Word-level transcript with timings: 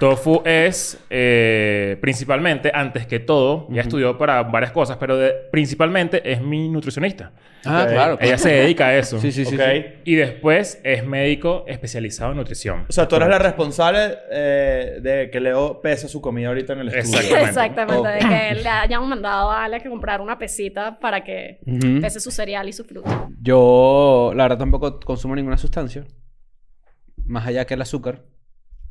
Tofu 0.00 0.42
es 0.44 0.98
eh, 1.08 1.96
principalmente, 2.02 2.70
antes 2.74 3.06
que 3.06 3.18
todo, 3.18 3.66
ya 3.70 3.80
estudió 3.80 4.18
para 4.18 4.42
varias 4.42 4.70
cosas, 4.70 4.98
pero 4.98 5.16
de- 5.16 5.32
principalmente 5.50 6.20
es 6.30 6.42
mi 6.42 6.68
nutricionista. 6.68 7.32
Ah, 7.64 7.84
Ok. 7.86 7.92
claro. 7.92 8.18
Ella 8.20 8.36
se 8.36 8.50
dedica 8.50 8.88
a 8.88 8.94
eso. 8.98 9.18
Sí, 9.18 9.32
sí, 9.32 9.46
sí. 9.46 9.54
Ok. 9.54 9.62
sí. 9.72 9.84
Y 10.04 10.14
después 10.16 10.82
es 10.84 11.02
médico 11.06 11.64
especializado 11.66 12.32
en 12.32 12.36
nutrición. 12.36 12.84
O 12.86 12.92
sea, 12.92 13.08
tú 13.08 13.16
eres 13.16 13.28
la 13.28 13.38
responsable 13.38 14.18
eh, 14.30 14.98
de 15.00 15.30
que 15.30 15.40
Leo 15.40 15.80
pese 15.80 16.08
su 16.08 16.20
comida 16.20 16.48
ahorita 16.48 16.74
en 16.74 16.80
el 16.80 16.88
estudio. 16.88 17.18
Exactamente. 17.20 17.48
Exactamente, 17.48 18.08
de 18.08 18.16
Ok. 18.16 18.28
que 18.54 18.62
le 18.62 18.68
hayan 18.68 19.08
mandado 19.08 19.50
a 19.50 19.64
Ale 19.64 19.80
que 19.80 19.88
comprar 19.88 20.20
una 20.20 20.36
pesita 20.36 20.98
para 21.00 21.24
que 21.24 21.58
Ujú. 21.64 22.02
pese 22.02 22.20
su 22.20 22.30
cereal 22.30 22.68
y 22.68 22.74
su 22.74 22.84
fruta. 22.84 23.30
Yo, 23.40 24.32
la 24.36 24.44
verdad, 24.44 24.58
tampoco 24.58 25.00
consumo 25.00 25.34
ninguna 25.34 25.56
sustancia. 25.56 26.04
Más 27.24 27.46
allá 27.46 27.64
que 27.64 27.72
el 27.72 27.80
azúcar. 27.80 28.20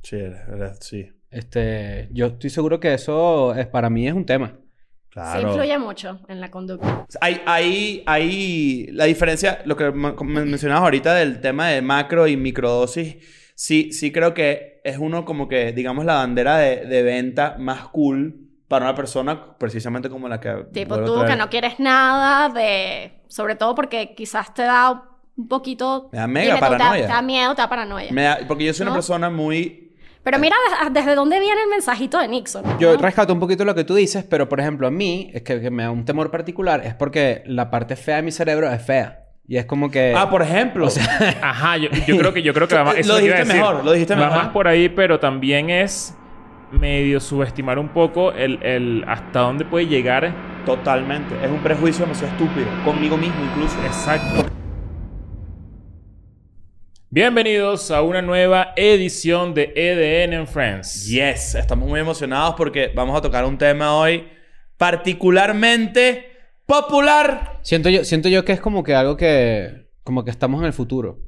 Sí, 0.06 0.16
eres- 0.18 0.78
sí. 0.82 1.10
Este, 1.32 2.08
yo 2.12 2.28
estoy 2.28 2.50
seguro 2.50 2.80
que 2.80 2.94
eso 2.94 3.54
es, 3.56 3.68
para 3.68 3.90
mí 3.90 4.08
es 4.08 4.14
un 4.14 4.26
tema. 4.26 4.54
Sí 4.56 4.62
Claro. 5.10 5.48
influye 5.50 5.78
mucho 5.80 6.20
en 6.28 6.42
la 6.42 6.52
conducta. 6.52 7.06
Hay, 7.22 7.42
hay, 7.46 8.04
hay 8.06 8.88
la 8.92 9.06
diferencia, 9.06 9.62
lo 9.66 9.76
que 9.78 9.92
me- 9.92 10.12
me 10.14 10.46
mencionabas 10.46 10.84
ahorita 10.84 11.14
del 11.16 11.40
tema 11.42 11.70
de 11.70 11.82
macro 11.82 12.28
y 12.28 12.36
microdosis, 12.38 13.18
sí, 13.56 13.92
sí 13.94 14.12
creo 14.12 14.34
que 14.34 14.82
es 14.84 14.98
uno 14.98 15.24
como 15.26 15.48
que, 15.48 15.72
digamos, 15.72 16.04
la 16.06 16.16
bandera 16.16 16.58
de, 16.58 16.86
de 16.86 17.02
venta 17.04 17.56
más 17.58 17.88
cool 17.90 18.42
para 18.68 18.86
una 18.86 18.96
persona 18.96 19.58
precisamente 19.58 20.10
como 20.10 20.28
la 20.28 20.40
que... 20.42 20.66
Tipo 20.74 20.98
tú 21.04 21.14
traer. 21.16 21.30
que 21.32 21.36
no 21.38 21.50
quieres 21.50 21.80
nada 21.80 22.50
de... 22.50 23.22
Sobre 23.28 23.56
todo 23.56 23.74
porque 23.74 24.14
quizás 24.16 24.54
te 24.54 24.64
da 24.64 25.02
un 25.38 25.48
poquito... 25.48 26.10
Me 26.12 26.20
da 26.20 26.28
mega 26.28 26.54
tú, 26.56 26.56
te 26.56 26.62
da- 26.62 26.70
paranoia. 26.70 27.08
Te 27.08 27.14
da 27.14 27.22
miedo, 27.22 27.56
te 27.56 27.62
da 27.62 27.70
paranoia. 27.70 28.12
Me 28.12 28.24
da- 28.24 28.40
porque 28.48 28.66
yo 28.66 28.74
soy 28.74 28.84
una 28.84 28.92
¿No? 28.92 28.96
persona 28.98 29.30
muy... 29.30 29.85
Pero 30.26 30.40
mira 30.40 30.56
des- 30.84 30.92
desde 30.94 31.16
dónde 31.16 31.40
viene 31.40 31.62
el 31.62 31.70
mensajito 31.70 32.20
de 32.20 32.28
Nixon. 32.28 32.64
Yo 32.80 32.98
rescato 32.98 33.32
un 33.32 33.40
poquito 33.40 33.64
lo 33.64 33.74
que 33.76 33.84
tú 33.86 33.96
dices, 33.96 34.26
pero 34.30 34.50
por 34.50 34.60
ejemplo, 34.60 34.88
a 34.88 34.92
mí, 34.92 35.30
es 35.34 35.44
que, 35.44 35.62
que 35.62 35.72
me 35.72 35.84
da 35.84 35.92
un 35.92 36.04
temor 36.04 36.32
particular, 36.32 36.82
es 36.84 36.94
porque 36.96 37.44
la 37.46 37.70
parte 37.72 37.96
fea 37.96 38.18
de 38.18 38.24
mi 38.24 38.32
cerebro 38.32 38.70
es 38.70 38.82
fea. 38.84 39.22
Y 39.48 39.58
es 39.58 39.66
como 39.66 39.90
que. 39.92 40.14
Ah, 40.18 40.30
por 40.30 40.42
ejemplo. 40.42 40.88
Ajá, 41.42 41.78
yo, 41.78 41.90
yo 42.08 42.18
creo 42.18 42.34
que 42.34 42.42
yo 42.42 42.54
creo 42.54 42.68
que 42.68 42.76
va 42.76 42.84
más, 42.86 42.98
eso 42.98 43.14
Lo 43.14 43.20
dijiste 43.20 43.40
decir. 43.44 43.56
mejor, 43.56 43.86
lo 43.86 43.92
dijiste 43.94 44.16
Va 44.16 44.22
mejor. 44.26 44.38
más 44.38 44.48
por 44.50 44.68
ahí, 44.68 44.90
pero 44.90 45.20
también 45.20 45.70
es 45.70 46.16
medio 46.72 47.20
subestimar 47.20 47.78
un 47.78 47.90
poco 47.90 48.32
el, 48.34 48.62
el 48.64 49.06
hasta 49.08 49.42
dónde 49.42 49.64
puede 49.64 49.86
llegar. 49.86 50.34
Totalmente. 50.66 51.36
Es 51.46 51.52
un 51.52 51.60
prejuicio 51.60 52.06
demasiado 52.06 52.34
estúpido. 52.34 52.66
Conmigo 52.84 53.16
mismo 53.18 53.36
incluso. 53.46 53.78
Exacto. 53.86 54.50
Bienvenidos 57.12 57.92
a 57.92 58.02
una 58.02 58.24
nueva 58.24 58.74
edición 58.76 59.54
de 59.54 59.72
EDN 59.76 60.34
en 60.34 60.48
Friends. 60.48 61.08
Yes, 61.08 61.54
estamos 61.54 61.88
muy 61.88 62.00
emocionados 62.00 62.56
porque 62.58 62.92
vamos 62.96 63.16
a 63.16 63.22
tocar 63.22 63.46
un 63.46 63.60
tema 63.60 63.96
hoy 63.96 64.28
particularmente 64.76 66.32
popular. 66.66 67.60
Siento 67.62 67.90
yo, 67.90 68.04
siento 68.04 68.28
yo 68.28 68.44
que 68.44 68.54
es 68.54 68.60
como 68.60 68.84
que 68.84 68.96
algo 68.96 69.16
que. 69.16 69.86
Como 70.04 70.26
que 70.26 70.32
estamos 70.32 70.60
en 70.62 70.66
el 70.66 70.74
futuro. 70.74 71.20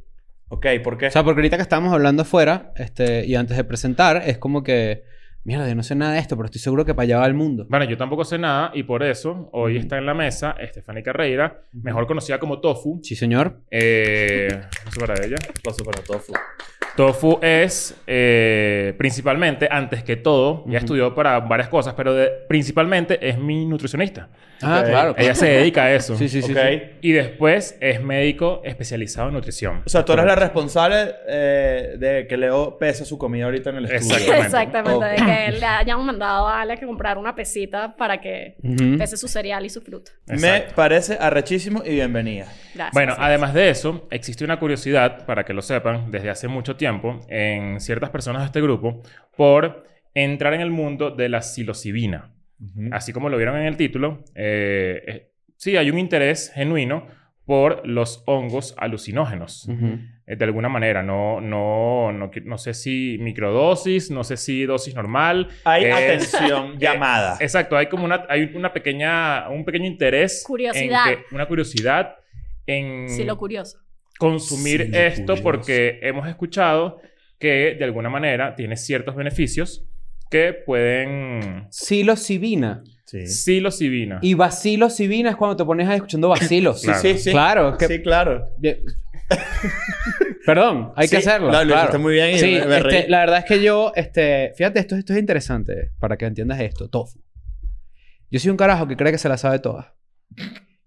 Ok, 0.49 0.65
¿por 0.83 0.97
qué? 0.97 1.07
O 1.07 1.11
sea, 1.11 1.23
porque 1.23 1.39
ahorita 1.39 1.57
que 1.57 1.63
estábamos 1.63 1.93
hablando 1.93 2.23
afuera, 2.23 2.73
este, 2.75 3.25
y 3.25 3.35
antes 3.35 3.55
de 3.55 3.63
presentar, 3.63 4.23
es 4.25 4.39
como 4.39 4.63
que. 4.63 5.03
Mierda, 5.47 5.69
yo 5.69 5.75
no 5.75 5.83
sé 5.83 5.95
nada 5.95 6.11
de 6.11 6.19
esto, 6.19 6.35
pero 6.35 6.47
estoy 6.47 6.59
seguro 6.59 6.83
que 6.83 6.93
para 6.93 7.05
allá 7.05 7.19
va 7.19 7.25
el 7.25 7.33
mundo. 7.33 7.65
Bueno, 7.69 7.85
yo 7.85 7.95
tampoco 7.95 8.25
sé 8.25 8.37
nada 8.37 8.69
y 8.73 8.83
por 8.83 9.01
eso 9.01 9.49
hoy 9.53 9.77
está 9.77 9.97
en 9.97 10.05
la 10.05 10.13
mesa 10.13 10.57
Estefania 10.59 11.01
Carreira, 11.01 11.63
mejor 11.71 12.05
conocida 12.05 12.37
como 12.37 12.59
Tofu. 12.59 12.99
Sí, 13.01 13.15
señor. 13.15 13.61
Eh, 13.71 14.49
no 14.83 14.91
sé 14.91 14.99
para 14.99 15.25
ella. 15.25 15.37
Paso 15.63 15.85
para 15.85 16.03
tofu. 16.03 16.33
Tofu 16.97 17.39
es 17.41 17.95
eh, 18.07 18.93
principalmente, 18.97 19.67
antes 19.71 20.03
que 20.03 20.15
todo, 20.17 20.63
ya 20.67 20.79
estudió 20.79 21.13
para 21.15 21.39
varias 21.39 21.69
cosas, 21.69 21.93
pero 21.95 22.13
de- 22.13 22.29
principalmente 22.49 23.19
es 23.29 23.37
mi 23.37 23.65
nutricionista. 23.65 24.27
Ah, 24.63 24.79
Ok. 24.81 24.89
claro. 24.89 25.15
Ella 25.19 25.35
se 25.35 25.45
dedica 25.47 25.83
a 25.83 25.93
eso. 25.93 26.15
Sí, 26.17 26.27
sí, 26.27 26.41
sí. 26.41 26.51
ok. 26.51 26.57
sí. 26.69 26.81
Y 27.01 27.11
después 27.11 27.77
es 27.79 28.01
médico 28.01 28.61
especializado 28.65 29.27
en 29.27 29.35
nutrición. 29.35 29.83
O 29.85 29.89
sea, 29.89 30.03
tú 30.03 30.13
eres 30.13 30.25
la 30.25 30.33
responsable 30.35 31.11
eh, 31.27 31.95
de 31.99 32.25
que 32.27 32.35
Leo 32.35 32.79
pese 32.79 33.05
su 33.05 33.19
comida 33.19 33.45
ahorita 33.45 33.69
en 33.69 33.75
el 33.75 33.85
estudio. 33.85 34.15
Exactamente. 34.15 34.45
Exactamente, 34.47 35.05
Ok. 35.05 35.11
de 35.11 35.15
que 35.51 35.59
le 35.59 35.65
hayan 35.67 36.03
mandado 36.03 36.47
a 36.47 36.61
Ale 36.61 36.77
que 36.79 36.87
comprar 36.87 37.19
una 37.19 37.35
pesita 37.35 37.95
para 37.95 38.19
que 38.19 38.55
Ujú. 38.63 38.97
pese 38.97 39.15
su 39.17 39.27
cereal 39.27 39.63
y 39.63 39.69
su 39.69 39.81
fruta. 39.81 40.11
Me 40.25 40.33
Exacto. 40.35 40.73
parece 40.75 41.17
arrechísimo 41.21 41.83
y 41.85 41.91
bienvenida. 41.91 42.45
Gracias. 42.73 42.93
Bueno, 42.93 43.13
además 43.19 43.53
de 43.53 43.69
eso, 43.69 44.07
existe 44.09 44.43
una 44.43 44.57
curiosidad, 44.59 45.25
para 45.27 45.43
que 45.43 45.53
lo 45.53 45.61
sepan, 45.61 46.09
desde 46.11 46.31
hace 46.31 46.47
mucho 46.47 46.75
tiempo, 46.75 46.86
en 47.29 47.79
ciertas 47.79 48.09
personas 48.09 48.41
de 48.41 48.45
este 48.47 48.61
grupo, 48.61 49.01
por 49.35 49.83
entrar 50.13 50.53
en 50.53 50.61
el 50.61 50.71
mundo 50.71 51.11
de 51.11 51.29
la 51.29 51.41
psilocibina. 51.41 52.33
Así 52.91 53.13
como 53.13 53.29
lo 53.29 53.37
vieron 53.37 53.55
en 53.57 53.65
el 53.67 53.77
título, 53.77 54.23
eh, 54.33 55.03
eh, 55.07 55.31
sí 55.57 55.77
hay 55.77 55.91
un 55.91 55.99
interés 55.99 56.51
genuino 56.55 57.05
por 57.45 57.85
los 57.87 58.23
hongos 58.25 58.73
alucinógenos. 58.77 59.67
Ujú. 59.69 59.99
Eh, 60.25 60.35
de 60.35 60.43
alguna 60.43 60.67
manera, 60.67 61.03
no, 61.03 61.39
no, 61.39 62.11
no, 62.11 62.31
no 62.43 62.57
sé 62.57 62.73
si 62.73 63.17
microdosis, 63.21 64.09
no 64.11 64.23
sé 64.23 64.35
si 64.37 64.65
dosis 64.65 64.95
normal. 64.95 65.47
Hay 65.65 65.85
Es- 65.85 65.93
atención 65.95 66.71
eh, 66.73 66.77
llamada. 66.79 67.37
Exacto, 67.39 67.77
hay 67.77 67.87
como 67.87 68.03
una, 68.05 68.25
hay 68.27 68.51
una 68.55 68.73
pequeña, 68.73 69.47
un 69.49 69.63
pequeño 69.63 69.85
interés. 69.85 70.41
en 70.41 70.47
Curiosidad. 70.47 71.05
que- 71.05 71.35
una 71.35 71.45
curiosidad 71.45 72.15
en 72.65 73.07
Sí, 73.07 73.23
lo 73.23 73.37
curioso. 73.37 73.79
Consumir 74.17 74.85
Sí, 74.85 74.91
esto 74.93 75.21
curioso. 75.23 75.43
porque 75.43 75.99
hemos 76.01 76.27
escuchado 76.27 76.99
que 77.39 77.75
de 77.77 77.83
alguna 77.85 78.09
manera 78.09 78.55
tiene 78.55 78.75
ciertos 78.77 79.15
beneficios 79.15 79.85
que 80.29 80.53
pueden... 80.53 81.67
Psilocibina. 81.69 82.83
Sí. 83.05 83.25
Psilocibina. 83.27 84.19
Y 84.21 84.33
bacilocibina 84.33 85.29
es 85.29 85.35
cuando 85.37 85.55
te 85.55 85.63
pones 85.63 85.87
ahí 85.87 85.95
escuchando 85.95 86.29
vacilos. 86.29 86.81
Sí, 86.81 86.91
sí, 87.01 87.17
sí. 87.17 87.31
Claro, 87.31 87.77
que- 87.77 87.87
Sí, 87.87 88.01
claro. 88.01 88.49
Perdón, 90.45 90.91
hay 90.95 91.07
que 91.09 91.17
hacerlo. 91.17 91.47
lo- 91.51 91.59
lo 91.63 91.65
claro. 91.67 91.81
hiciste 91.83 91.97
muy 91.97 92.13
bien 92.13 92.31
y 92.31 92.39
Sí, 92.39 92.57
me- 92.59 92.65
me 92.65 92.77
este, 92.77 93.07
la 93.09 93.19
verdad 93.19 93.39
es 93.39 93.45
que 93.45 93.61
yo, 93.61 93.91
este, 93.95 94.53
fíjate, 94.55 94.79
esto, 94.79 94.95
esto 94.95 95.13
es 95.13 95.19
interesante 95.19 95.91
para 95.99 96.17
que 96.17 96.25
entiendas 96.25 96.59
esto. 96.61 96.89
Tofu. 96.89 97.19
Yo 98.31 98.39
soy 98.39 98.51
un 98.51 98.57
carajo 98.57 98.87
que 98.87 98.95
cree 98.97 99.11
que 99.11 99.17
se 99.17 99.29
la 99.29 99.37
sabe 99.37 99.59
todas. 99.59 99.87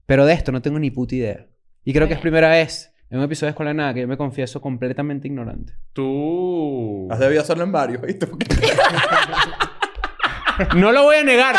Pero 0.07 0.27
de 0.27 0.33
esto 0.35 0.53
no 0.53 0.61
tengo 0.63 0.79
ni 0.79 0.91
puta 0.91 1.15
idea. 1.15 1.47
Y 1.85 1.93
creo 1.93 2.09
que 2.09 2.15
es 2.15 2.21
primera 2.21 2.51
vez 2.51 2.90
en 3.10 3.19
un 3.19 3.25
episodio 3.25 3.48
de 3.48 3.50
Escuela 3.50 3.71
de 3.71 3.75
Nada 3.75 3.94
que 3.94 4.00
yo 4.00 4.09
me 4.09 4.16
confieso 4.16 4.60
completamente 4.60 5.26
ignorante. 5.28 5.72
Tú... 5.93 7.09
Has 7.10 7.19
debido 7.19 7.43
hacerlo 7.43 7.65
en 7.65 7.72
varios, 7.72 8.03
¿viste? 8.03 8.26
Porque- 8.26 8.47
No 10.76 10.93
lo 10.93 11.04
voy 11.04 11.16
a 11.16 11.25
negar. 11.25 11.56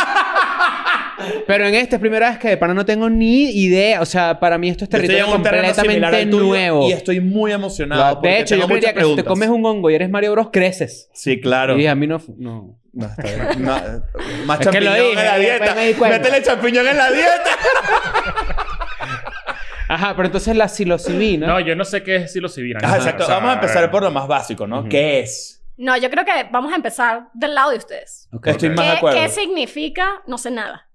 Pero 1.47 1.65
en 1.65 1.73
esta 1.75 1.95
es 1.95 1.99
primera 1.99 2.29
vez 2.29 2.39
que 2.39 2.49
de 2.49 2.57
pana 2.57 2.73
no 2.73 2.85
tengo 2.85 3.09
ni 3.09 3.49
idea. 3.49 3.99
O 4.01 4.05
sea, 4.05 4.39
para 4.39 4.57
mí 4.57 4.69
esto 4.69 4.83
es 4.83 4.89
territorio 4.91 5.25
en 5.25 5.31
un 5.33 5.43
terreno 5.43 5.73
similar 5.73 6.11
completamente 6.11 6.17
al 6.23 6.29
tuyo 6.29 6.43
nuevo. 6.45 6.87
Y 6.87 6.91
estoy 6.91 7.19
muy 7.19 7.51
emocionado. 7.51 8.21
de 8.21 8.39
hecho, 8.39 8.55
yo 8.55 8.67
muchas 8.67 8.93
que 8.93 9.03
si 9.03 9.15
te 9.15 9.23
comes 9.23 9.49
un 9.49 9.65
hongo 9.65 9.89
y 9.89 9.95
eres 9.95 10.09
Mario 10.09 10.31
Bros, 10.33 10.49
creces. 10.51 11.09
Sí, 11.13 11.41
claro. 11.41 11.77
Y 11.79 11.87
a 11.87 11.95
mí 11.95 12.07
no... 12.07 12.21
no. 12.37 12.77
No, 12.93 13.05
está 13.05 13.23
bien. 13.23 13.63
No, 13.63 13.71
más 14.45 14.59
Es 14.59 14.67
que 14.67 14.81
lo 14.81 14.91
champiñón 14.91 14.95
dije, 14.95 15.19
en 15.19 15.25
la 15.25 15.37
dieta. 15.37 15.75
me 15.75 15.87
di 15.87 15.93
cuenta. 15.93 16.17
Métele 16.17 16.43
champiñón 16.43 16.87
en 16.87 16.97
la 16.97 17.09
dieta. 17.11 17.49
Ajá, 19.91 20.15
pero 20.15 20.27
entonces 20.27 20.55
la 20.55 20.67
psilocibina... 20.67 21.47
No, 21.47 21.59
yo 21.59 21.75
no 21.75 21.83
sé 21.83 22.01
qué 22.03 22.15
es 22.17 22.31
psilocibina. 22.33 22.79
Ajá, 22.81 22.97
exacto. 22.97 23.23
o 23.23 23.25
sea, 23.25 23.35
Vamos 23.35 23.51
a 23.51 23.53
empezar 23.55 23.91
por 23.91 24.03
lo 24.03 24.11
más 24.11 24.27
básico, 24.27 24.65
¿no? 24.67 24.79
Ujú. 24.81 24.89
¿Qué 24.89 25.19
es? 25.19 25.63
No, 25.77 25.97
yo 25.97 26.09
creo 26.09 26.23
que 26.23 26.31
vamos 26.51 26.71
a 26.71 26.75
empezar 26.75 27.23
del 27.33 27.55
lado 27.55 27.71
de 27.71 27.77
ustedes. 27.77 28.29
Ok. 28.31 28.47
Estoy 28.47 28.69
más 28.69 28.85
de 28.85 28.91
¿Qué, 28.91 28.97
acuerdo. 28.97 29.19
qué 29.19 29.29
significa? 29.29 30.21
No 30.27 30.37
sé 30.37 30.51
nada. 30.51 30.89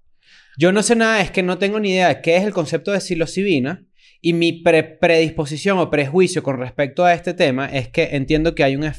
Yo 0.57 0.71
no 0.71 0.81
sé 0.81 0.95
nada, 0.95 1.21
es 1.21 1.29
que 1.29 1.43
no 1.43 1.57
tengo 1.57 1.79
ni 1.79 1.91
idea 1.91 2.07
de 2.07 2.21
qué 2.21 2.37
es 2.37 2.43
el 2.43 2.53
concepto 2.53 2.91
de 2.91 2.99
psilocibina. 3.01 3.83
Y 4.19 4.33
mi 4.33 4.51
pre- 4.63 4.81
predisposición 4.83 5.77
o 5.77 5.91
prejuicio 5.91 6.41
con 6.41 6.57
respecto 6.57 7.05
a 7.05 7.13
este 7.13 7.35
tema 7.35 7.67
es 7.67 7.89
que 7.89 8.09
entiendo 8.13 8.55
que 8.55 8.63
hay 8.63 8.75
un... 8.75 8.91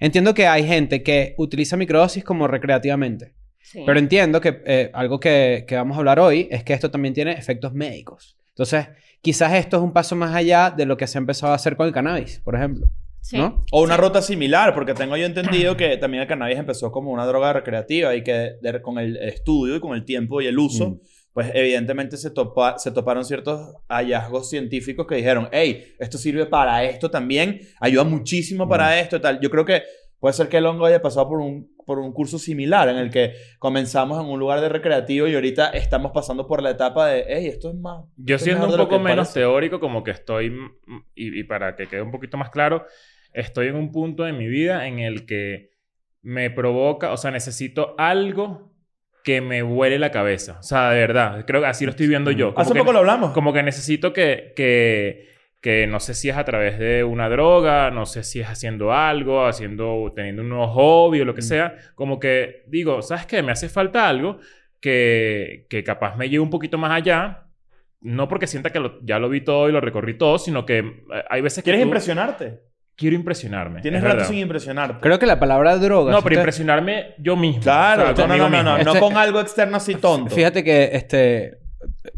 Entiendo 0.00 0.34
que 0.34 0.48
hay 0.48 0.66
gente 0.66 1.04
que 1.04 1.34
utiliza 1.38 1.76
microdosis 1.76 2.24
como 2.24 2.48
recreativamente. 2.48 3.34
Sí. 3.62 3.82
Pero 3.86 3.98
entiendo 4.00 4.40
que 4.40 4.62
eh, 4.66 4.90
algo 4.92 5.20
que, 5.20 5.64
que 5.68 5.76
vamos 5.76 5.96
a 5.96 5.98
hablar 6.00 6.18
hoy 6.18 6.48
es 6.50 6.64
que 6.64 6.72
esto 6.72 6.90
también 6.90 7.14
tiene 7.14 7.32
efectos 7.32 7.72
médicos. 7.72 8.36
Entonces, 8.48 8.88
quizás 9.24 9.54
esto 9.54 9.78
es 9.78 9.82
un 9.82 9.92
paso 9.92 10.14
más 10.14 10.32
allá 10.34 10.70
de 10.70 10.86
lo 10.86 10.96
que 10.96 11.06
se 11.08 11.18
ha 11.18 11.20
empezado 11.20 11.52
a 11.52 11.56
hacer 11.56 11.76
con 11.76 11.86
el 11.88 11.92
cannabis, 11.92 12.40
por 12.44 12.54
ejemplo. 12.54 12.88
Sí. 13.20 13.38
¿No? 13.38 13.64
O 13.72 13.82
una 13.82 13.96
ruta 13.96 14.20
similar, 14.20 14.74
porque 14.74 14.92
tengo 14.92 15.16
yo 15.16 15.24
entendido 15.24 15.76
que 15.78 15.96
también 15.96 16.22
el 16.22 16.28
cannabis 16.28 16.58
empezó 16.58 16.92
como 16.92 17.10
una 17.10 17.24
droga 17.24 17.54
recreativa 17.54 18.14
y 18.14 18.22
que 18.22 18.56
de- 18.60 18.82
con 18.82 18.98
el 18.98 19.16
estudio 19.16 19.76
y 19.76 19.80
con 19.80 19.94
el 19.96 20.04
tiempo 20.04 20.42
y 20.42 20.46
el 20.46 20.58
uso, 20.58 20.90
Mm. 20.90 21.00
pues 21.32 21.50
evidentemente 21.54 22.18
se, 22.18 22.30
topa- 22.34 22.76
se 22.78 22.90
toparon 22.92 23.24
ciertos 23.24 23.76
hallazgos 23.88 24.50
científicos 24.50 25.06
que 25.06 25.14
dijeron, 25.16 25.48
hey, 25.52 25.94
esto 25.98 26.18
sirve 26.18 26.44
para 26.44 26.84
esto 26.84 27.10
también, 27.10 27.60
ayuda 27.80 28.04
muchísimo 28.04 28.68
para 28.68 29.00
esto 29.00 29.16
y 29.16 29.20
tal. 29.20 29.40
Yo 29.40 29.48
creo 29.50 29.64
que 29.64 29.82
puede 30.24 30.32
ser 30.32 30.48
que 30.48 30.56
el 30.56 30.64
hongo 30.64 30.86
haya 30.86 31.02
pasado 31.02 31.28
por 31.28 31.38
un, 31.40 31.70
por 31.84 31.98
un 31.98 32.10
curso 32.14 32.38
similar 32.38 32.88
en 32.88 32.96
el 32.96 33.10
que 33.10 33.34
comenzamos 33.58 34.18
en 34.18 34.24
un 34.30 34.40
lugar 34.40 34.62
de 34.62 34.70
recreativo 34.70 35.26
y 35.28 35.34
ahorita 35.34 35.68
estamos 35.68 36.12
pasando 36.12 36.46
por 36.46 36.62
la 36.62 36.70
etapa 36.70 37.08
de, 37.08 37.26
hey, 37.28 37.46
esto 37.46 37.68
es 37.68 37.74
más... 37.74 38.06
Yo 38.16 38.38
siendo 38.38 38.66
un 38.70 38.74
poco 38.78 38.98
menos 38.98 39.26
parece". 39.28 39.40
teórico, 39.40 39.80
como 39.80 40.02
que 40.02 40.12
estoy, 40.12 40.48
mm, 40.48 40.70
y, 41.14 41.40
y 41.40 41.44
para 41.44 41.76
que 41.76 41.88
quede 41.88 42.00
un 42.00 42.10
poquito 42.10 42.38
más 42.38 42.48
claro, 42.48 42.86
estoy 43.34 43.66
en 43.66 43.76
un 43.76 43.92
punto 43.92 44.22
de 44.22 44.32
mi 44.32 44.46
vida 44.48 44.86
en 44.86 44.98
el 44.98 45.26
que 45.26 45.72
me 46.22 46.48
provoca, 46.48 47.12
o 47.12 47.18
sea, 47.18 47.30
necesito 47.30 47.94
algo 47.98 48.72
que 49.24 49.42
me 49.42 49.60
vuele 49.60 49.98
la 49.98 50.10
cabeza. 50.10 50.56
O 50.58 50.62
sea, 50.62 50.88
de 50.90 51.00
verdad, 51.00 51.44
creo 51.46 51.60
que 51.60 51.66
así 51.66 51.84
lo 51.84 51.90
estoy 51.90 52.06
viendo 52.08 52.30
yo. 52.30 52.54
Como 52.54 52.62
Hace 52.62 52.72
que- 52.72 52.78
poco 52.78 52.92
lo 52.94 53.00
hablamos. 53.00 53.32
como 53.32 53.52
que 53.52 53.62
necesito 53.62 54.14
que, 54.14 54.54
que, 54.56 55.33
que 55.64 55.86
no 55.86 55.98
sé 55.98 56.12
si 56.12 56.28
es 56.28 56.36
a 56.36 56.44
través 56.44 56.78
de 56.78 57.04
una 57.04 57.30
droga, 57.30 57.90
no 57.90 58.04
sé 58.04 58.22
si 58.22 58.38
es 58.38 58.46
haciendo 58.46 58.92
algo, 58.92 59.46
haciendo, 59.46 60.12
teniendo 60.14 60.42
un 60.42 60.50
nuevo 60.50 60.68
hobby 60.68 61.22
o 61.22 61.24
lo 61.24 61.34
que 61.34 61.40
Mm. 61.40 61.44
sea. 61.52 61.74
Como 61.94 62.20
que 62.20 62.64
digo, 62.66 63.00
¿sabes 63.00 63.24
qué? 63.24 63.42
Me 63.42 63.50
hace 63.52 63.70
falta 63.70 64.06
algo 64.06 64.36
que, 64.78 65.66
que 65.70 65.82
capaz 65.82 66.16
me 66.16 66.28
lleve 66.28 66.40
un 66.42 66.50
poquito 66.50 66.76
más 66.76 66.90
allá. 66.92 67.44
No 68.02 68.28
porque 68.28 68.46
sienta 68.46 68.68
que 68.70 68.78
lo- 68.78 69.00
ya 69.02 69.18
lo 69.18 69.30
vi 69.30 69.40
todo 69.40 69.70
y 69.70 69.72
lo 69.72 69.80
recorrí 69.80 70.18
todo, 70.18 70.36
sino 70.38 70.66
que 70.66 70.80
eh, 70.80 70.92
hay 71.30 71.40
veces 71.40 71.64
que 71.64 71.70
¿Quieres 71.70 71.80
tú- 71.80 71.86
impresionarte? 71.86 72.60
quiero 72.94 73.16
impresionarme. 73.16 73.80
Tienes 73.80 73.98
es 73.98 74.04
rato 74.04 74.16
verdad. 74.18 74.28
sin 74.28 74.38
impresionarte. 74.40 75.00
Creo 75.00 75.18
que 75.18 75.24
la 75.26 75.40
palabra 75.40 75.78
droga... 75.78 76.12
No, 76.12 76.18
si 76.18 76.24
pero 76.24 76.34
usted- 76.34 76.40
impresionarme 76.42 77.14
yo 77.18 77.36
mismo. 77.36 77.62
Claro, 77.62 78.12
O 78.12 78.14
sea, 78.14 78.26
no, 78.26 78.36
no, 78.36 78.48
no, 78.50 78.62
no, 78.62 78.62
no. 78.62 78.76
Este- 78.76 78.92
no 78.92 79.00
con 79.00 79.16
algo 79.16 79.40
externo 79.40 79.78
así 79.78 79.94
tonto. 79.94 80.34
Fíjate 80.34 80.62
que 80.62 80.90
este 80.92 81.58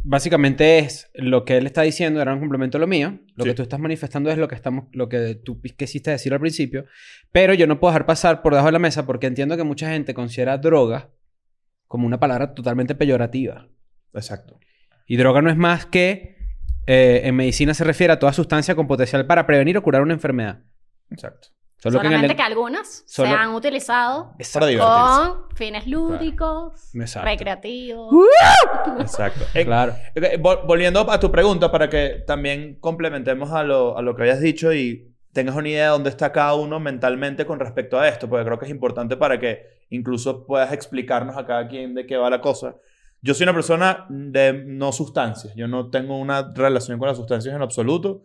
básicamente 0.04 0.78
es 0.78 1.10
lo 1.14 1.44
que 1.44 1.56
él 1.56 1.66
está 1.66 1.82
diciendo 1.82 2.20
era 2.20 2.32
un 2.32 2.40
complemento 2.40 2.78
a 2.78 2.80
lo 2.80 2.86
mío. 2.86 3.18
Lo 3.34 3.44
Sí. 3.44 3.50
que 3.50 3.54
tú 3.54 3.62
estás 3.62 3.80
manifestando 3.80 4.30
es 4.30 4.38
lo 4.38 4.48
que 4.48 4.54
estamos 4.54 4.84
lo 4.92 5.08
que 5.08 5.34
tú 5.34 5.60
quisiste 5.60 6.10
decir 6.10 6.32
al 6.32 6.40
principio, 6.40 6.86
pero 7.32 7.54
yo 7.54 7.66
no 7.66 7.78
puedo 7.80 7.92
dejar 7.92 8.06
pasar 8.06 8.42
por 8.42 8.52
debajo 8.52 8.66
de 8.68 8.72
la 8.72 8.78
mesa 8.78 9.06
porque 9.06 9.26
entiendo 9.26 9.56
que 9.56 9.64
mucha 9.64 9.90
gente 9.90 10.14
considera 10.14 10.58
droga 10.58 11.10
como 11.86 12.06
una 12.06 12.18
palabra 12.20 12.54
totalmente 12.54 12.94
peyorativa. 12.94 13.68
Exacto. 14.14 14.58
Y 15.06 15.16
droga 15.16 15.42
no 15.42 15.50
es 15.50 15.56
más 15.56 15.86
que 15.86 16.36
eh, 16.86 17.22
en 17.24 17.34
medicina 17.36 17.74
se 17.74 17.84
refiere 17.84 18.12
a 18.12 18.18
toda 18.18 18.32
sustancia 18.32 18.74
con 18.74 18.86
potencial 18.86 19.26
para 19.26 19.46
prevenir 19.46 19.76
o 19.76 19.82
curar 19.82 20.02
una 20.02 20.14
enfermedad. 20.14 20.62
Exacto. 21.10 21.48
Solo 21.78 22.00
que 22.00 22.06
en 22.06 22.12
Solamente 22.12 22.32
el- 22.32 22.36
que 22.36 22.42
algunas 22.42 23.02
solo- 23.06 23.28
se 23.28 23.34
han 23.36 23.54
utilizado 23.54 24.32
con 24.78 25.56
fines 25.56 25.86
lúdicos, 25.86 26.94
Exacto. 26.94 27.28
recreativos. 27.28 28.14
Exacto. 29.00 29.44
Eh, 29.54 29.64
Claro. 29.64 29.94
volviendo 30.66 31.10
a 31.10 31.20
tu 31.20 31.30
pregunta, 31.30 31.70
para 31.70 31.88
que 31.88 32.24
también 32.26 32.76
complementemos 32.80 33.52
a 33.52 33.62
lo, 33.62 33.96
a 33.98 34.02
lo 34.02 34.14
que 34.16 34.22
habías 34.22 34.40
dicho 34.40 34.72
y 34.72 35.12
tengas 35.32 35.54
una 35.54 35.68
idea 35.68 35.84
de 35.84 35.90
dónde 35.90 36.10
está 36.10 36.32
cada 36.32 36.54
uno 36.54 36.80
mentalmente 36.80 37.44
con 37.44 37.60
respecto 37.60 37.98
a 38.00 38.08
esto, 38.08 38.28
porque 38.28 38.46
creo 38.46 38.58
que 38.58 38.64
es 38.64 38.70
importante 38.70 39.16
para 39.18 39.38
que 39.38 39.66
incluso 39.90 40.46
puedas 40.46 40.72
explicarnos 40.72 41.36
a 41.36 41.44
cada 41.44 41.68
quien 41.68 41.94
de 41.94 42.06
qué 42.06 42.16
va 42.16 42.30
la 42.30 42.40
cosa. 42.40 42.76
Yo 43.20 43.34
soy 43.34 43.44
una 43.44 43.52
persona 43.54 44.06
de 44.08 44.52
no 44.66 44.92
sustancias. 44.92 45.54
Yo 45.54 45.68
no 45.68 45.90
tengo 45.90 46.18
una 46.18 46.52
relación 46.54 46.98
con 46.98 47.08
las 47.08 47.16
sustancias 47.18 47.54
en 47.54 47.60
absoluto. 47.62 48.22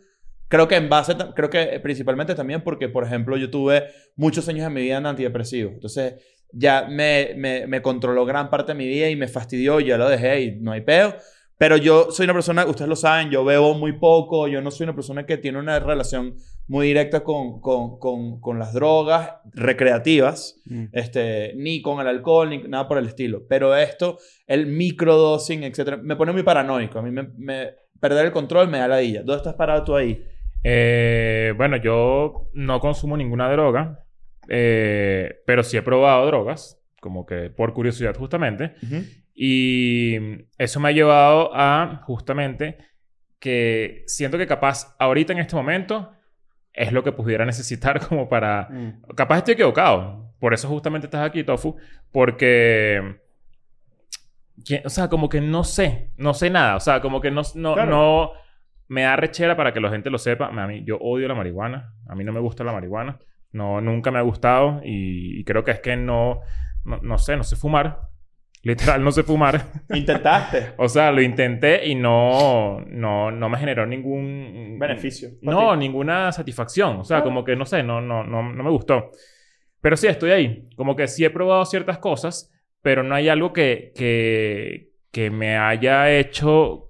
Creo 0.51 0.67
que 0.67 0.75
en 0.75 0.89
base, 0.89 1.15
creo 1.35 1.49
que 1.49 1.79
principalmente 1.81 2.35
también 2.35 2.61
porque, 2.61 2.89
por 2.89 3.03
ejemplo, 3.05 3.37
yo 3.37 3.49
tuve 3.49 3.85
muchos 4.15 4.47
años 4.49 4.67
en 4.67 4.73
mi 4.73 4.81
vida 4.81 4.97
en 4.97 5.05
antidepresivos. 5.05 5.73
Entonces, 5.73 6.15
ya 6.51 6.85
me, 6.89 7.31
me, 7.37 7.65
me 7.67 7.81
controló 7.81 8.25
gran 8.25 8.49
parte 8.49 8.73
de 8.73 8.77
mi 8.77 8.85
vida 8.87 9.09
y 9.09 9.15
me 9.15 9.27
fastidió 9.29 9.79
y 9.79 9.85
ya 9.85 9.97
lo 9.97 10.09
dejé 10.09 10.41
y 10.41 10.59
no 10.59 10.73
hay 10.73 10.81
peo. 10.81 11.15
Pero 11.57 11.77
yo 11.77 12.11
soy 12.11 12.25
una 12.25 12.33
persona, 12.33 12.65
ustedes 12.65 12.89
lo 12.89 12.95
saben, 12.95 13.29
yo 13.29 13.45
bebo 13.45 13.75
muy 13.75 13.93
poco, 13.93 14.47
yo 14.47 14.61
no 14.61 14.71
soy 14.71 14.85
una 14.85 14.95
persona 14.95 15.25
que 15.25 15.37
tiene 15.37 15.59
una 15.59 15.79
relación 15.79 16.35
muy 16.67 16.87
directa 16.87 17.23
con, 17.23 17.61
con, 17.61 17.99
con, 17.99 18.41
con 18.41 18.57
las 18.59 18.73
drogas 18.73 19.35
recreativas, 19.53 20.59
Mm. 20.65 20.85
este, 20.91 21.53
ni 21.55 21.81
con 21.81 21.99
el 22.01 22.07
alcohol, 22.07 22.49
ni 22.49 22.57
nada 22.63 22.87
por 22.87 22.97
el 22.97 23.05
estilo. 23.05 23.43
Pero 23.47 23.75
esto, 23.75 24.17
el 24.47 24.65
microdosing, 24.67 25.63
etcétera, 25.63 25.97
me 25.97 26.15
pone 26.15 26.31
muy 26.33 26.43
paranoico. 26.43 26.99
A 26.99 27.01
mí 27.01 27.11
me, 27.11 27.23
me- 27.37 27.69
perder 27.99 28.25
el 28.25 28.31
control 28.31 28.67
me 28.67 28.79
da 28.79 28.87
la 28.87 28.97
¿Dónde 29.01 29.35
estás 29.35 29.53
parado 29.53 29.83
tú 29.83 29.95
ahí? 29.95 30.25
Eh, 30.63 31.53
bueno, 31.57 31.77
yo 31.77 32.49
no 32.53 32.79
consumo 32.79 33.17
ninguna 33.17 33.49
droga, 33.51 34.05
eh, 34.47 35.41
pero 35.45 35.63
sí 35.63 35.77
he 35.77 35.81
probado 35.81 36.25
drogas, 36.27 36.79
como 36.99 37.25
que 37.25 37.49
por 37.49 37.73
curiosidad 37.73 38.15
justamente. 38.15 38.73
Y 39.33 40.17
eso 40.57 40.79
me 40.79 40.89
ha 40.89 40.91
llevado 40.91 41.51
a 41.53 42.01
justamente 42.05 42.77
que 43.39 44.03
siento 44.05 44.37
que 44.37 44.45
capaz 44.45 44.95
ahorita 44.99 45.33
en 45.33 45.39
este 45.39 45.55
momento 45.55 46.11
es 46.73 46.91
lo 46.91 47.03
que 47.03 47.11
pudiera 47.11 47.45
necesitar 47.45 48.05
como 48.07 48.29
para... 48.29 48.67
Mm. 48.69 49.01
Capaz 49.15 49.39
estoy 49.39 49.53
equivocado. 49.55 50.31
Por 50.39 50.53
eso 50.53 50.67
justamente 50.67 51.07
estás 51.07 51.25
aquí, 51.27 51.43
Tofu. 51.43 51.75
Porque... 52.11 53.15
que- 54.65 54.81
O 54.85 54.89
sea, 54.89 55.07
como 55.09 55.27
que 55.29 55.41
no 55.41 55.63
sé. 55.63 56.11
No 56.17 56.33
sé 56.33 56.49
nada. 56.49 56.75
O 56.75 56.79
sea, 56.79 57.01
como 57.01 57.19
que 57.21 57.31
no... 57.31 57.41
no, 57.55 57.73
Claro. 57.73 57.89
no 57.91 58.31
me 58.91 59.03
da 59.03 59.15
rechera 59.15 59.55
para 59.55 59.71
que 59.73 59.79
la 59.79 59.89
gente 59.89 60.09
lo 60.09 60.17
sepa. 60.17 60.47
A 60.47 60.67
mí, 60.67 60.83
yo 60.85 60.97
odio 60.97 61.25
la 61.29 61.33
marihuana. 61.33 61.93
A 62.09 62.13
mí 62.15 62.25
no 62.25 62.33
me 62.33 62.41
gusta 62.41 62.65
la 62.65 62.73
marihuana. 62.73 63.17
No, 63.53 63.79
nunca 63.79 64.11
me 64.11 64.19
ha 64.19 64.21
gustado. 64.21 64.81
Y, 64.83 65.39
y 65.39 65.43
creo 65.45 65.63
que 65.63 65.71
es 65.71 65.79
que 65.79 65.95
no... 65.95 66.41
No, 66.83 66.97
no 67.01 67.17
sé, 67.17 67.37
no 67.37 67.43
sé 67.45 67.55
fumar. 67.55 68.01
Literal, 68.63 69.01
no 69.01 69.11
sé 69.13 69.23
fumar. 69.23 69.61
Intentaste. 69.93 70.73
o 70.75 70.89
sea, 70.89 71.09
lo 71.13 71.21
intenté 71.21 71.87
y 71.87 71.95
no... 71.95 72.81
No, 72.87 73.31
no 73.31 73.47
me 73.47 73.57
generó 73.57 73.85
ningún... 73.85 74.75
Beneficio. 74.77 75.29
No, 75.41 75.71
ti. 75.71 75.79
ninguna 75.79 76.33
satisfacción. 76.33 76.97
O 76.97 77.03
sea, 77.05 77.19
Claro. 77.19 77.29
como 77.29 77.45
que 77.45 77.55
no 77.55 77.65
sé, 77.65 77.83
no, 77.83 78.01
no, 78.01 78.25
no, 78.25 78.43
no 78.51 78.61
me 78.63 78.69
gustó. 78.71 79.11
Pero 79.79 79.95
sí, 79.95 80.07
estoy 80.07 80.31
ahí. 80.31 80.65
Como 80.75 80.97
que 80.97 81.07
sí 81.07 81.23
he 81.23 81.29
probado 81.29 81.63
ciertas 81.63 81.97
cosas, 81.99 82.51
pero 82.81 83.03
no 83.03 83.15
hay 83.15 83.29
algo 83.29 83.53
que, 83.53 83.93
que, 83.95 84.89
que 85.13 85.31
me 85.31 85.55
haya 85.55 86.11
hecho 86.11 86.89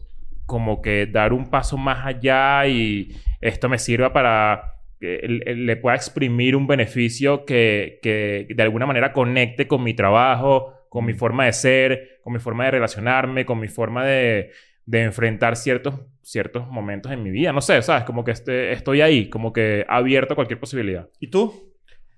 como 0.52 0.82
que 0.82 1.06
dar 1.06 1.32
un 1.32 1.50
paso 1.50 1.78
más 1.78 2.06
allá 2.06 2.68
y 2.68 3.16
esto 3.40 3.70
me 3.70 3.78
sirva 3.78 4.12
para 4.12 4.82
que 5.00 5.26
le 5.56 5.78
pueda 5.78 5.96
exprimir 5.96 6.58
un 6.58 6.68
beneficio 6.68 7.46
que, 7.46 8.00
que 8.04 8.48
de 8.54 8.62
alguna 8.62 8.86
manera 8.86 9.14
conecte 9.14 9.66
con 9.66 9.82
mi 9.82 9.94
trabajo, 9.94 10.74
con 10.90 11.06
mi 11.06 11.14
forma 11.14 11.46
de 11.46 11.54
ser, 11.54 12.20
con 12.22 12.34
mi 12.34 12.40
forma 12.40 12.66
de 12.66 12.72
relacionarme, 12.72 13.46
con 13.46 13.62
mi 13.62 13.70
forma 13.70 14.06
de, 14.06 14.52
de 14.86 15.04
enfrentar 15.04 15.56
ciertos, 15.56 16.02
ciertos 16.22 16.68
momentos 16.68 17.14
en 17.14 17.24
mi 17.24 17.32
vida. 17.32 17.54
No 17.54 17.62
sé, 17.62 17.82
¿sabes? 17.82 18.04
Como 18.04 18.26
que 18.26 18.32
este, 18.32 18.74
estoy 18.74 19.00
ahí, 19.00 19.30
como 19.30 19.54
que 19.54 19.86
abierto 19.88 20.34
a 20.34 20.36
cualquier 20.36 20.60
posibilidad. 20.60 21.08
¿Y 21.22 21.28
tú? 21.28 21.72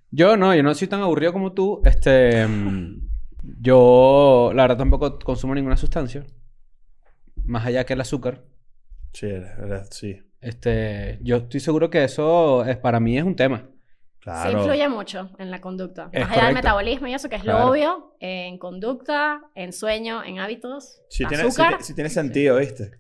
Yo 0.10 0.38
no, 0.38 0.56
yo 0.56 0.64
no 0.64 0.74
soy 0.74 0.88
tan 0.88 1.02
aburrido 1.02 1.34
como 1.34 1.54
tú. 1.54 1.84
Este, 1.86 2.48
mm, 2.48 2.98
yo, 3.62 4.52
la 4.56 4.64
verdad, 4.64 4.78
tampoco 4.80 5.20
consumo 5.20 5.54
ninguna 5.54 5.78
sustancia. 5.78 6.24
Más 7.46 7.66
allá 7.66 7.86
que 7.86 7.94
el 7.94 8.02
azúcar. 8.02 8.42
Sí, 9.14 9.30
sí. 9.92 10.22
Este, 10.42 11.20
yo 11.22 11.38
estoy 11.38 11.60
seguro 11.60 11.90
que 11.90 12.04
eso 12.04 12.66
es, 12.66 12.78
para 12.78 13.00
mí 13.00 13.18
es 13.18 13.24
un 13.24 13.36
tema. 13.36 13.70
Claro. 14.20 14.50
Sí 14.52 14.56
influye 14.58 14.88
mucho 14.90 15.30
en 15.38 15.52
la 15.52 15.60
conducta. 15.62 16.10
Es 16.14 16.22
Más 16.28 16.32
allá 16.38 16.46
del 16.46 16.56
metabolismo 16.56 17.08
y 17.08 17.14
eso, 17.14 17.28
que 17.30 17.36
es 17.36 17.42
Claro. 17.44 17.60
lo 17.60 17.72
obvio, 17.72 18.16
en 18.20 18.58
conducta, 18.58 19.42
en 19.56 19.74
sueño, 19.74 20.24
en 20.24 20.40
hábitos, 20.40 21.02
Sí 21.10 21.26
tiene, 21.26 21.44
azúcar. 21.44 21.78
tiene 21.96 22.10
sentido, 22.10 22.58
¿viste? 22.58 22.92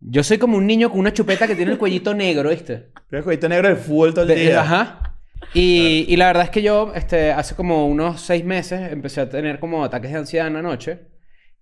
Yo 0.00 0.22
soy 0.22 0.38
como 0.38 0.56
un 0.56 0.66
niño 0.66 0.88
con 0.90 1.00
una 1.00 1.12
chupeta 1.12 1.46
que 1.46 1.56
tiene 1.56 1.72
el 1.72 1.78
cuellito 1.78 2.14
negro, 2.14 2.50
¿viste? 2.50 2.90
Creo 3.08 3.22
que 3.22 3.28
ahorita 3.30 3.48
negro 3.48 3.68
del 3.68 3.76
fútbol 3.76 4.14
todo 4.14 4.22
el 4.22 4.28
De- 4.28 4.34
día. 4.36 4.60
ajá. 4.62 5.16
Y, 5.54 6.06
y 6.08 6.16
la 6.16 6.26
verdad 6.26 6.44
es 6.44 6.50
que 6.50 6.62
yo, 6.62 6.92
este, 6.94 7.32
hace 7.32 7.54
como 7.56 7.86
unos 7.88 8.20
seis 8.20 8.44
meses 8.44 8.92
empecé 8.92 9.20
a 9.22 9.28
tener 9.28 9.58
como 9.58 9.84
ataques 9.84 10.12
de 10.12 10.18
ansiedad 10.18 10.46
en 10.46 10.54
la 10.54 10.62
noche. 10.62 11.00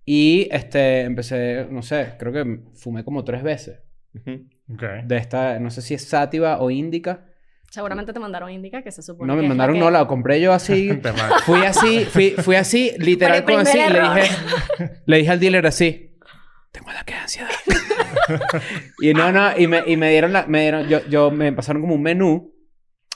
Y 0.05 0.47
este, 0.51 1.01
empecé, 1.01 1.67
no 1.69 1.81
sé, 1.81 2.13
creo 2.17 2.33
que 2.33 2.59
fumé 2.75 3.03
como 3.03 3.23
tres 3.23 3.43
veces. 3.43 3.79
Ujú. 4.15 4.47
Ok. 4.73 4.83
De 5.05 5.17
esta, 5.17 5.59
no 5.59 5.69
sé 5.69 5.81
si 5.81 5.93
es 5.93 6.03
sátiva 6.07 6.59
o 6.59 6.71
índica. 6.71 7.25
Seguramente 7.69 8.11
te 8.13 8.19
mandaron 8.19 8.49
indica 8.49 8.81
que 8.81 8.91
se 8.91 9.03
supone 9.03 9.27
No, 9.27 9.35
me 9.35 9.41
que 9.41 9.43
la 9.43 9.49
mandaron, 9.49 9.75
que- 9.75 9.79
no, 9.81 9.91
la 9.91 10.07
compré 10.07 10.41
yo 10.41 10.51
así. 10.53 10.89
Fui 11.45 11.63
así, 11.65 12.05
fui, 12.05 12.31
fui 12.31 12.55
así, 12.55 12.93
literal 12.97 13.43
como 13.43 13.59
así. 13.59 13.77
Y 13.77 13.89
le 13.93 13.99
dije, 14.01 15.01
le 15.05 15.17
dije 15.17 15.29
al 15.29 15.39
dealer 15.39 15.67
así: 15.67 16.17
Tengo 16.71 16.89
ataque 16.89 17.13
de 17.13 17.19
ansiedad. 17.19 17.49
y 19.01 19.13
no, 19.13 19.31
no, 19.31 19.55
y 19.57 19.67
me, 19.67 19.83
y 19.85 19.97
me 19.97 20.09
dieron 20.09 20.33
la. 20.33 20.47
Me 20.47 20.61
dieron, 20.61 20.87
yo, 20.87 21.05
yo, 21.07 21.29
me 21.31 21.51
pasaron 21.53 21.81
como 21.83 21.93
un 21.95 22.01
menú. 22.01 22.55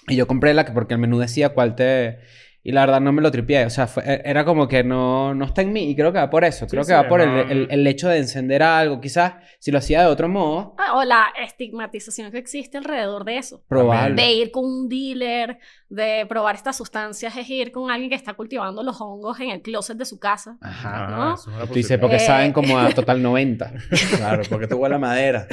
Y 0.08 0.18
yo 0.18 0.28
compré 0.28 0.54
la 0.54 0.66
que, 0.66 0.72
porque 0.74 0.94
el 0.94 1.00
menú 1.00 1.18
decía 1.18 1.50
cuál 1.50 1.76
te. 1.76 2.20
Y 2.66 2.72
la 2.72 2.86
verdad 2.86 3.02
no 3.02 3.12
me 3.12 3.22
lo 3.22 3.30
tripié. 3.30 3.66
O 3.66 3.70
sea, 3.70 3.88
fue- 3.88 4.04
e- 4.06 4.22
era 4.24 4.46
como 4.46 4.70
que 4.70 4.86
no, 4.86 5.36
no 5.36 5.44
está 5.44 5.62
en 5.64 5.74
mí. 5.74 5.90
Y 5.90 5.96
creo 5.98 6.14
que 6.14 6.20
va 6.20 6.30
por 6.30 6.46
eso. 6.46 6.64
Sí, 6.66 6.72
Creo 6.72 6.84
que 6.84 6.88
sí, 6.88 6.94
va 6.94 7.10
por 7.10 7.20
el, 7.20 7.30
el, 7.52 7.68
el 7.70 7.88
hecho 7.88 8.08
de 8.08 8.20
encender 8.20 8.64
algo. 8.64 9.02
Quizás 9.02 9.34
si 9.60 9.70
lo 9.70 9.80
hacía 9.80 10.00
de 10.02 10.08
otro 10.08 10.30
modo, 10.30 10.74
Ah, 10.78 10.96
O 10.98 11.04
la 11.04 11.26
estigmatización 11.44 12.32
que 12.32 12.38
existe 12.38 12.78
alrededor 12.78 13.26
de 13.26 13.38
eso. 13.38 13.64
probable. 13.68 14.16
De 14.16 14.32
ir 14.32 14.52
con 14.52 14.64
un 14.64 14.88
dealer, 14.88 15.58
de 15.90 16.26
probar 16.30 16.56
estas 16.56 16.78
sustancias, 16.78 17.36
es 17.36 17.50
ir 17.50 17.72
con 17.74 17.92
alguien 17.92 18.10
que 18.10 18.16
está 18.16 18.34
cultivando 18.34 18.82
los 18.82 19.00
hongos 19.02 19.40
en 19.42 19.50
el 19.50 19.62
closet 19.62 19.98
de 19.98 20.06
su 20.06 20.18
casa. 20.20 20.58
Ajá. 20.62 21.08
Ah, 21.08 21.10
¿no? 21.12 21.34
es 21.36 21.46
una 21.48 21.66
Tú 21.68 21.74
dices, 21.74 22.00
porque 22.00 22.16
Eh. 22.16 22.20
saben 22.20 22.54
como 22.54 22.80
a 22.80 22.90
total 22.92 23.22
90. 23.22 23.74
Claro, 24.18 24.42
porque 24.50 24.68
te 24.68 24.74
huele 24.76 24.96
a 24.96 25.00
madera. 25.00 25.48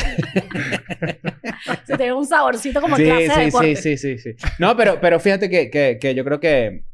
Se 1.87 1.97
tiene 1.97 2.13
un 2.13 2.27
saborcito 2.27 2.81
como 2.81 2.97
sí, 2.97 3.05
clase 3.05 3.23
de 3.25 3.31
sí, 3.35 3.41
deporte. 3.47 3.77
sí, 3.77 3.97
sí, 3.97 4.19
sí, 4.19 4.35
sí. 4.37 4.47
No, 4.59 4.77
pero, 4.77 5.01
pero 5.01 5.19
fíjate 5.19 5.49
que, 5.51 5.71
que, 5.71 5.99
que 6.01 6.15
yo 6.15 6.25
creo 6.25 6.39
que... 6.41 6.85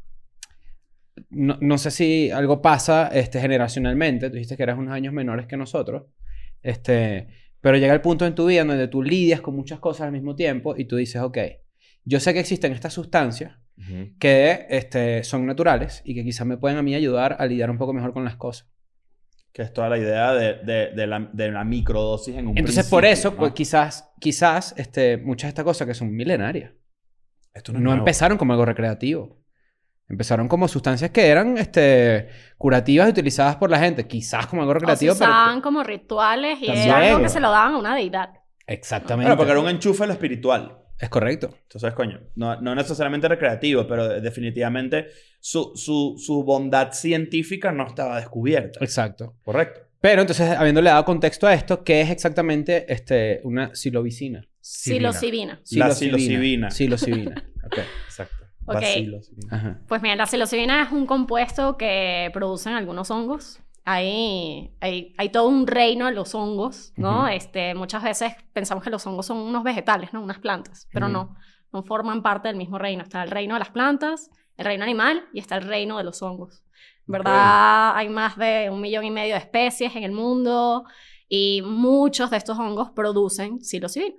No, 1.29 1.57
no 1.61 1.77
sé 1.77 1.91
si 1.91 2.31
algo 2.31 2.61
pasa 2.61 3.07
este, 3.07 3.39
generacionalmente. 3.39 4.29
Tú 4.29 4.35
dijiste 4.35 4.57
que 4.57 4.63
eras 4.63 4.77
unos 4.77 4.93
años 4.93 5.13
menores 5.13 5.47
que 5.47 5.57
nosotros. 5.57 6.03
Este, 6.61 7.27
pero 7.61 7.77
llega 7.77 7.93
el 7.93 8.01
punto 8.01 8.25
en 8.25 8.35
tu 8.35 8.45
vida 8.45 8.61
en 8.61 8.67
donde 8.67 8.87
tú 8.87 9.01
lidias 9.01 9.41
con 9.41 9.55
muchas 9.55 9.79
cosas 9.79 10.07
al 10.07 10.11
mismo 10.11 10.35
tiempo 10.35 10.75
y 10.77 10.85
tú 10.85 10.95
dices, 10.95 11.21
ok, 11.21 11.37
yo 12.05 12.19
sé 12.19 12.33
que 12.33 12.39
existen 12.39 12.71
estas 12.71 12.93
sustancias 12.93 13.59
que 14.19 14.65
este, 14.69 15.23
son 15.23 15.45
naturales 15.45 16.01
y 16.03 16.15
que 16.15 16.23
quizás 16.23 16.47
me 16.47 16.57
pueden 16.57 16.79
a 16.79 16.81
mí 16.81 16.95
ayudar 16.95 17.35
a 17.39 17.45
lidiar 17.45 17.69
un 17.69 17.77
poco 17.77 17.93
mejor 17.93 18.11
con 18.11 18.23
las 18.23 18.35
cosas. 18.35 18.67
Que 19.53 19.61
es 19.61 19.73
toda 19.73 19.89
la 19.89 19.97
idea 19.97 20.33
de, 20.33 20.55
de, 20.63 20.91
de 20.95 21.07
la, 21.07 21.29
de 21.31 21.51
la 21.51 21.63
microdosis 21.63 22.35
en 22.35 22.47
un 22.47 22.57
Entonces, 22.57 22.87
por 22.89 23.05
eso, 23.05 23.31
¿no? 23.31 23.37
pues 23.37 23.53
quizás, 23.53 24.11
quizás 24.19 24.73
este, 24.77 25.17
muchas 25.17 25.47
de 25.47 25.49
estas 25.49 25.65
cosas 25.65 25.87
que 25.87 25.93
son 25.93 26.15
milenarias 26.15 26.73
Esto 27.53 27.73
no, 27.73 27.93
empezaron 27.93 28.37
como 28.37 28.53
algo 28.53 28.65
recreativo. 28.65 29.37
Empezaron 30.09 30.47
como 30.47 30.67
sustancias 30.67 31.11
que 31.11 31.27
eran 31.27 31.57
este, 31.57 32.29
curativas 32.57 33.07
y 33.07 33.11
utilizadas 33.11 33.57
por 33.57 33.69
la 33.69 33.79
gente. 33.79 34.07
Quizás 34.07 34.47
como 34.47 34.61
algo 34.61 34.71
O 34.71 34.75
se 34.75 34.79
recreativo, 34.79 35.13
pero... 35.17 35.29
usaban 35.29 35.61
como 35.61 35.83
rituales 35.83 36.59
y 36.61 36.67
También. 36.67 36.87
era 36.87 37.07
algo 37.09 37.21
que 37.21 37.29
se 37.29 37.39
lo 37.39 37.51
daban 37.51 37.73
a 37.73 37.77
una 37.77 37.95
deidad. 37.95 38.29
Exactamente. 38.65 39.27
Bueno, 39.27 39.37
porque 39.37 39.51
era 39.51 39.59
un 39.59 39.69
enchufe 39.69 40.03
en 40.03 40.07
lo 40.07 40.13
espiritual. 40.13 40.77
Es 40.99 41.09
correcto. 41.09 41.49
Entonces, 41.63 41.93
coño, 41.93 42.21
no, 42.35 42.59
no 42.59 42.73
necesariamente 42.73 43.27
recreativo, 43.27 43.85
pero 43.85 44.19
definitivamente 44.19 45.07
su, 45.39 45.73
su, 45.75 46.15
su 46.17 46.43
bondad 46.43 46.91
científica 46.93 47.71
no 47.71 47.85
estaba 47.85 48.17
descubierta. 48.17 48.79
Exacto. 48.83 49.35
Correcto. 49.43 49.81
Pero 50.01 50.21
entonces, 50.21 50.49
habiéndole 50.51 50.89
dado 50.89 51.05
contexto 51.05 51.47
a 51.47 51.53
esto, 51.53 51.83
¿qué 51.83 52.01
es 52.01 52.09
exactamente 52.09 52.91
este, 52.91 53.41
una 53.43 53.75
silobicina? 53.75 54.47
Psilocibina. 54.59 55.61
La 55.71 55.91
psilocibina. 55.91 56.71
Psilocibina. 56.71 57.43
Ok. 57.67 57.79
Exacto. 58.05 58.46
Ok. 58.67 58.83
Ajá. 59.49 59.79
Pues 59.87 60.01
mira, 60.01 60.15
la 60.15 60.25
psilocibina 60.25 60.83
es 60.83 60.91
un 60.91 61.05
compuesto 61.05 61.77
que 61.77 62.29
producen 62.33 62.73
algunos 62.73 63.09
hongos. 63.09 63.59
Hay, 63.85 64.71
hay, 64.81 65.15
hay 65.17 65.29
todo 65.29 65.47
un 65.47 65.65
reino 65.65 66.07
de 66.07 66.11
los 66.11 66.35
hongos, 66.35 66.91
¿no? 66.97 67.29
Este, 67.29 67.73
muchas 67.73 68.03
veces 68.03 68.33
pensamos 68.51 68.83
que 68.83 68.89
los 68.89 69.07
hongos 69.07 69.25
son 69.25 69.37
unos 69.37 69.63
vegetales, 69.63 70.11
¿no? 70.11 70.21
Unas 70.21 70.39
plantas, 70.39 70.89
pero 70.91 71.07
no, 71.07 71.37
no 71.71 71.83
forman 71.83 72.21
parte 72.21 72.49
del 72.49 72.57
mismo 72.57 72.77
reino. 72.77 73.03
Está 73.03 73.23
el 73.23 73.31
reino 73.31 73.53
de 73.55 73.59
las 73.59 73.69
plantas, 73.69 74.29
el 74.57 74.65
reino 74.65 74.83
animal 74.83 75.23
y 75.31 75.39
está 75.39 75.55
el 75.55 75.63
reino 75.63 75.97
de 75.97 76.03
los 76.03 76.21
hongos. 76.21 76.63
¿Verdad? 77.05 77.95
Hay 77.95 78.09
más 78.09 78.35
de 78.35 78.69
un 78.69 78.81
millón 78.81 79.05
y 79.05 79.11
medio 79.11 79.35
de 79.35 79.39
especies 79.39 79.95
en 79.95 80.03
el 80.03 80.11
mundo 80.11 80.83
y 81.29 81.61
muchos 81.63 82.29
de 82.29 82.37
estos 82.37 82.59
hongos 82.59 82.91
producen 82.91 83.61
psilocibina, 83.61 84.15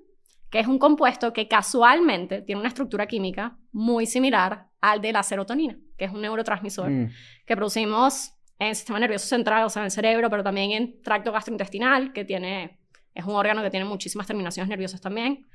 que 0.50 0.60
es 0.60 0.66
un 0.66 0.78
compuesto 0.78 1.32
que 1.32 1.48
casualmente 1.48 2.42
tiene 2.42 2.60
una 2.60 2.68
estructura 2.68 3.06
química 3.06 3.56
muy 3.72 4.06
similar 4.06 4.66
al 4.80 5.00
de 5.00 5.12
la 5.12 5.22
serotonina, 5.22 5.76
que 5.96 6.06
es 6.06 6.12
un 6.12 6.20
neurotransmisor 6.20 6.90
Mm. 6.90 7.10
que 7.46 7.56
producimos 7.56 8.32
en 8.58 8.68
el 8.68 8.74
sistema 8.74 8.98
nervioso 8.98 9.26
central, 9.26 9.64
o 9.64 9.70
sea, 9.70 9.82
en 9.82 9.86
el 9.86 9.90
cerebro, 9.90 10.30
pero 10.30 10.42
también 10.42 10.72
en 10.72 11.02
tracto 11.02 11.30
gastrointestinal, 11.32 12.12
que 12.12 12.24
tiene, 12.24 12.78
es 13.14 13.24
un 13.24 13.34
órgano 13.34 13.62
que 13.62 13.70
tiene 13.70 13.84
muchísimas 13.84 14.26
terminaciones 14.26 14.68
nerviosas 14.68 15.00
también. 15.00 15.46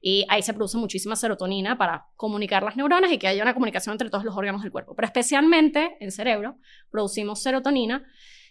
Y 0.00 0.24
ahí 0.28 0.42
se 0.42 0.54
produce 0.54 0.76
muchísima 0.76 1.16
serotonina 1.16 1.76
para 1.76 2.06
comunicar 2.14 2.62
las 2.62 2.76
neuronas 2.76 3.10
y 3.10 3.18
que 3.18 3.26
haya 3.26 3.42
una 3.42 3.52
comunicación 3.54 3.94
entre 3.94 4.10
todos 4.10 4.24
los 4.24 4.36
órganos 4.36 4.62
del 4.62 4.70
cuerpo. 4.70 4.94
Pero 4.94 5.06
especialmente 5.06 5.96
en 6.00 6.12
cerebro 6.12 6.56
producimos 6.90 7.42
serotonina 7.42 8.04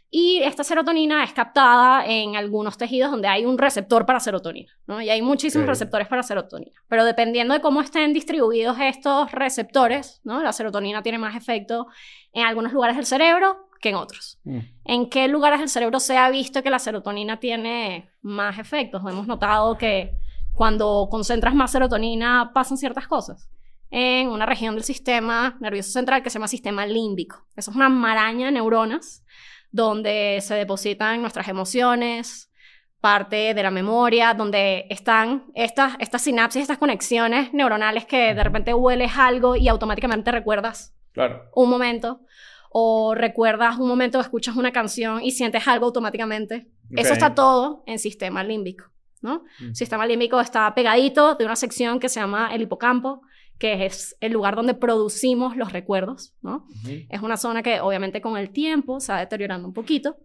y 0.09 0.41
esta 0.43 0.63
serotonina 0.63 1.23
es 1.23 1.33
captada 1.33 2.05
en 2.05 2.37
algunos 2.37 2.77
tejidos 2.77 3.11
donde 3.11 3.27
hay 3.27 3.45
un 3.45 3.57
receptor 3.57 4.05
para 4.05 4.21
serotonina, 4.21 4.71
¿no? 4.87 5.01
Y 5.01 5.09
hay 5.09 5.21
muchísimos 5.21 5.67
receptores 5.67 6.07
para 6.07 6.23
serotonina. 6.23 6.81
Pero 6.87 7.03
dependiendo 7.03 7.53
de 7.53 7.59
cómo 7.59 7.81
estén 7.81 8.13
distribuidos 8.13 8.77
estos 8.79 9.31
receptores, 9.33 10.21
¿no? 10.23 10.41
La 10.41 10.53
serotonina 10.53 11.03
tiene 11.03 11.17
más 11.17 11.35
efecto 11.35 11.87
en 12.31 12.45
algunos 12.45 12.71
lugares 12.71 12.95
del 12.95 13.05
cerebro 13.05 13.67
que 13.81 13.89
en 13.89 13.95
otros. 13.95 14.39
Mm. 14.45 14.59
¿En 14.85 15.09
qué 15.09 15.27
lugares 15.27 15.59
del 15.59 15.69
cerebro 15.69 15.99
se 15.99 16.17
ha 16.17 16.29
visto 16.29 16.63
que 16.63 16.69
la 16.69 16.79
serotonina 16.79 17.41
tiene 17.41 18.09
más 18.21 18.59
efectos? 18.59 19.01
Hemos 19.01 19.27
notado 19.27 19.77
que 19.77 20.17
cuando 20.53 21.09
concentras 21.11 21.53
más 21.53 21.71
serotonina 21.71 22.51
pasan 22.53 22.77
ciertas 22.77 23.07
cosas. 23.07 23.49
En 23.89 24.29
una 24.29 24.45
región 24.45 24.75
del 24.75 24.83
sistema 24.83 25.57
nervioso 25.59 25.91
central 25.91 26.23
que 26.23 26.29
se 26.29 26.35
llama 26.35 26.47
sistema 26.47 26.85
límbico. 26.85 27.45
Eso 27.55 27.71
es 27.71 27.77
una 27.77 27.89
maraña 27.89 28.47
de 28.47 28.53
neuronas 28.53 29.23
donde 29.71 30.39
se 30.41 30.55
depositan 30.55 31.21
nuestras 31.21 31.47
emociones, 31.47 32.51
parte 32.99 33.53
de 33.53 33.63
la 33.63 33.71
memoria, 33.71 34.33
donde 34.33 34.85
están 34.89 35.45
estas, 35.53 35.93
estas 35.99 36.21
sinapsis, 36.21 36.63
estas 36.63 36.77
conexiones 36.77 37.53
neuronales 37.53 38.05
que 38.05 38.33
de 38.33 38.43
repente 38.43 38.73
hueles 38.73 39.11
algo 39.17 39.55
y 39.55 39.67
automáticamente 39.67 40.31
recuerdas 40.31 40.93
Claro. 41.13 41.49
un 41.55 41.69
momento 41.69 42.21
o 42.69 43.15
recuerdas 43.15 43.77
un 43.77 43.87
momento, 43.87 44.19
escuchas 44.19 44.55
una 44.55 44.71
canción 44.71 45.23
y 45.23 45.31
sientes 45.31 45.67
algo 45.67 45.85
automáticamente. 45.85 46.67
Eso 46.91 47.13
está 47.13 47.33
todo 47.33 47.83
en 47.85 47.97
sistema 47.97 48.43
límbico, 48.43 48.85
¿no? 49.21 49.43
Mm. 49.59 49.73
Sistema 49.73 50.05
límbico 50.05 50.39
está 50.39 50.73
pegadito 50.75 51.35
de 51.35 51.45
una 51.45 51.55
sección 51.55 51.99
que 51.99 52.09
se 52.09 52.19
llama 52.19 52.53
el 52.53 52.61
hipocampo, 52.61 53.21
que 53.59 53.85
es 53.85 54.15
el 54.21 54.33
lugar 54.33 54.55
donde 54.55 54.73
producimos 54.73 55.55
los 55.57 55.71
recuerdos, 55.71 56.33
¿no? 56.41 56.67
Es 57.09 57.21
una 57.21 57.37
zona 57.37 57.63
que 57.63 57.81
obviamente 57.81 58.21
con 58.21 58.37
el 58.37 58.51
tiempo 58.51 58.99
se 58.99 59.11
va 59.11 59.19
deteriorando 59.19 59.67
un 59.67 59.73
poquito 59.73 60.17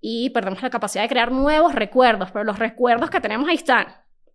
y 0.00 0.30
perdemos 0.30 0.62
la 0.62 0.70
capacidad 0.70 1.02
de 1.02 1.08
crear 1.08 1.32
nuevos 1.32 1.74
recuerdos, 1.74 2.30
pero 2.30 2.44
los 2.44 2.58
recuerdos 2.58 3.10
que 3.10 3.20
tenemos 3.20 3.48
ahí 3.48 3.56
están, 3.56 3.86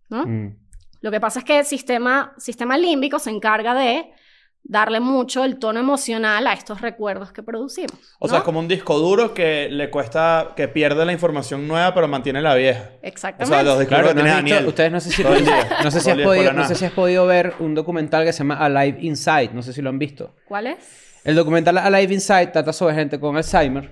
¿no? 0.08 0.26
Mm. 0.26 0.56
Lo 1.00 1.10
que 1.10 1.20
pasa 1.20 1.40
es 1.40 1.44
que 1.44 1.58
el 1.60 1.64
sistema, 1.64 2.34
sistema 2.36 2.76
límbico 2.76 3.18
se 3.18 3.30
encarga 3.30 3.74
de 3.74 4.12
darle 4.62 5.00
mucho 5.00 5.44
el 5.44 5.58
tono 5.58 5.80
emocional 5.80 6.46
a 6.46 6.52
estos 6.52 6.80
recuerdos 6.80 7.32
que 7.32 7.42
producimos. 7.42 7.98
O 8.18 8.28
sea, 8.28 8.38
es 8.38 8.44
como 8.44 8.60
un 8.60 8.68
disco 8.68 8.98
duro 8.98 9.34
que 9.34 9.68
le 9.70 9.90
cuesta, 9.90 10.52
que 10.54 10.68
pierde 10.68 11.04
la 11.04 11.12
información 11.12 11.66
nueva, 11.66 11.92
pero 11.94 12.06
mantiene 12.06 12.40
la 12.40 12.54
vieja. 12.54 12.90
O 13.02 13.06
Exactamente. 13.06 13.54
sea, 13.54 13.62
los 13.64 13.78
discos 13.80 13.98
Claro, 13.98 14.14
¿no 14.14 14.22
Daniel. 14.24 14.66
ustedes 14.66 14.92
no 14.92 15.00
sé 15.00 15.10
si, 15.10 15.22
no 15.84 15.90
sé 15.90 16.00
si 16.00 16.10
has 16.10 16.18
podido, 16.18 16.52
no 16.52 16.64
sé 16.66 16.74
si 16.74 16.84
has 16.84 16.92
podido 16.92 17.26
ver 17.26 17.54
un 17.58 17.74
documental 17.74 18.24
que 18.24 18.32
se 18.32 18.38
llama 18.40 18.54
Alive 18.56 18.98
Inside. 19.00 19.50
No 19.52 19.62
sé 19.62 19.72
si 19.72 19.82
lo 19.82 19.90
han 19.90 19.98
visto. 19.98 20.34
¿Cuál 20.46 20.68
es? 20.68 20.78
El 21.24 21.34
documental 21.34 21.76
Alive 21.78 22.14
Inside 22.14 22.48
trata 22.48 22.72
sobre 22.72 22.94
gente 22.94 23.18
con 23.18 23.36
Alzheimer. 23.36 23.90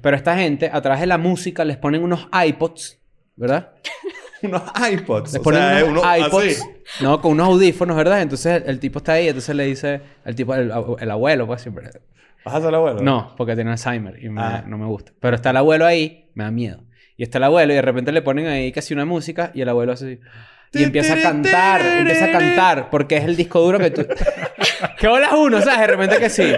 Pero 0.00 0.16
esta 0.16 0.36
gente, 0.36 0.70
a 0.72 0.80
través 0.80 1.00
de 1.00 1.06
la 1.06 1.18
música, 1.18 1.64
les 1.64 1.76
ponen 1.76 2.02
unos 2.02 2.28
iPods, 2.32 2.98
¿verdad? 3.34 3.72
Unos 4.42 4.62
iPods. 4.92 5.32
Les 5.32 5.40
o 5.40 5.42
ponen 5.42 5.60
sea, 5.60 5.84
unos 5.84 6.02
uno 6.04 6.16
iPods, 6.26 6.60
así. 6.60 6.70
no, 7.04 7.20
con 7.20 7.32
unos 7.32 7.48
audífonos, 7.48 7.96
¿verdad? 7.96 8.22
Entonces 8.22 8.62
el, 8.62 8.70
el 8.70 8.78
tipo 8.80 8.98
está 8.98 9.12
ahí, 9.12 9.28
entonces 9.28 9.54
le 9.54 9.64
dice, 9.64 10.00
el 10.24 10.34
tipo, 10.34 10.54
el, 10.54 10.72
el 11.00 11.10
abuelo, 11.10 11.46
pues 11.46 11.62
siempre. 11.62 11.90
¿Vas 12.44 12.54
a 12.62 12.68
el 12.68 12.74
abuelo? 12.74 13.00
No, 13.02 13.34
porque 13.36 13.54
tiene 13.54 13.70
Alzheimer 13.72 14.22
y 14.22 14.28
me- 14.28 14.40
Ah. 14.40 14.64
no 14.66 14.78
me 14.78 14.86
gusta. 14.86 15.12
Pero 15.20 15.34
está 15.36 15.50
el 15.50 15.56
abuelo 15.56 15.84
ahí, 15.86 16.30
me 16.34 16.44
da 16.44 16.50
miedo. 16.50 16.84
Y 17.16 17.22
está 17.24 17.38
el 17.38 17.44
abuelo 17.44 17.72
y 17.72 17.76
de 17.76 17.82
repente 17.82 18.12
le 18.12 18.22
ponen 18.22 18.46
ahí 18.46 18.70
casi 18.72 18.94
una 18.94 19.04
música 19.04 19.50
y 19.54 19.62
el 19.62 19.68
abuelo 19.68 19.92
hace 19.92 20.04
así. 20.06 20.20
Y 20.78 20.82
empieza 20.84 21.14
a 21.14 21.22
cantar, 21.22 21.80
empieza 21.80 22.26
a 22.26 22.30
cantar, 22.32 22.90
porque 22.90 23.16
es 23.16 23.24
el 23.24 23.36
disco 23.36 23.60
duro 23.60 23.78
que 23.78 23.90
tú... 23.90 24.06
¿Qué 24.98 25.08
bolas 25.08 25.32
uno, 25.32 25.60
sabes? 25.62 25.80
De 25.80 25.86
repente 25.86 26.18
que 26.18 26.28
sí. 26.30 26.52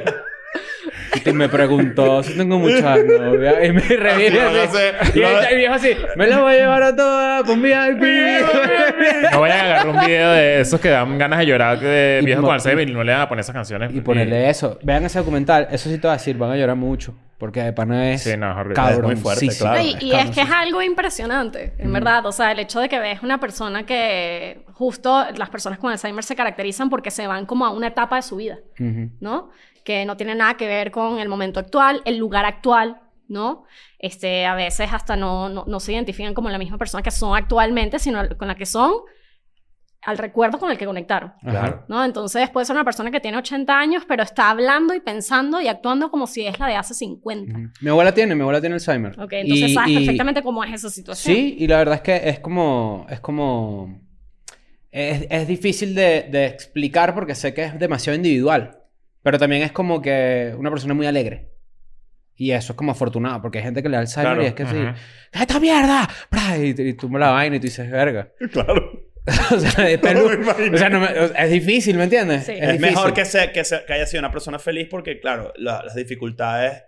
Y 1.25 1.33
me 1.33 1.49
preguntó 1.49 2.23
si 2.23 2.37
tengo 2.37 2.59
muchas 2.59 3.05
novias. 3.05 3.57
Y 3.65 3.73
me 3.73 3.81
reviene 3.81 4.41
Así, 4.41 4.79
Y 5.15 5.21
el 5.23 5.57
viejo 5.57 5.75
así, 5.75 5.91
me 6.17 6.27
las 6.27 6.41
voy 6.41 6.55
a 6.55 6.57
llevar 6.59 6.83
a 6.83 6.97
todas 6.97 7.43
con 7.45 7.62
VIP. 7.62 8.03
No 9.33 9.41
vayan 9.41 9.59
a 9.59 9.62
agarrar 9.65 9.88
un 9.88 10.07
video 10.07 10.31
de 10.33 10.61
esos 10.61 10.81
que 10.81 10.88
dan 10.88 11.19
ganas 11.19 11.38
de 11.41 11.47
llorar 11.47 11.79
de 11.81 12.21
viejos 12.25 12.45
con 12.45 12.55
Alzheimer 12.55 12.88
y 12.88 12.93
no 12.93 13.03
le 13.05 13.12
van 13.12 13.23
a 13.23 13.29
poner 13.29 13.41
esas 13.41 13.55
canciones. 13.55 13.95
y 13.95 14.00
ponerle 14.00 14.49
eso. 14.49 14.79
Vean 14.83 15.05
ese 15.05 15.19
documental. 15.19 15.69
Eso 15.71 15.88
sí 15.88 15.97
te 15.97 16.03
voy 16.07 16.11
a 16.11 16.19
decir, 16.19 16.37
van 16.37 16.50
a 16.53 16.57
llorar 16.57 16.77
mucho. 16.77 17.15
Porque 17.38 17.62
de 17.62 17.73
pana 17.73 18.11
es 18.11 18.23
Sí, 18.25 18.37
no, 18.37 18.50
es 18.50 18.75
cabrón. 18.75 19.12
Es 19.12 19.17
muy 19.17 19.17
fuerte, 19.17 19.47
claro. 19.57 19.81
y 19.81 19.97
y 20.00 20.12
es 20.12 20.31
que 20.31 20.41
es 20.41 20.50
algo 20.50 20.83
impresionante, 20.83 21.73
en 21.79 21.93
verdad. 21.93 22.27
O 22.27 22.33
sea, 22.33 22.50
el 22.50 22.59
hecho 22.59 22.81
de 22.81 22.88
que 22.88 22.99
ves 22.99 23.23
una 23.23 23.38
persona 23.38 23.87
que 23.87 24.65
justo 24.73 25.25
las 25.37 25.49
personas 25.49 25.79
con 25.79 25.93
Alzheimer 25.93 26.25
se 26.25 26.35
caracterizan 26.35 26.91
porque 26.91 27.12
se 27.12 27.29
van 27.29 27.47
como 27.47 27.65
a 27.65 27.71
una 27.71 27.87
etapa 27.88 28.17
de 28.17 28.23
su 28.23 28.37
vida. 28.37 28.59
¿no? 29.21 29.50
Que 29.88 30.04
no 30.04 30.18
tiene 30.18 30.35
nada 30.35 30.54
que 30.59 30.66
ver 30.66 30.90
con 30.90 31.18
el 31.18 31.30
momento 31.30 31.59
actual, 31.61 32.02
el 32.04 32.18
lugar 32.18 32.45
actual, 32.45 33.00
¿no? 33.26 33.64
Este, 33.99 34.45
a 34.45 34.54
veces 34.54 34.90
hasta 34.92 35.16
no, 35.16 35.49
no, 35.49 35.64
no 35.66 35.80
se 35.80 35.95
identifican 35.95 36.35
como 36.35 36.50
la 36.50 36.59
misma 36.59 36.76
persona 36.76 37.02
que 37.02 37.11
son 37.11 37.35
actualmente, 37.35 37.99
sino 37.99 38.21
con 38.37 38.49
la 38.49 38.54
que 38.54 38.66
son 38.66 38.92
al 40.02 40.18
recuerdo 40.18 40.59
con 40.59 40.71
el 40.71 40.76
que 40.76 40.85
conectaron, 40.85 41.33
Claro. 41.40 41.85
¿no? 41.88 42.04
Entonces 42.04 42.50
puede 42.50 42.66
ser 42.66 42.76
una 42.76 42.85
persona 42.85 43.11
que 43.11 43.18
tiene 43.21 43.38
80 43.38 43.78
años, 43.78 44.04
pero 44.07 44.23
está 44.23 44.50
hablando 44.50 44.92
y 44.95 45.00
pensando 45.00 45.59
y 45.61 45.68
actuando 45.68 46.11
como 46.11 46.26
si 46.26 46.47
es 46.47 46.59
la 46.61 46.66
de 46.66 46.76
hace 46.76 46.92
50. 46.95 47.59
Mi 47.80 47.88
abuela 47.90 48.12
tiene, 48.12 48.35
mi 48.35 48.42
abuela 48.42 48.61
tiene 48.61 48.75
Alzheimer. 48.75 49.18
Ok, 49.18 49.33
entonces 49.33 49.71
Y- 49.71 49.75
sabes 49.75 49.90
y- 49.90 49.95
perfectamente 49.97 50.42
cómo 50.42 50.62
es 50.64 50.75
esa 50.75 50.90
situación. 50.90 51.35
Sí, 51.35 51.57
y 51.59 51.66
la 51.66 51.78
verdad 51.78 51.95
es 51.97 52.00
que 52.02 52.28
es 52.28 52.40
como. 52.40 53.07
Es 53.09 53.21
como. 53.21 54.00
Es, 54.90 55.26
es 55.30 55.49
difícil 55.49 55.95
de, 55.95 56.28
de 56.30 56.45
explicar 56.47 57.14
porque 57.14 57.35
sé 57.35 57.52
que 57.54 57.64
es 57.64 57.78
demasiado 57.78 58.16
individual. 58.16 58.78
Pero 59.23 59.39
también 59.39 59.63
es 59.63 59.73
como 59.73 60.01
que 60.01 60.55
una 60.57 60.71
persona 60.71 60.95
muy 60.95 61.07
alegre. 61.07 61.51
Y 62.37 62.53
eso 62.53 62.73
es 62.73 62.77
como 62.77 62.93
afortunado, 62.93 63.43
porque 63.43 63.59
hay 63.59 63.65
gente 63.65 63.83
que 63.83 63.89
le 63.89 63.97
da 63.97 64.01
Alzheimer 64.03 64.33
Claro. 64.35 64.43
y 64.43 64.47
es 64.47 64.55
que 64.55 64.67
sí. 64.67 64.77
Ujú. 64.77 64.95
¡Esta 65.33 65.59
mierda! 65.61 66.09
Y, 66.57 66.81
y 66.83 66.93
tú 66.95 67.09
me 67.11 67.19
la 67.19 67.31
vaina 67.31 67.57
y 67.57 67.59
tú 67.61 67.65
dices, 67.65 67.91
verga. 67.91 68.31
Claro. 68.53 68.93
o 69.55 69.59
sea, 69.59 69.91
es, 69.91 70.01
No 70.03 70.09
me 70.09 70.21
pelu- 70.21 70.35
imagino. 70.43 70.75
o 70.75 70.79
sea, 70.79 70.89
no 70.89 71.01
me- 71.01 71.09
es 71.37 71.51
difícil, 71.51 71.97
¿me 71.99 72.05
entiendes? 72.05 72.45
Sí. 72.47 72.53
Es, 72.57 72.81
mejor 72.81 73.13
que, 73.13 73.25
sea, 73.27 73.53
que, 73.53 73.63
sea- 73.65 73.85
que 73.85 73.93
haya 73.93 74.07
sido 74.07 74.21
una 74.21 74.31
persona 74.31 74.59
feliz 74.59 74.87
porque, 74.91 75.21
claro, 75.21 75.53
la- 75.57 75.83
las 75.83 75.95
dificultades 75.97 76.85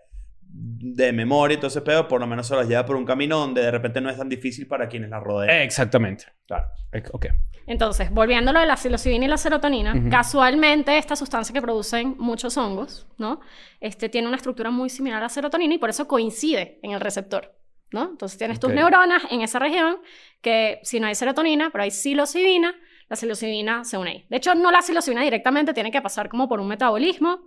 de 0.52 1.12
memoria 1.12 1.54
y 1.56 1.58
todo 1.58 1.66
ese 1.68 1.82
pedo, 1.82 2.08
por 2.08 2.20
lo 2.20 2.26
menos 2.26 2.46
se 2.46 2.56
las 2.56 2.66
lleva 2.66 2.86
por 2.86 2.96
un 2.96 3.04
camino 3.04 3.38
donde 3.38 3.60
de 3.62 3.70
repente 3.70 4.00
no 4.00 4.08
es 4.08 4.16
tan 4.16 4.28
difícil 4.28 4.66
para 4.66 4.88
quienes 4.88 5.10
la 5.10 5.20
rodean. 5.20 5.50
Exactamente. 5.62 6.24
Claro. 6.46 6.66
Ok. 7.12 7.26
Entonces, 7.70 8.10
volviendo 8.10 8.50
a 8.50 8.52
lo 8.52 8.58
de 8.58 8.66
la 8.66 8.76
psilocibina 8.76 9.26
y 9.26 9.28
la 9.28 9.36
serotonina, 9.36 9.94
casualmente 10.10 10.98
esta 10.98 11.14
sustancia 11.14 11.52
que 11.52 11.62
producen 11.62 12.16
muchos 12.18 12.56
hongos, 12.56 13.06
¿no? 13.16 13.38
Este 13.78 14.08
tiene 14.08 14.26
una 14.26 14.38
estructura 14.38 14.72
muy 14.72 14.90
similar 14.90 15.18
a 15.20 15.26
la 15.26 15.28
serotonina 15.28 15.74
y 15.74 15.78
por 15.78 15.88
eso 15.88 16.08
coincide 16.08 16.80
en 16.82 16.90
el 16.90 17.00
receptor, 17.00 17.54
¿no? 17.92 18.08
Entonces 18.10 18.36
tienes 18.36 18.58
tus 18.58 18.72
neuronas 18.72 19.22
en 19.30 19.42
esa 19.42 19.60
región 19.60 19.98
que 20.40 20.80
si 20.82 20.98
no 20.98 21.06
hay 21.06 21.14
serotonina, 21.14 21.70
pero 21.70 21.84
hay 21.84 21.92
psilocibina, 21.92 22.74
la 23.08 23.14
psilocibina 23.14 23.84
se 23.84 23.98
une 23.98 24.10
ahí. 24.10 24.26
De 24.28 24.38
hecho, 24.38 24.56
no 24.56 24.72
la 24.72 24.82
psilocibina 24.82 25.22
directamente, 25.22 25.72
tiene 25.72 25.92
que 25.92 26.02
pasar 26.02 26.28
como 26.28 26.48
por 26.48 26.58
un 26.58 26.66
metabolismo. 26.66 27.38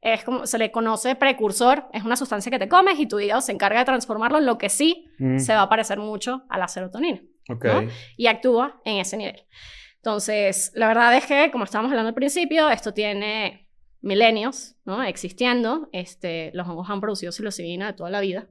Es 0.00 0.22
como 0.22 0.46
se 0.46 0.58
le 0.58 0.70
conoce 0.70 1.16
precursor, 1.16 1.88
es 1.92 2.04
una 2.04 2.14
sustancia 2.14 2.50
que 2.52 2.60
te 2.60 2.68
comes 2.68 3.00
y 3.00 3.06
tu 3.06 3.18
hígado 3.18 3.40
se 3.40 3.50
encarga 3.50 3.80
de 3.80 3.84
transformarlo 3.84 4.38
en 4.38 4.46
lo 4.46 4.58
que 4.58 4.68
sí 4.68 5.08
Mm. 5.18 5.38
se 5.38 5.54
va 5.54 5.62
a 5.62 5.68
parecer 5.68 5.98
mucho 5.98 6.42
a 6.48 6.56
la 6.56 6.68
serotonina 6.68 7.20
Y 8.16 8.26
actúa 8.26 8.80
en 8.84 8.98
ese 8.98 9.16
nivel. 9.16 9.44
Entonces, 9.96 10.72
la 10.74 10.88
verdad 10.88 11.16
es 11.16 11.26
que, 11.26 11.50
como 11.52 11.64
estábamos 11.64 11.90
hablando 11.92 12.08
al 12.08 12.14
principio, 12.14 12.68
esto 12.68 12.92
tiene 12.92 13.68
milenios 14.00 14.74
¿no? 14.84 15.02
existiendo. 15.04 15.88
Este, 15.92 16.50
los 16.54 16.66
hongos 16.66 16.90
han 16.90 17.00
producido 17.00 17.30
psilocibina 17.30 17.86
de 17.86 17.92
toda 17.92 18.10
la 18.10 18.20
vida. 18.20 18.48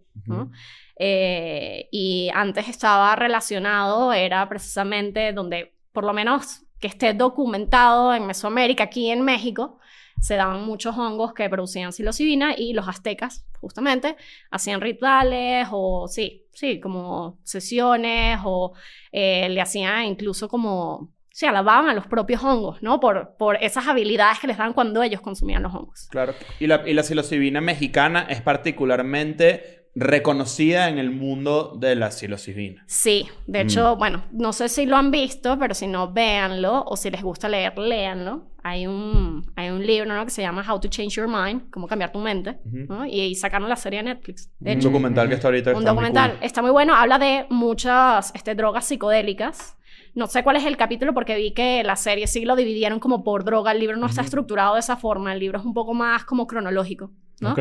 Eh, 0.97 1.89
y 1.91 2.29
antes 2.33 2.69
estaba 2.69 3.15
relacionado, 3.17 4.13
era 4.13 4.47
precisamente 4.47 5.33
donde, 5.33 5.75
por 5.91 6.05
lo 6.05 6.13
menos 6.13 6.63
que 6.79 6.87
esté 6.87 7.13
documentado 7.13 8.13
en 8.13 8.25
Mesoamérica, 8.25 8.85
aquí 8.85 9.09
en 9.09 9.21
México, 9.21 9.80
se 10.21 10.35
daban 10.35 10.63
muchos 10.63 10.95
hongos 10.97 11.33
que 11.33 11.49
producían 11.49 11.91
psilocibina 11.91 12.53
y 12.55 12.73
los 12.73 12.87
aztecas, 12.87 13.43
justamente, 13.59 14.15
hacían 14.51 14.79
rituales 14.79 15.67
o, 15.71 16.07
sí, 16.07 16.45
sí, 16.53 16.79
como 16.79 17.39
sesiones 17.43 18.39
o 18.45 18.73
eh, 19.11 19.49
le 19.49 19.59
hacían 19.59 20.05
incluso 20.05 20.47
como, 20.47 21.11
sí, 21.31 21.47
alababan 21.47 21.89
a 21.89 21.95
los 21.95 22.05
propios 22.05 22.43
hongos, 22.43 22.83
¿no? 22.83 22.99
Por, 22.99 23.35
por 23.37 23.55
esas 23.63 23.87
habilidades 23.87 24.39
que 24.39 24.47
les 24.47 24.57
dan 24.57 24.73
cuando 24.73 25.01
ellos 25.01 25.21
consumían 25.21 25.63
los 25.63 25.73
hongos. 25.73 26.07
Claro. 26.11 26.35
Y 26.59 26.67
la, 26.67 26.87
y 26.87 26.93
la 26.93 27.01
psilocibina 27.01 27.59
mexicana 27.59 28.27
es 28.29 28.41
particularmente 28.41 29.80
reconocida 29.93 30.89
en 30.89 30.97
el 30.97 31.11
mundo 31.11 31.73
de 31.77 31.95
la 31.95 32.11
psilocibina. 32.11 32.83
Sí, 32.87 33.27
de 33.47 33.59
Mm. 33.63 33.67
hecho, 33.67 33.95
bueno, 33.97 34.23
no 34.31 34.53
sé 34.53 34.69
si 34.69 34.85
lo 34.85 34.95
han 34.97 35.11
visto, 35.11 35.57
pero 35.59 35.73
si 35.73 35.87
no, 35.87 36.11
véanlo, 36.13 36.83
o 36.85 36.95
si 36.95 37.09
les 37.11 37.21
gusta 37.21 37.49
leer, 37.49 37.77
léanlo. 37.77 38.47
Hay 38.63 38.85
un, 38.85 39.51
hay 39.55 39.69
un 39.69 39.85
libro 39.85 40.13
¿no? 40.13 40.23
que 40.23 40.29
se 40.31 40.43
llama 40.43 40.63
How 40.67 40.79
to 40.79 40.87
Change 40.87 41.15
Your 41.15 41.27
Mind, 41.27 41.69
cómo 41.71 41.87
cambiar 41.87 42.11
tu 42.11 42.19
mente. 42.19 42.57
¿no? 42.63 43.05
y, 43.05 43.19
y 43.21 43.35
sacaron 43.35 43.67
la 43.67 43.75
serie 43.75 43.99
de 43.99 44.03
Netflix. 44.13 44.49
De 44.59 44.71
Un 44.71 44.77
hecho, 44.77 44.87
documental 44.89 45.27
que 45.27 45.35
está 45.35 45.47
ahorita. 45.47 45.71
un 45.71 45.77
está 45.77 45.93
muy 45.93 46.03
documental. 46.03 46.31
cool. 46.37 46.43
Está 46.45 46.61
muy 46.61 46.71
bueno, 46.71 46.95
habla 46.95 47.17
de 47.19 47.45
muchas 47.49 48.31
este, 48.35 48.53
drogas 48.55 48.85
psicodélicas. 48.85 49.77
No 50.13 50.27
sé 50.27 50.43
cuál 50.43 50.57
es 50.57 50.65
el 50.65 50.77
capítulo 50.77 51.13
porque 51.13 51.35
vi 51.35 51.51
que 51.53 51.83
la 51.83 51.95
serie 51.95 52.27
sí 52.27 52.45
lo 52.45 52.55
dividieron 52.55 52.99
como 52.99 53.23
por 53.23 53.43
droga. 53.45 53.71
El 53.71 53.79
libro 53.79 53.97
no 53.97 54.05
está 54.07 54.21
Ujú. 54.21 54.25
estructurado 54.27 54.73
de 54.75 54.81
esa 54.81 54.95
forma. 54.97 55.33
El 55.33 55.39
libro 55.39 55.57
es 55.59 55.65
un 55.65 55.73
poco 55.73 55.93
más 55.93 56.25
como 56.25 56.45
cronológico, 56.47 57.11
¿no? 57.39 57.53
Ok. 57.53 57.59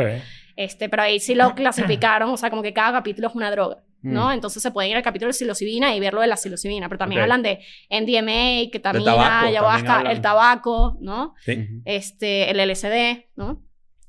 Este, 0.61 0.90
pero 0.90 1.05
ahí 1.05 1.21
sí 1.21 1.35
lo 1.35 1.55
clasificaron, 1.55 2.29
o 2.29 2.37
sea, 2.37 2.50
como 2.50 2.62
que 2.62 2.75
cada 2.75 2.93
capítulo 2.93 3.29
es 3.29 3.35
una 3.35 3.50
droga, 3.50 3.83
¿no? 4.02 4.29
Mm. 4.29 4.33
Entonces 4.33 4.62
se 4.62 4.71
pueden 4.71 4.90
ir 4.90 4.97
al 4.99 5.02
capítulo 5.02 5.31
de 5.31 5.33
psilocibina 5.33 5.95
y 5.95 6.00
ver 6.00 6.12
lo 6.12 6.21
de 6.21 6.26
la 6.26 6.37
psilocibina, 6.37 6.87
pero 6.90 6.99
también 6.99 7.23
hablan 7.23 7.43
de 7.43 7.61
MDMA, 7.88 8.71
ketamina, 8.71 9.05
tabaco, 9.07 9.31
también 9.31 9.55
ayahuasca, 9.55 10.02
el 10.12 10.21
tabaco, 10.21 10.99
¿no? 11.00 11.35
Sí. 11.47 11.67
Este, 11.87 12.50
el 12.50 12.59
LSD, 12.59 13.31
¿no? 13.37 13.62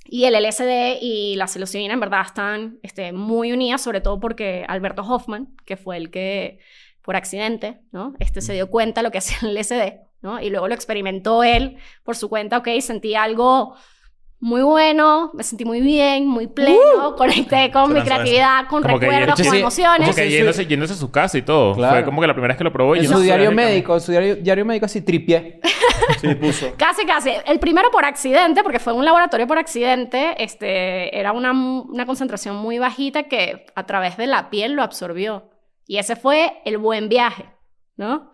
Y 0.03 0.25
el 0.25 0.33
LSD 0.33 0.97
y 1.01 1.37
la 1.37 1.47
psilocibina 1.47 1.93
en 1.93 2.01
verdad 2.01 2.23
están 2.25 2.79
este, 2.83 3.13
muy 3.13 3.53
unidas, 3.53 3.81
sobre 3.81 4.01
todo 4.01 4.19
porque 4.19 4.65
Alberto 4.67 5.03
Hoffman, 5.03 5.55
que 5.65 5.77
fue 5.77 5.95
el 5.95 6.11
que 6.11 6.59
por 7.01 7.15
accidente, 7.15 7.79
¿no? 7.93 8.13
Este 8.19 8.41
se 8.41 8.51
dio 8.51 8.69
cuenta 8.69 8.99
de 8.99 9.03
lo 9.03 9.11
que 9.11 9.19
hacía 9.19 9.37
el 9.49 9.55
LSD, 9.55 10.01
¿no? 10.21 10.41
Y 10.41 10.49
luego 10.49 10.67
lo 10.67 10.73
experimentó 10.73 11.45
él 11.45 11.77
por 12.03 12.17
su 12.17 12.27
cuenta, 12.27 12.57
ok, 12.57 12.67
sentí 12.81 13.15
algo 13.15 13.77
muy 14.41 14.63
bueno, 14.63 15.29
me 15.35 15.43
sentí 15.43 15.65
muy 15.65 15.81
bien, 15.81 16.25
muy 16.25 16.47
pleno, 16.47 17.15
conecté 17.15 17.69
con 17.71 17.93
mi 17.93 18.01
creatividad, 18.01 18.67
con 18.67 18.81
Como 18.81 18.97
recuerdos, 18.97 19.35
con 19.35 19.51
sí, 19.51 19.59
emociones. 19.59 20.09
Como 20.09 20.15
que 20.15 20.31
yéndose, 20.31 20.65
yéndose 20.65 20.93
a 20.93 20.95
su 20.95 21.11
casa 21.11 21.37
y 21.37 21.43
todo. 21.43 21.75
Claro. 21.75 21.97
Fue 21.97 22.05
como 22.05 22.21
que 22.21 22.27
la 22.27 22.33
primera 22.33 22.53
vez 22.53 22.57
que 22.57 22.63
lo 22.63 22.73
probó. 22.73 22.95
En 22.95 23.07
su 23.07 23.17
a 23.17 23.19
diario 23.19 23.51
médico, 23.51 23.93
en 23.93 24.01
su 24.01 24.11
diario, 24.11 24.35
diario 24.37 24.65
médico 24.65 24.87
así 24.87 25.01
tripié. 25.01 25.61
Sí, 26.19 26.33
puso. 26.35 26.73
Casi, 26.77 27.05
casi. 27.05 27.31
El 27.45 27.59
primero 27.59 27.89
por 27.89 28.03
accidente, 28.03 28.63
porque 28.63 28.79
fue 28.79 28.91
un 28.91 29.05
laboratorio 29.05 29.47
por 29.47 29.57
accidente, 29.57 30.35
este, 30.43 31.17
era 31.17 31.31
una, 31.31 31.51
una 31.51 32.05
concentración 32.05 32.55
muy 32.55 32.79
bajita 32.79 33.23
que 33.23 33.67
a 33.75 33.85
través 33.85 34.17
de 34.17 34.27
la 34.27 34.49
piel 34.49 34.73
lo 34.73 34.83
absorbió. 34.83 35.49
Y 35.85 35.99
ese 35.99 36.15
fue 36.15 36.61
el 36.65 36.79
buen 36.79 37.07
viaje, 37.07 37.45
¿no? 37.95 38.31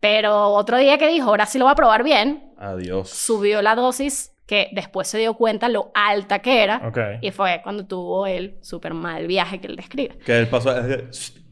Pero 0.00 0.48
otro 0.48 0.76
día 0.78 0.98
que 0.98 1.08
dijo, 1.08 1.30
ahora 1.30 1.46
sí 1.46 1.58
lo 1.58 1.64
voy 1.64 1.72
a 1.72 1.76
probar 1.76 2.02
bien, 2.02 2.52
Adiós. 2.58 3.08
subió 3.08 3.62
la 3.62 3.76
dosis 3.76 4.35
que 4.46 4.68
después 4.72 5.08
se 5.08 5.18
dio 5.18 5.34
cuenta 5.34 5.68
lo 5.68 5.90
alta 5.94 6.38
que 6.38 6.62
era. 6.62 6.82
Ok. 6.86 6.98
Y 7.20 7.30
fue 7.32 7.60
cuando 7.62 7.84
tuvo 7.86 8.26
el 8.26 8.56
súper 8.60 8.94
mal 8.94 9.26
viaje 9.26 9.60
que 9.60 9.66
él 9.66 9.76
describe. 9.76 10.16
Que 10.24 10.38
él 10.38 10.46
pasó 10.46 10.72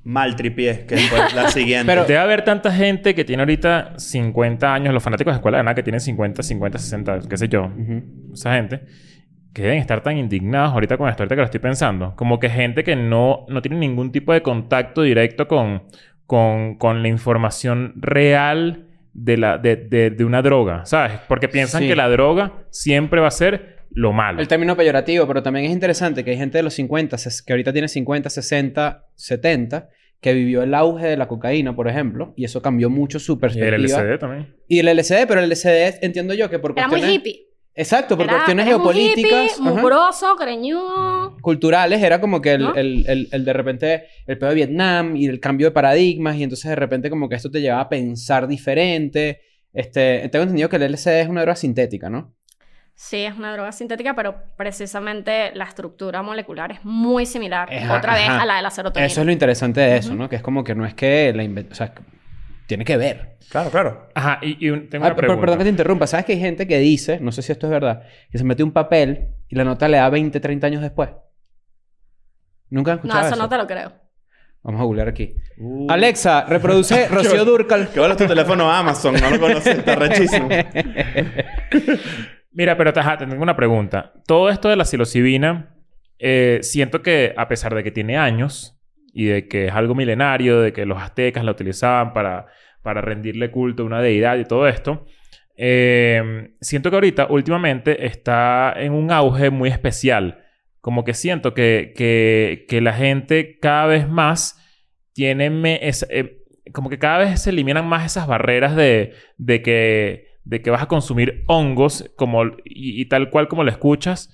mal 0.05 0.37
tripié, 0.37 0.85
que 0.87 0.97
fue 0.99 1.19
la 1.35 1.49
siguiente. 1.51 1.87
Pero- 1.87 2.05
Debe 2.05 2.19
haber 2.21 2.45
tanta 2.45 2.71
gente 2.71 3.15
que 3.15 3.25
tiene 3.25 3.43
ahorita 3.43 3.95
50 3.99 4.73
años, 4.75 4.93
los 4.95 5.03
fanáticos 5.03 5.33
de 5.33 5.37
escuela 5.37 5.59
de 5.59 5.65
nada 5.65 5.75
que 5.75 5.83
tienen 5.83 6.01
50, 6.01 6.43
50, 6.43 6.79
60, 6.79 7.21
qué 7.29 7.37
sé 7.37 7.49
yo, 7.49 7.65
Ujú. 7.65 8.33
esa 8.35 8.55
gente, 8.55 8.83
que 9.55 9.63
deben 9.63 9.79
estar 9.79 10.03
tan 10.03 10.19
indignados 10.19 10.73
ahorita 10.73 10.99
con 10.99 11.09
esto, 11.09 11.23
ahorita 11.23 11.35
que 11.37 11.41
lo 11.41 11.45
estoy 11.47 11.61
pensando. 11.61 12.15
Como 12.17 12.39
que 12.39 12.51
gente 12.51 12.85
que 12.85 12.97
no, 12.97 13.47
no 13.49 13.63
tiene 13.63 13.79
ningún 13.79 14.13
tipo 14.13 14.33
de 14.33 14.43
contacto 14.43 15.03
directo 15.03 15.49
con, 15.49 15.85
con, 16.27 16.75
con 16.77 17.01
la 17.03 17.09
información 17.09 17.95
real 17.97 18.89
de, 19.15 19.37
la, 19.37 19.57
de, 19.59 19.77
de, 19.77 20.11
de 20.11 20.25
una 20.25 20.43
droga, 20.43 20.85
¿sabes? 20.85 21.21
Porque 21.29 21.49
piensan 21.49 21.83
Sí. 21.83 21.89
que 21.89 21.97
la 21.97 22.09
droga 22.09 22.65
siempre 22.71 23.21
va 23.21 23.29
a 23.29 23.31
ser 23.31 23.77
lo 23.91 24.13
malo. 24.13 24.41
El 24.41 24.49
término 24.49 24.77
peyorativo, 24.77 25.27
pero 25.27 25.43
también 25.43 25.67
es 25.67 25.73
interesante 25.73 26.25
que 26.25 26.33
hay 26.33 26.37
gente 26.37 26.59
de 26.59 26.65
los 26.65 26.75
50, 26.75 27.17
ses- 27.17 27.45
que 27.45 27.53
ahorita 27.53 27.73
tiene 27.73 27.87
50, 27.89 28.29
60, 28.29 29.07
70, 29.15 29.89
que 30.21 30.33
vivió 30.33 30.63
el 30.63 30.75
auge 30.75 31.07
de 31.07 31.17
la 31.17 31.29
cocaína, 31.29 31.77
por 31.77 31.87
ejemplo, 31.87 32.33
y 32.37 32.45
eso 32.45 32.61
cambió 32.61 32.91
mucho 32.91 33.19
su 33.21 33.33
y 33.33 33.35
el 33.37 33.41
perspectiva. 33.41 33.77
LSD 34.03 34.19
también. 34.19 34.55
Y 34.67 34.79
el 34.81 34.89
LSD, 34.89 35.27
pero 35.29 35.41
el 35.41 35.49
LSD 35.51 35.99
entiendo 36.03 36.35
yo 36.35 36.51
que 36.51 36.59
por 36.59 36.73
Era 36.77 36.89
muy 36.89 37.03
hippie. 37.05 37.47
Exacto, 37.77 38.17
por 38.17 38.27
Era- 38.27 38.35
cuestiones 38.35 38.67
eres 38.67 38.77
un 38.77 38.83
geopolíticas, 38.83 39.59
hippie, 39.59 39.63
mugroso, 39.73 40.37
greñudo. 40.37 41.37
culturales, 41.41 42.03
era 42.03 42.21
como 42.21 42.41
que 42.41 42.53
el, 42.53 42.63
¿No? 42.63 42.75
el, 42.75 43.05
el, 43.09 43.29
el 43.33 43.45
de 43.45 43.53
repente 43.53 44.05
el 44.27 44.39
pedo 44.39 44.51
de 44.51 44.55
Vietnam 44.57 45.17
y 45.17 45.27
el 45.27 45.41
cambio 45.41 45.67
de 45.67 45.71
paradigmas, 45.73 46.37
y 46.37 46.45
entonces 46.45 46.69
de 46.69 46.77
repente 46.77 47.11
como 47.11 47.29
que 47.29 47.35
esto 47.35 47.51
te 47.51 47.61
llevaba 47.61 47.83
a 47.83 47.89
pensar 47.89 48.47
diferente. 48.47 49.41
Este, 49.73 50.29
tengo 50.31 50.45
entendido 50.45 50.69
que 50.69 50.77
el 50.77 50.93
LSD 50.93 51.21
es 51.23 51.29
una 51.29 51.41
droga 51.43 51.57
sintética, 51.57 52.09
¿no? 52.09 52.33
Sí, 52.97 53.17
es 53.25 53.35
una 53.37 53.53
droga 53.53 53.73
sintética, 53.73 54.15
pero 54.15 54.37
precisamente 54.57 55.51
la 55.57 55.65
estructura 55.65 56.23
molecular 56.23 56.71
es 56.71 56.85
muy 56.85 57.27
similar, 57.27 57.69
otra 57.91 58.15
vez, 58.15 58.29
a 58.29 58.47
la 58.47 58.55
de 58.57 58.63
la 58.63 58.71
serotonina. 58.71 59.07
Eso 59.07 59.21
es 59.23 59.27
lo 59.27 59.33
interesante 59.33 59.81
de 59.81 59.97
eso. 59.97 60.15
¿no? 60.15 60.29
Que 60.29 60.37
es 60.37 60.43
como 60.43 60.63
que 60.63 60.77
no 60.77 60.87
es 60.87 60.95
que 60.95 61.33
la. 61.35 61.43
O 61.73 61.75
sea, 61.75 61.93
tiene 62.67 62.85
que 62.85 62.97
ver. 62.97 63.37
Claro, 63.51 63.71
claro. 63.71 64.09
Ajá, 64.15 64.39
y, 64.43 64.67
y 64.67 64.71
un- 64.71 64.89
tengo 64.89 65.05
Ah, 65.05 65.09
una 65.09 65.17
pregunta. 65.17 65.41
perdón 65.41 65.59
que 65.59 65.65
te 65.65 65.71
interrumpa. 65.71 66.07
¿Sabes 66.07 66.27
que 66.27 66.33
hay 66.33 66.41
gente 66.41 66.67
que 66.67 66.79
dice, 66.79 67.19
no 67.21 67.31
sé 67.33 67.43
si 67.43 67.53
esto 67.53 67.67
es 67.67 67.71
verdad, 67.71 68.03
que 68.31 68.39
se 68.39 68.45
mete 68.45 68.63
un 68.63 68.73
papel 68.73 69.29
y 69.49 69.55
la 69.57 69.65
nota 69.65 69.87
le 69.89 69.99
da 69.99 70.09
20, 70.11 70.41
30 70.41 70.67
años 70.67 70.83
después? 70.83 71.11
¿Nunca 72.71 72.93
han 72.93 72.97
No, 72.97 73.01
escuchado 73.03 73.27
eso 73.27 73.35
eso? 73.35 73.43
no 73.43 73.49
te 73.49 73.57
lo 73.57 73.67
creo. 73.67 73.93
Vamos 74.63 74.81
a 74.81 74.85
googlear 74.85 75.09
aquí. 75.09 75.37
Uh. 75.59 75.87
Alexa, 75.91 76.47
reproduce 76.47 77.07
Rocío 77.11 77.45
Durcal. 77.45 77.89
Que 77.91 78.01
ahora 78.01 78.17
tu 78.17 78.27
teléfono 78.27 78.71
Amazon, 78.71 79.15
no 79.21 79.31
lo 79.31 79.39
conoces, 79.39 79.79
está 79.79 79.95
rechísimo. 79.95 80.49
Mira, 82.53 82.77
pero 82.77 82.93
te 82.93 83.01
tengo 83.19 83.43
una 83.43 83.57
pregunta. 83.57 84.13
Todo 84.27 84.49
esto 84.49 84.69
de 84.69 84.77
la 84.77 84.85
psilocibina, 84.85 85.75
eh, 86.19 86.61
siento 86.63 87.03
que 87.03 87.35
a 87.37 87.49
pesar 87.49 87.75
de 87.75 87.83
que 87.83 87.91
tiene 87.91 88.17
años 88.17 88.79
y 89.15 89.27
de 89.27 89.49
que 89.49 89.67
es 89.69 89.73
algo 89.73 89.95
milenario, 89.95 90.61
de 90.61 90.73
que 90.73 90.85
los 90.87 91.01
aztecas 91.01 91.45
la 91.45 91.53
utilizaban 91.53 92.13
para, 92.13 92.47
para 92.83 93.01
rendirle 93.01 93.51
culto 93.51 93.83
a 93.85 93.87
una 93.87 94.01
deidad 94.03 94.37
y 94.39 94.45
todo 94.45 94.67
esto, 94.69 95.07
eh, 95.57 96.51
siento 96.61 96.91
que 96.91 96.97
ahorita, 96.97 97.27
últimamente, 97.31 98.07
está 98.07 98.75
en 98.77 98.93
un 98.93 99.11
auge 99.13 99.51
muy 99.51 99.69
especial. 99.71 100.41
Como 100.81 101.05
que 101.05 101.15
siento 101.15 101.55
que, 101.55 101.93
que, 101.97 102.67
que 102.69 102.81
la 102.81 102.93
gente 102.93 103.59
cada 103.61 103.87
vez 103.87 104.09
más 104.09 104.61
tiene... 105.15 105.49
me- 105.51 105.87
es- 105.89 106.07
eh, 106.11 106.41
como 106.73 106.91
que 106.91 106.99
cada 106.99 107.19
vez 107.19 107.41
se 107.43 107.51
eliminan 107.51 107.87
más 107.87 108.05
esas 108.05 108.27
barreras 108.27 108.75
de, 108.75 109.13
de 109.39 109.63
que 109.63 110.29
de 110.45 110.61
que 110.61 110.71
vas 110.71 110.83
a 110.83 110.89
consumir 110.89 111.45
hongos 111.47 112.11
como 112.17 112.45
y, 112.65 113.01
y 113.01 113.05
tal 113.07 113.31
cual 113.31 113.49
como 113.49 113.65
lo 113.65 113.71
escuchas 113.71 114.31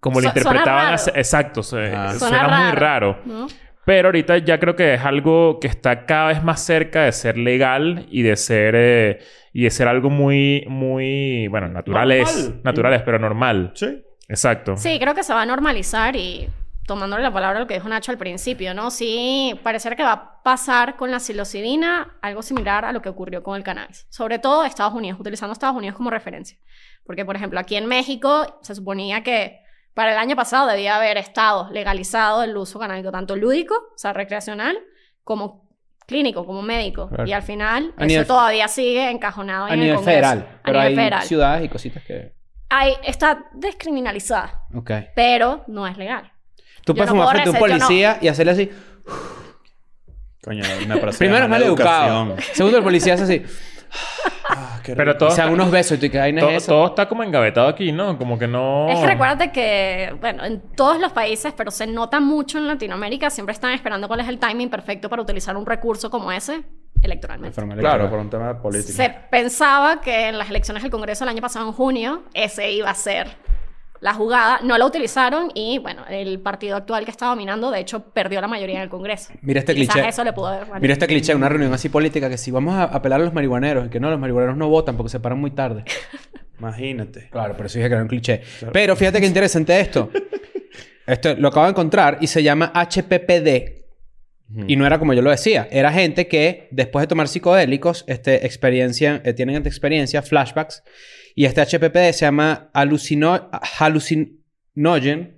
como 0.00 0.20
lo 0.20 0.28
suena 0.28 0.38
interpretaban 0.40 0.82
raro. 0.84 0.94
hace- 0.94 1.10
exacto 1.14 1.60
Ah. 1.60 1.62
suena, 1.62 2.10
Suena 2.14 2.42
muy 2.42 2.72
raro. 2.72 3.12
raro 3.14 3.18
¿no? 3.26 3.46
Pero 3.88 4.08
ahorita 4.08 4.36
ya 4.36 4.60
creo 4.60 4.76
que 4.76 4.92
es 4.92 5.00
algo 5.00 5.58
que 5.60 5.66
está 5.66 6.04
cada 6.04 6.26
vez 6.28 6.44
más 6.44 6.60
cerca 6.62 7.04
de 7.04 7.12
ser 7.12 7.38
legal 7.38 8.04
y 8.10 8.20
de 8.20 8.36
ser 8.36 8.74
eh, 8.76 9.18
y 9.54 9.62
de 9.62 9.70
ser 9.70 9.88
algo 9.88 10.10
muy 10.10 10.66
muy 10.68 11.48
bueno 11.48 11.68
naturales 11.68 12.28
Normal. 12.36 12.60
naturales 12.64 13.02
pero 13.02 13.18
normal 13.18 13.72
Sí. 13.74 14.04
exacto 14.28 14.76
Sí, 14.76 14.98
creo 15.00 15.14
que 15.14 15.22
se 15.22 15.32
va 15.32 15.40
a 15.40 15.46
normalizar 15.46 16.16
y 16.16 16.50
tomándole 16.86 17.22
la 17.22 17.32
palabra 17.32 17.56
a 17.56 17.60
lo 17.62 17.66
que 17.66 17.74
dijo 17.74 17.88
Nacho 17.88 18.12
al 18.12 18.18
principio, 18.18 18.74
¿no? 18.74 18.90
Sí, 18.90 19.58
pareciera 19.62 19.96
que 19.96 20.02
va 20.02 20.12
a 20.12 20.42
pasar 20.42 20.96
con 20.96 21.10
la 21.10 21.18
psilocibina 21.18 22.18
algo 22.20 22.42
similar 22.42 22.84
a 22.84 22.92
lo 22.92 23.00
que 23.00 23.08
ocurrió 23.08 23.42
con 23.42 23.56
el 23.56 23.62
cannabis. 23.62 24.06
Sobre 24.10 24.38
todo 24.38 24.64
Estados 24.66 24.92
Unidos, 24.92 25.18
utilizando 25.18 25.54
Estados 25.54 25.76
Unidos 25.76 25.96
como 25.96 26.10
referencia. 26.10 26.58
Porque, 27.04 27.24
por 27.24 27.36
ejemplo, 27.36 27.58
aquí 27.58 27.76
en 27.76 27.86
México 27.86 28.58
se 28.60 28.74
suponía 28.74 29.22
que 29.22 29.60
para 29.98 30.12
el 30.12 30.18
año 30.18 30.36
pasado 30.36 30.68
debía 30.68 30.94
haber 30.94 31.18
estado 31.18 31.68
legalizado 31.72 32.44
el 32.44 32.56
uso 32.56 32.78
canábico, 32.78 33.10
tanto 33.10 33.34
lúdico, 33.34 33.74
o 33.74 33.98
sea, 33.98 34.12
recreacional, 34.12 34.78
como 35.24 35.68
clínico, 36.06 36.46
como 36.46 36.62
médico. 36.62 37.08
Claro. 37.08 37.26
Y 37.26 37.32
al 37.32 37.42
final, 37.42 37.94
A 37.96 38.04
eso 38.04 38.06
nivel- 38.06 38.26
todavía 38.28 38.68
sigue 38.68 39.10
encajonado 39.10 39.64
A 39.64 39.68
en 39.70 39.74
el 39.74 39.80
nivel 39.80 39.96
Congreso. 39.96 40.14
federal. 40.20 40.38
A 40.38 40.62
Pero 40.62 40.78
nivel 40.78 40.86
hay 40.90 40.94
federal. 40.94 41.22
ciudades 41.24 41.64
y 41.64 41.68
cositas 41.68 42.04
que... 42.04 42.32
Hay- 42.70 42.94
está 43.02 43.46
descriminalizada, 43.54 44.62
Ok. 44.72 44.90
pero 45.16 45.64
no 45.66 45.84
es 45.88 45.98
legal. 45.98 46.30
Tú 46.84 46.94
puedes 46.94 47.10
fumar 47.10 47.30
frente 47.30 47.48
a 47.48 47.50
un 47.50 47.54
no- 47.58 47.60
policía 47.66 48.18
y 48.20 48.28
hacerle 48.28 48.52
así. 48.52 48.70
Coño, 50.44 50.62
me 50.86 50.96
parece 51.00 51.18
Primero 51.18 51.44
es 51.44 51.50
mala 51.50 51.58
mal 51.58 51.62
educado. 51.64 52.22
educación. 52.24 52.54
Segundo, 52.54 52.78
el 52.78 52.84
policía 52.84 53.14
hace 53.14 53.24
así. 53.24 53.42
Ah, 54.50 54.80
qué 54.82 54.94
Pero 54.94 55.16
todo, 55.16 55.28
Y 55.28 55.32
se 55.32 55.42
dan 55.42 55.52
unos 55.52 55.70
besos 55.70 55.98
y 55.98 56.00
tú 56.00 56.10
que 56.10 56.18
vaina 56.18 56.40
todo, 56.40 56.50
es 56.50 56.56
esa? 56.62 56.72
todo 56.72 56.86
está 56.86 57.08
como 57.08 57.22
engavetado 57.22 57.68
aquí, 57.68 57.92
¿no? 57.92 58.16
Como 58.18 58.38
que 58.38 58.46
no... 58.46 58.88
Es 58.88 58.98
que 58.98 59.06
recuérdate 59.06 59.52
que, 59.52 60.14
bueno, 60.20 60.44
en 60.44 60.60
todos 60.74 60.98
los 60.98 61.12
países, 61.12 61.52
pero 61.56 61.70
se 61.70 61.86
nota 61.86 62.20
mucho 62.20 62.58
en 62.58 62.66
Latinoamérica, 62.66 63.30
siempre 63.30 63.52
están 63.52 63.72
esperando 63.72 64.08
cuál 64.08 64.20
es 64.20 64.28
el 64.28 64.38
timing 64.38 64.70
perfecto 64.70 65.08
para 65.08 65.22
utilizar 65.22 65.56
un 65.56 65.66
recurso 65.66 66.10
como 66.10 66.32
ese 66.32 66.62
electoralmente. 67.02 67.54
forma 67.54 67.74
Claro, 67.76 68.04
electoral. 68.04 68.10
por 68.10 68.18
un 68.20 68.30
tema 68.30 68.60
político. 68.62 68.92
Se 68.92 69.10
pensaba 69.30 70.00
que 70.00 70.28
en 70.28 70.38
las 70.38 70.50
elecciones 70.50 70.82
del 70.82 70.90
Congreso 70.90 71.24
el 71.24 71.30
año 71.30 71.42
pasado, 71.42 71.66
en 71.66 71.72
junio, 71.72 72.22
ese 72.34 72.72
iba 72.72 72.90
a 72.90 72.94
ser 72.94 73.28
la 74.00 74.14
jugada. 74.14 74.60
No 74.62 74.78
lo 74.78 74.86
utilizaron 74.86 75.50
y, 75.54 75.78
bueno, 75.78 76.04
el 76.08 76.40
partido 76.40 76.76
actual 76.76 77.04
que 77.04 77.10
está 77.10 77.26
dominando, 77.26 77.70
de 77.70 77.80
hecho, 77.80 78.00
perdió 78.00 78.40
la 78.40 78.48
mayoría 78.48 78.76
en 78.76 78.82
el 78.82 78.88
Congreso. 78.88 79.32
Mira 79.42 79.60
este 79.60 79.74
Quizás 79.74 79.94
cliché. 79.94 80.08
eso 80.08 80.24
le 80.24 80.32
pudo 80.32 80.48
haber. 80.48 80.80
Mira 80.80 80.92
este 80.92 81.06
cliché, 81.06 81.34
una 81.34 81.48
reunión 81.48 81.72
así 81.72 81.88
política 81.88 82.28
que 82.28 82.38
si 82.38 82.50
vamos 82.50 82.74
a 82.74 82.84
apelar 82.84 83.20
a 83.20 83.24
los 83.24 83.34
marihuaneros, 83.34 83.86
y 83.86 83.88
que 83.90 84.00
no, 84.00 84.10
los 84.10 84.18
marihuaneros 84.18 84.56
no 84.56 84.68
votan 84.68 84.96
porque 84.96 85.10
se 85.10 85.20
paran 85.20 85.40
muy 85.40 85.50
tarde. 85.50 85.84
Imagínate. 86.58 87.28
Claro, 87.30 87.54
pero 87.56 87.66
eso 87.66 87.78
dije 87.78 87.88
que 87.88 87.94
era 87.94 88.02
un 88.02 88.08
cliché. 88.08 88.42
Pero 88.72 88.96
fíjate 88.96 89.20
qué 89.20 89.26
interesante 89.26 89.78
esto. 89.78 90.10
Esto 91.06 91.34
lo 91.36 91.48
acabo 91.48 91.64
de 91.66 91.70
encontrar 91.70 92.18
y 92.20 92.26
se 92.26 92.42
llama 92.42 92.72
HPPD. 92.74 93.78
Y 94.66 94.76
no 94.76 94.86
era 94.86 94.98
como 94.98 95.12
yo 95.12 95.20
lo 95.20 95.30
decía. 95.30 95.68
Era 95.70 95.92
gente 95.92 96.26
que 96.26 96.68
después 96.70 97.02
de 97.02 97.06
tomar 97.06 97.28
psicodélicos, 97.28 98.04
este, 98.08 98.46
experiencia, 98.46 99.20
eh, 99.24 99.34
tienen 99.34 99.56
experiencia, 99.56 100.22
flashbacks. 100.22 100.82
Y 101.38 101.44
este 101.44 101.62
HPPD 101.62 102.12
se 102.14 102.24
llama 102.24 102.68
alucino, 102.72 103.48
hallucinogen 103.78 105.36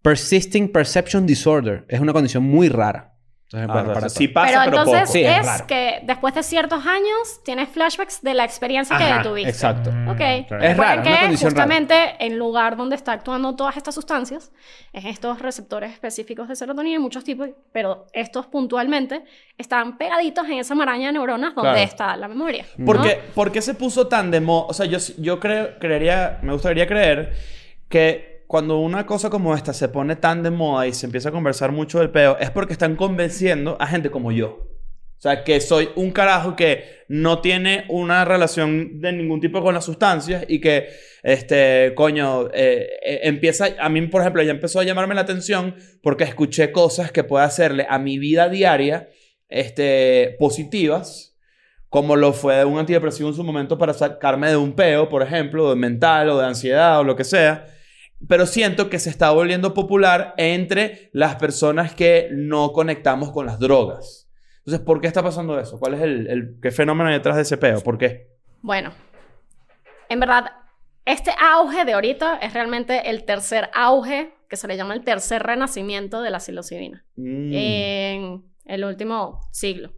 persisting 0.00 0.72
perception 0.72 1.26
disorder. 1.26 1.84
Es 1.90 2.00
una 2.00 2.14
condición 2.14 2.42
muy 2.42 2.70
rara. 2.70 3.14
Entonces, 3.50 3.70
Ah, 3.70 3.72
bueno, 3.72 3.94
para 3.94 4.08
sí 4.10 4.28
pasa, 4.28 4.48
pero 4.48 4.60
pero, 4.70 4.76
entonces 4.76 5.00
poco. 5.00 5.12
Sí, 5.12 5.24
es 5.24 5.62
que 5.62 6.00
después 6.02 6.34
de 6.34 6.42
ciertos 6.42 6.84
años 6.84 7.40
tienes 7.46 7.70
flashbacks 7.70 8.20
de 8.20 8.34
la 8.34 8.44
experiencia 8.44 8.94
Ajá, 8.94 9.22
que 9.22 9.28
tuviste. 9.28 9.48
Exacto. 9.48 9.90
Mm, 9.90 10.08
Ok. 10.08 10.16
claro. 10.48 10.62
Es 10.64 10.76
raro, 10.76 11.00
es 11.00 11.06
una 11.08 11.16
que 11.16 11.20
condición 11.22 11.50
rara. 11.54 11.62
justamente 11.64 12.16
el 12.26 12.36
lugar 12.36 12.76
donde 12.76 12.94
está 12.96 13.12
actuando 13.12 13.56
todas 13.56 13.78
estas 13.78 13.94
sustancias 13.94 14.52
es 14.92 15.06
estos 15.06 15.40
receptores 15.40 15.92
específicos 15.94 16.46
de 16.46 16.56
serotonina 16.56 16.96
y 16.96 16.98
muchos 16.98 17.24
tipos, 17.24 17.48
pero 17.72 18.04
estos 18.12 18.44
puntualmente 18.46 19.24
están 19.56 19.96
pegaditos 19.96 20.46
en 20.46 20.58
esa 20.58 20.74
maraña 20.74 21.06
de 21.06 21.14
neuronas 21.14 21.54
donde 21.54 21.70
Claro. 21.70 21.84
está 21.88 22.16
la 22.18 22.28
memoria. 22.28 22.66
¿no? 22.76 22.84
¿Por 22.84 23.00
qué, 23.00 23.18
por 23.34 23.50
qué 23.50 23.62
se 23.62 23.72
puso 23.72 24.08
tan 24.08 24.30
de 24.30 24.42
moda? 24.42 24.66
O 24.68 24.74
sea, 24.74 24.84
yo, 24.84 24.98
yo 25.16 25.40
creo, 25.40 25.78
creería, 25.78 26.38
me 26.42 26.52
gustaría 26.52 26.86
creer 26.86 27.32
que 27.88 28.37
cuando 28.48 28.78
una 28.78 29.04
cosa 29.04 29.28
como 29.28 29.54
esta 29.54 29.74
se 29.74 29.90
pone 29.90 30.16
tan 30.16 30.42
de 30.42 30.50
moda 30.50 30.86
y 30.86 30.94
se 30.94 31.04
empieza 31.04 31.28
a 31.28 31.32
conversar 31.32 31.70
mucho 31.70 31.98
del 31.98 32.08
peo, 32.08 32.38
es 32.40 32.50
porque 32.50 32.72
están 32.72 32.96
convenciendo 32.96 33.76
a 33.78 33.86
gente 33.86 34.10
como 34.10 34.32
yo. 34.32 34.48
O 35.18 35.20
sea, 35.20 35.44
que 35.44 35.60
soy 35.60 35.90
un 35.96 36.12
carajo 36.12 36.56
que 36.56 37.04
no 37.08 37.42
tiene 37.42 37.84
una 37.90 38.24
relación 38.24 39.02
de 39.02 39.12
ningún 39.12 39.40
tipo 39.40 39.60
con 39.60 39.74
las 39.74 39.84
sustancias 39.84 40.46
y 40.48 40.62
que, 40.62 40.88
este, 41.22 41.92
coño, 41.94 42.48
eh, 42.54 42.88
eh, 43.04 43.20
empieza, 43.24 43.66
a 43.78 43.90
mí, 43.90 44.00
por 44.06 44.22
ejemplo, 44.22 44.42
ya 44.42 44.52
empezó 44.52 44.80
a 44.80 44.84
llamarme 44.84 45.14
la 45.14 45.20
atención 45.20 45.74
porque 46.02 46.24
escuché 46.24 46.72
cosas 46.72 47.12
que 47.12 47.24
puede 47.24 47.44
hacerle 47.44 47.86
a 47.90 47.98
mi 47.98 48.18
vida 48.18 48.48
diaria, 48.48 49.10
este, 49.50 50.36
positivas, 50.38 51.36
como 51.90 52.16
lo 52.16 52.32
fue 52.32 52.64
un 52.64 52.78
antidepresivo 52.78 53.28
en 53.28 53.34
su 53.34 53.44
momento 53.44 53.76
para 53.76 53.92
sacarme 53.92 54.48
de 54.48 54.56
un 54.56 54.72
peo, 54.72 55.10
por 55.10 55.22
ejemplo, 55.22 55.68
de 55.68 55.76
mental 55.76 56.30
o 56.30 56.38
de 56.38 56.46
ansiedad 56.46 57.00
o 57.00 57.04
lo 57.04 57.14
que 57.14 57.24
sea. 57.24 57.74
Pero 58.26 58.46
siento 58.46 58.90
que 58.90 58.98
se 58.98 59.10
está 59.10 59.30
volviendo 59.30 59.74
popular 59.74 60.34
entre 60.38 61.10
las 61.12 61.36
personas 61.36 61.94
que 61.94 62.28
no 62.32 62.72
conectamos 62.72 63.30
con 63.30 63.46
las 63.46 63.58
drogas. 63.60 64.28
Entonces, 64.58 64.84
¿por 64.84 65.00
qué 65.00 65.06
está 65.06 65.22
pasando 65.22 65.58
eso? 65.58 65.78
¿Cuál 65.78 65.94
es 65.94 66.00
el, 66.02 66.26
el- 66.26 66.56
qué 66.60 66.70
fenómeno 66.72 67.08
hay 67.08 67.14
detrás 67.16 67.36
de 67.36 67.42
ese 67.42 67.56
peo? 67.56 67.80
¿Por 67.80 67.96
qué? 67.96 68.26
Bueno, 68.60 68.92
en 70.08 70.20
verdad, 70.20 70.46
este 71.04 71.30
auge 71.40 71.84
de 71.84 71.92
ahorita 71.94 72.38
es 72.38 72.52
realmente 72.54 73.08
el 73.08 73.24
tercer 73.24 73.70
auge, 73.72 74.34
que 74.48 74.56
se 74.56 74.66
le 74.66 74.76
llama 74.76 74.94
el 74.94 75.04
tercer 75.04 75.42
renacimiento 75.42 76.20
de 76.22 76.30
la 76.30 76.40
psilocibina, 76.40 77.04
Mm, 77.16 77.52
en 77.54 78.44
el 78.64 78.84
último 78.84 79.40
siglo, 79.52 79.92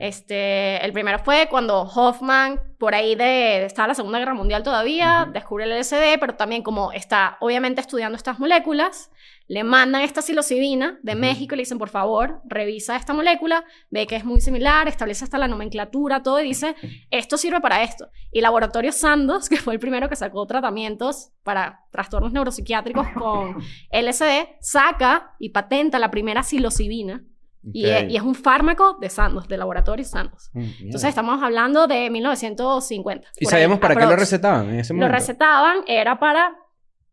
Este, 0.00 0.84
el 0.84 0.92
primero 0.92 1.18
fue 1.18 1.48
cuando 1.50 1.82
Hoffman, 1.82 2.60
por 2.78 2.94
ahí 2.94 3.14
de, 3.14 3.64
estaba 3.64 3.88
la 3.88 3.94
Segunda 3.94 4.18
Guerra 4.18 4.34
Mundial 4.34 4.62
todavía, 4.62 5.28
descubre 5.32 5.64
el 5.64 5.78
LSD, 5.78 6.18
pero 6.20 6.34
también 6.34 6.62
como 6.62 6.92
está 6.92 7.36
obviamente 7.40 7.80
estudiando 7.80 8.16
estas 8.16 8.38
moléculas, 8.38 9.10
le 9.48 9.64
mandan 9.64 10.02
esta 10.02 10.20
psilocibina 10.20 10.98
de 11.02 11.14
México 11.14 11.54
y 11.54 11.56
le 11.56 11.62
dicen, 11.62 11.78
por 11.78 11.88
favor, 11.88 12.42
revisa 12.44 12.96
esta 12.96 13.14
molécula, 13.14 13.64
ve 13.90 14.06
que 14.06 14.16
es 14.16 14.24
muy 14.24 14.42
similar, 14.42 14.86
establece 14.88 15.24
hasta 15.24 15.38
la 15.38 15.48
nomenclatura, 15.48 16.22
todo, 16.22 16.38
y 16.40 16.44
dice, 16.44 16.76
esto 17.10 17.38
sirve 17.38 17.60
para 17.60 17.82
esto. 17.82 18.10
Y 18.30 18.42
Laboratorio 18.42 18.92
Sandoz, 18.92 19.48
que 19.48 19.56
fue 19.56 19.72
el 19.72 19.80
primero 19.80 20.08
que 20.10 20.16
sacó 20.16 20.46
tratamientos 20.46 21.32
para 21.42 21.86
trastornos 21.90 22.32
neuropsiquiátricos 22.32 23.08
con 23.08 23.56
LSD, 23.90 24.58
saca 24.60 25.34
y 25.38 25.48
patenta 25.48 25.98
la 25.98 26.10
primera 26.10 26.42
psilocibina. 26.42 27.24
Y, 27.72 27.86
Ok. 27.86 27.92
es, 27.92 28.10
y 28.12 28.16
es 28.16 28.22
un 28.22 28.34
fármaco 28.34 28.96
de 29.00 29.08
Sandoz, 29.10 29.48
de 29.48 29.56
Laboratorio 29.56 30.04
Sandoz. 30.04 30.50
Entonces 30.54 31.08
estamos 31.08 31.42
hablando 31.42 31.86
de 31.86 32.08
1950. 32.10 33.28
¿Y 33.38 33.46
sabíamos 33.46 33.78
para 33.78 33.94
qué 33.96 34.06
lo 34.06 34.16
recetaban 34.16 34.68
en 34.70 34.80
ese 34.80 34.92
Lo 34.92 34.98
momento? 35.00 35.14
recetaban 35.14 35.78
era 35.86 36.18
para 36.18 36.56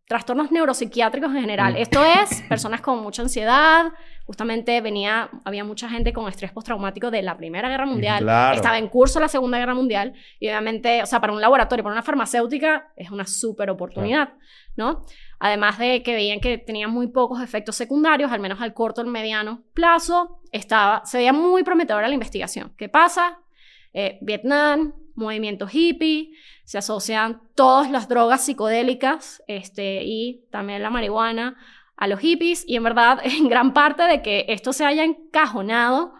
trastornos 0.07 0.51
neuropsiquiátricos 0.51 1.33
en 1.33 1.41
general. 1.41 1.73
Mm. 1.73 1.77
Esto 1.77 2.03
es 2.03 2.41
personas 2.43 2.81
con 2.81 3.01
mucha 3.01 3.21
ansiedad. 3.23 3.91
Justamente 4.25 4.81
venía, 4.81 5.29
había 5.43 5.63
mucha 5.63 5.87
gente 5.87 6.11
con 6.11 6.27
estrés 6.27 6.51
postraumático 6.51 7.11
de 7.11 7.21
la 7.21 7.37
Primera 7.37 7.69
Guerra 7.69 7.85
Mundial. 7.85 8.23
Claro. 8.23 8.55
Estaba 8.55 8.79
en 8.79 8.87
curso 8.87 9.19
la 9.19 9.27
Segunda 9.27 9.59
Guerra 9.59 9.75
Mundial. 9.75 10.13
Y 10.39 10.47
obviamente, 10.47 11.03
o 11.03 11.05
sea, 11.05 11.21
para 11.21 11.31
un 11.31 11.41
laboratorio, 11.41 11.83
para 11.83 11.93
una 11.93 12.01
farmacéutica, 12.01 12.91
es 12.95 13.11
una 13.11 13.27
súper 13.27 13.69
oportunidad, 13.69 14.33
¿no? 14.75 15.03
Además 15.39 15.77
de 15.77 16.01
que 16.01 16.15
veían 16.15 16.39
que 16.39 16.57
tenía 16.57 16.87
muy 16.87 17.07
pocos 17.07 17.39
efectos 17.41 17.75
secundarios, 17.75 18.31
al 18.31 18.39
menos 18.39 18.61
al 18.61 18.73
corto 18.73 19.01
o 19.01 19.05
mediano 19.05 19.61
plazo, 19.73 20.41
estaba, 20.51 21.05
se 21.05 21.19
veía 21.19 21.33
muy 21.33 21.63
prometedora 21.63 22.07
la 22.07 22.13
investigación. 22.13 22.73
¿Qué 22.77 22.89
pasa? 22.89 23.39
Eh, 23.93 24.17
Vietnam, 24.21 24.93
movimiento 25.13 25.67
hippie, 25.71 26.31
se 26.63 26.77
asocian 26.77 27.41
todas 27.53 27.91
las 27.91 28.09
drogas 28.09 28.43
psicodélicas 28.43 29.43
este, 29.47 30.03
y 30.03 30.45
también 30.51 30.81
la 30.81 30.89
marihuana 30.89 31.57
a 31.97 32.07
los 32.07 32.19
hippies 32.19 32.63
y 32.67 32.75
en 32.75 32.83
verdad 32.83 33.19
en 33.23 33.49
gran 33.49 33.73
parte 33.73 34.03
de 34.03 34.21
que 34.21 34.45
esto 34.49 34.73
se 34.73 34.85
haya 34.85 35.03
encajonado 35.03 36.13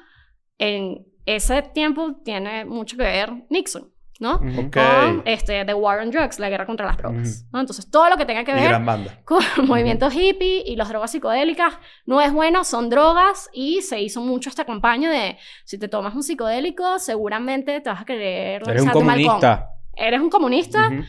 en 0.58 1.06
ese 1.26 1.62
tiempo 1.62 2.18
tiene 2.24 2.66
mucho 2.66 2.98
que 2.98 3.04
ver 3.04 3.34
Nixon, 3.50 3.92
¿no? 4.20 4.40
Con 4.40 5.24
este, 5.26 5.66
The 5.66 5.74
War 5.74 6.00
on 6.00 6.12
Drugs, 6.12 6.40
la 6.40 6.50
guerra 6.50 6.66
contra 6.66 6.86
las 6.86 6.98
drogas. 6.98 7.46
¿no? 7.52 7.60
Entonces 7.60 7.90
todo 7.90 8.10
lo 8.10 8.16
que 8.16 8.26
tenga 8.26 8.44
que 8.44 8.54
ver 8.54 8.80
con 9.26 9.44
movimientos 9.66 10.14
hippie 10.14 10.64
y 10.66 10.76
las 10.76 10.88
drogas 10.88 11.12
psicodélicas 11.12 11.78
no 12.06 12.22
es 12.22 12.32
bueno, 12.32 12.64
son 12.64 12.90
drogas 12.90 13.50
y 13.54 13.82
se 13.82 14.00
hizo 14.00 14.22
mucho 14.22 14.50
esta 14.50 14.66
campaña 14.66 15.10
de 15.10 15.38
si 15.66 15.80
te 15.80 15.88
tomas 15.88 16.14
un 16.14 16.24
psicodélico 16.24 17.00
seguramente 17.00 17.82
te 17.82 17.90
vas 17.90 18.02
a 18.02 18.06
querer 18.06 18.62
Eres 18.70 18.84
un 18.84 18.90
comunista. 18.90 19.75
Eres 19.98 20.20
un 20.22 20.30
comunista, 20.30 20.88
Ujú. 20.90 21.04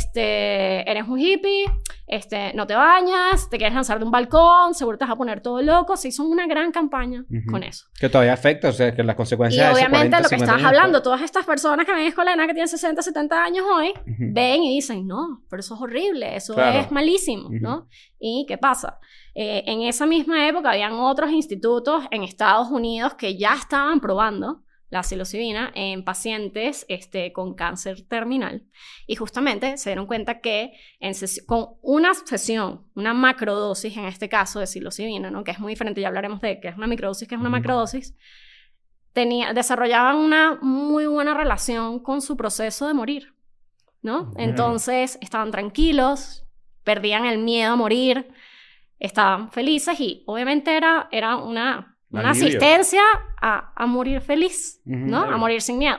este, 0.00 0.90
eres 0.90 1.06
un 1.08 1.18
hippie, 1.18 1.64
este, 2.06 2.52
no 2.54 2.66
te 2.66 2.74
bañas, 2.74 3.48
te 3.50 3.56
quieres 3.58 3.74
lanzar 3.74 3.98
de 3.98 4.04
un 4.04 4.10
balcón, 4.10 4.74
seguro 4.74 4.98
te 4.98 5.04
vas 5.04 5.12
a 5.12 5.16
poner 5.16 5.40
todo 5.40 5.62
loco. 5.62 5.96
Se 5.96 6.08
hizo 6.08 6.24
una 6.24 6.46
gran 6.46 6.72
campaña 6.72 7.24
Ujú. 7.30 7.50
con 7.50 7.62
eso. 7.62 7.86
Que 7.98 8.08
todavía 8.08 8.32
afecta, 8.32 8.68
o 8.68 8.72
sea, 8.72 8.94
que 8.94 9.02
las 9.02 9.14
Y 9.14 9.16
consecuencias 9.16 9.66
de 9.66 9.72
eso, 9.72 9.78
obviamente 9.78 10.10
40, 10.10 10.18
lo 10.18 10.22
que 10.24 10.28
50 10.36 10.44
estabas 10.56 10.64
hablando, 10.66 10.98
después. 10.98 11.02
todas 11.04 11.22
estas 11.22 11.44
personas 11.46 11.86
que 11.86 11.92
ven 11.92 12.06
escuela 12.06 12.34
que 12.46 12.54
tienen 12.54 12.68
60, 12.68 13.02
70 13.02 13.44
años 13.44 13.64
hoy, 13.72 13.90
Ujú. 13.90 14.24
ven 14.32 14.62
y 14.62 14.74
dicen, 14.74 15.06
no, 15.06 15.42
pero 15.48 15.60
eso 15.60 15.74
es 15.74 15.80
horrible, 15.80 16.36
eso 16.36 16.54
Claro. 16.54 16.80
es 16.80 16.90
malísimo. 16.90 17.48
¿no? 17.50 17.88
¿Y 18.18 18.44
qué 18.48 18.58
pasa? 18.58 18.98
Eh, 19.34 19.62
en 19.66 19.82
esa 19.82 20.06
misma 20.06 20.48
época 20.48 20.70
habían 20.70 20.92
otros 20.94 21.30
institutos 21.30 22.04
en 22.10 22.22
Estados 22.24 22.68
Unidos 22.70 23.14
que 23.14 23.36
ya 23.38 23.54
estaban 23.54 24.00
probando 24.00 24.62
la 24.90 25.02
psilocibina 25.02 25.72
en 25.74 26.04
pacientes 26.04 26.84
este, 26.88 27.32
con 27.32 27.54
cáncer 27.54 28.02
terminal. 28.02 28.64
Y 29.06 29.16
justamente 29.16 29.78
se 29.78 29.90
dieron 29.90 30.06
cuenta 30.06 30.40
que 30.40 30.72
en 30.98 31.14
con 31.46 31.70
una 31.80 32.12
sesión, 32.14 32.86
una 32.94 33.14
macrodosis 33.14 33.96
en 33.96 34.04
este 34.04 34.28
caso 34.28 34.60
de 34.60 34.66
psilocibina, 34.66 35.30
¿no? 35.30 35.44
que 35.44 35.52
es 35.52 35.60
muy 35.60 35.72
diferente, 35.72 36.00
ya 36.00 36.08
hablaremos 36.08 36.40
de 36.40 36.60
qué 36.60 36.68
es 36.68 36.76
una 36.76 36.88
microdosis, 36.88 37.28
qué 37.28 37.36
es 37.36 37.40
una 37.40 37.50
macrodosis, 37.50 38.16
tenía, 39.12 39.52
desarrollaban 39.52 40.16
una 40.16 40.58
muy 40.60 41.06
buena 41.06 41.34
relación 41.34 42.00
con 42.00 42.20
su 42.20 42.36
proceso 42.36 42.86
de 42.86 42.94
morir. 42.94 43.34
¿no? 44.02 44.32
Entonces 44.36 45.18
estaban 45.20 45.50
tranquilos, 45.50 46.46
perdían 46.84 47.26
el 47.26 47.38
miedo 47.38 47.72
a 47.72 47.76
morir, 47.76 48.32
estaban 48.98 49.50
felices 49.52 50.00
y 50.00 50.24
obviamente 50.26 50.76
era, 50.76 51.08
era 51.12 51.36
una, 51.36 51.98
una 52.10 52.30
asistencia 52.30 53.02
a, 53.40 53.72
a 53.74 53.86
morir 53.86 54.20
feliz. 54.20 54.80
¿no? 54.84 55.22
A 55.22 55.36
morir 55.36 55.62
sin 55.62 55.78
miedo. 55.78 55.98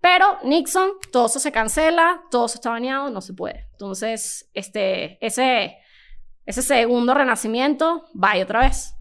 Pero 0.00 0.38
Nixon, 0.44 0.92
todo 1.12 1.26
eso 1.26 1.38
se 1.38 1.52
cancela, 1.52 2.22
todo 2.30 2.46
eso 2.46 2.54
está 2.54 2.70
baneado, 2.70 3.10
no 3.10 3.20
se 3.20 3.34
puede. 3.34 3.66
Entonces, 3.72 4.50
este, 4.54 5.24
ese, 5.24 5.76
ese 6.46 6.62
segundo 6.62 7.12
renacimiento 7.12 8.06
va 8.12 8.36
y 8.36 8.42
otra 8.42 8.60
vez. 8.60 8.94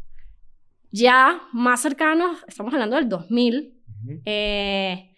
Ya 0.91 1.41
más 1.53 1.81
cercanos, 1.81 2.43
estamos 2.47 2.73
hablando 2.73 2.97
del 2.97 3.07
2000, 3.07 3.75
eh, 4.25 5.13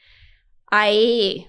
hay, 0.67 1.47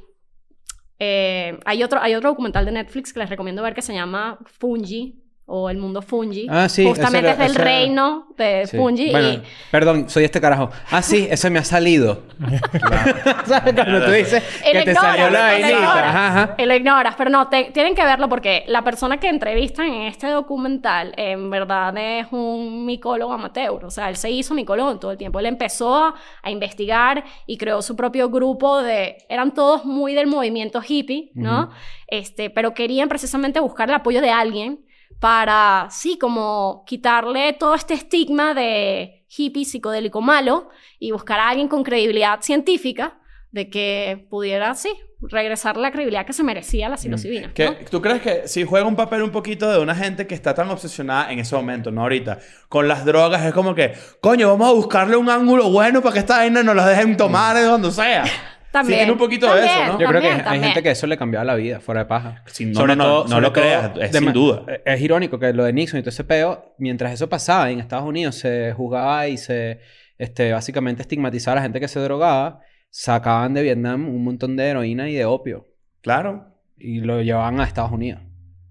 eh, 0.99 1.59
hay, 1.65 1.83
otro, 1.83 2.01
hay 2.01 2.15
otro 2.15 2.31
documental 2.31 2.65
de 2.65 2.73
Netflix 2.73 3.13
que 3.13 3.21
les 3.21 3.29
recomiendo 3.29 3.63
ver 3.63 3.75
que 3.75 3.83
se 3.83 3.93
llama 3.93 4.39
Fungi 4.47 5.22
o 5.47 5.69
El 5.69 5.77
Mundo 5.79 6.01
Fungi. 6.03 6.47
Ah, 6.49 6.69
sí, 6.69 6.85
Justamente 6.87 7.31
ese- 7.31 7.43
es 7.45 7.53
del 7.53 7.55
reino 7.63 8.29
de 8.39 8.67
Sí. 8.67 8.77
Fungi. 8.77 9.11
Bueno, 9.11 9.29
y 9.33 9.43
perdón, 9.71 10.09
soy 10.09 10.25
este 10.25 10.41
carajo. 10.41 10.71
Ah, 10.91 11.03
sí, 11.03 11.27
ese 11.31 11.51
me 11.51 11.59
ha 11.59 11.65
salido. 11.65 12.23
¿Sabes? 13.47 13.75
Cuando 13.75 14.05
tú 14.05 14.11
dices 14.13 14.43
lo 14.65 14.73
que 14.73 14.85
te 14.85 14.95
salió 14.95 15.31
la 15.31 15.59
y 15.59 15.63
lo 15.63 15.63
vainita. 15.63 15.71
ignoras. 15.71 16.05
Ajá, 16.07 16.27
ajá. 16.29 16.55
Y 16.59 16.65
lo 16.67 16.75
ignoras, 16.75 17.15
pero 17.17 17.31
no, 17.31 17.49
te- 17.49 17.71
tienen 17.73 17.95
que 17.95 18.05
verlo 18.05 18.29
porque 18.29 18.65
la 18.69 18.83
persona 18.83 19.19
que 19.19 19.29
entrevistan 19.29 19.87
en 19.87 20.03
este 20.03 20.29
documental 20.29 21.13
en 21.17 21.51
verdad 21.51 21.95
es 21.99 22.27
un 22.31 22.87
micólogo 22.87 23.33
amateur, 23.33 23.85
o 23.85 23.91
sea, 23.91 24.09
él 24.09 24.17
se 24.17 24.31
hizo 24.31 24.55
micólogo 24.55 24.99
todo 24.99 25.11
el 25.13 25.19
tiempo, 25.19 25.39
él 25.41 25.47
empezó 25.47 25.95
a, 25.97 26.15
a 26.43 26.51
investigar 26.51 27.25
y 27.47 27.59
creó 27.59 27.83
su 27.83 27.97
propio 27.97 28.31
grupo 28.31 28.83
de, 28.83 29.19
eran 29.29 29.53
todos 29.55 29.85
muy 29.85 30.15
del 30.15 30.27
movimiento 30.27 30.81
hippie, 30.87 31.31
¿no? 31.35 31.71
este, 32.07 32.51
pero 32.51 32.75
querían 32.75 33.09
precisamente 33.09 33.59
buscar 33.61 33.89
el 33.89 33.95
apoyo 33.95 34.21
de 34.21 34.31
alguien 34.31 34.85
para, 35.23 35.87
sí, 35.93 36.19
como 36.19 36.83
quitarle 36.85 37.53
todo 37.53 37.77
este 37.77 37.95
estigma 37.95 38.55
de 38.55 39.25
hippie 39.29 39.65
psicodélico 39.65 40.21
malo 40.21 40.69
y 40.99 41.13
buscar 41.13 41.39
a 41.39 41.51
alguien 41.51 41.69
con 41.69 41.85
credibilidad 41.85 42.41
científica 42.41 43.21
de 43.53 43.71
que 43.71 44.27
pudiera, 44.29 44.75
sí, 44.75 44.91
regresar 45.21 45.77
la 45.77 45.93
credibilidad 45.93 46.27
que 46.27 46.33
se 46.33 46.43
merecía 46.43 46.89
la 46.89 46.97
psilocibina. 46.97 47.55
Que, 47.55 47.67
¿no? 47.67 47.75
¿Tú 47.89 48.03
crees 48.03 48.21
que 48.21 48.49
si 48.49 48.65
juega 48.65 48.85
un 48.85 48.97
papel 48.97 49.23
un 49.23 49.31
poquito 49.31 49.71
de 49.71 49.79
una 49.79 49.95
gente 49.95 50.27
que 50.27 50.35
está 50.35 50.55
tan 50.55 50.69
obsesionada 50.71 51.31
en 51.31 51.39
ese 51.39 51.55
momento, 51.55 51.93
no 51.93 52.03
ahorita, 52.03 52.41
con 52.69 52.89
las 52.89 53.05
drogas, 53.05 53.45
es 53.45 53.55
como 53.55 53.77
que, 53.77 53.93
coño, 54.21 54.49
vamos 54.49 54.71
a 54.71 54.73
buscarle 54.73 55.15
un 55.15 55.31
ángulo 55.31 55.71
bueno 55.71 56.03
para 56.03 56.15
que 56.15 56.19
esta 56.19 56.39
vaina 56.39 56.65
nos 56.65 56.75
la 56.75 56.89
dejen 56.89 57.17
tomar 57.17 57.55
de 57.55 57.63
donde 57.63 57.93
sea? 57.93 58.25
También. 58.73 58.95
Sí, 58.95 58.99
tiene 59.01 59.13
un 59.13 59.19
poquito 59.19 59.47
de 59.55 59.61
eso, 59.61 59.69
También, 59.69 59.87
¿no? 59.93 60.01
Yo 60.01 60.07
creo 60.09 60.21
que 60.23 60.29
También, 60.29 60.39
hay 60.39 60.45
también. 60.45 60.65
gente 60.65 60.83
que 60.83 60.91
eso 60.91 61.07
le 61.07 61.17
cambiaba 61.19 61.45
la 61.45 61.55
vida, 61.55 61.79
fuera 61.81 62.01
de 62.01 62.07
paja. 62.07 62.43
Sí, 62.47 62.65
no, 62.67 62.87
no, 62.87 62.97
no, 62.97 63.25
no 63.25 63.41
lo 63.41 63.53
creas, 63.53 63.93
es 64.01 64.13
de 64.13 64.19
sin 64.19 64.33
duda. 64.33 64.65
Es 64.85 65.01
irónico 65.01 65.39
que 65.39 65.53
lo 65.53 65.65
de 65.65 65.73
Nixon 65.75 66.01
y 66.01 66.03
todo 66.03 66.09
ese 66.11 66.25
peo, 66.25 66.75
mientras 66.79 67.13
eso 67.13 67.29
pasaba 67.29 67.71
en 67.71 67.81
Estados 67.81 68.07
Unidos, 68.07 68.35
se 68.37 68.73
juzgaba 68.73 69.29
y 69.29 69.37
se, 69.37 69.81
este, 70.19 70.53
básicamente 70.53 71.03
estigmatizaba 71.03 71.53
a 71.53 71.57
la 71.57 71.63
gente 71.63 71.81
que 71.81 71.89
se 71.89 72.01
drogaba, 72.01 72.61
sacaban 72.89 73.53
de 73.55 73.63
Vietnam 73.63 74.09
un 74.09 74.25
montón 74.25 74.57
de 74.57 74.65
heroína 74.69 75.09
y 75.09 75.15
de 75.15 75.25
opio 75.27 75.69
Claro. 76.01 76.47
y 76.79 77.01
lo 77.01 77.21
llevaban 77.21 77.61
a 77.61 77.65
Estados 77.65 77.93
Unidos. 77.93 78.23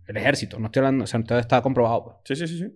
El 0.07 0.17
ejército, 0.17 0.57
no 0.59 0.65
estoy 0.65 0.79
hablando, 0.81 1.03
o 1.03 1.07
sea, 1.07 1.23
todo 1.23 1.37
está 1.39 1.61
comprobado. 1.61 2.03
pues. 2.03 2.15
Sí, 2.25 2.35
sí, 2.35 2.47
sí, 2.51 2.59
sí. 2.59 2.73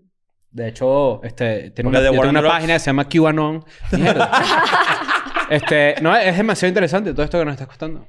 De 0.51 0.69
hecho, 0.69 1.21
este, 1.23 1.71
tiene 1.71 1.89
una, 1.89 2.11
una 2.29 2.41
página 2.41 2.73
que 2.75 2.79
se 2.79 2.85
llama 2.85 3.09
QAnon. 3.09 3.65
Este, 5.49 5.95
no, 6.01 6.15
es 6.15 6.35
demasiado 6.37 6.69
interesante 6.69 7.13
todo 7.13 7.23
esto 7.23 7.39
que 7.39 7.45
nos 7.45 7.53
estás 7.53 7.67
contando. 7.67 8.07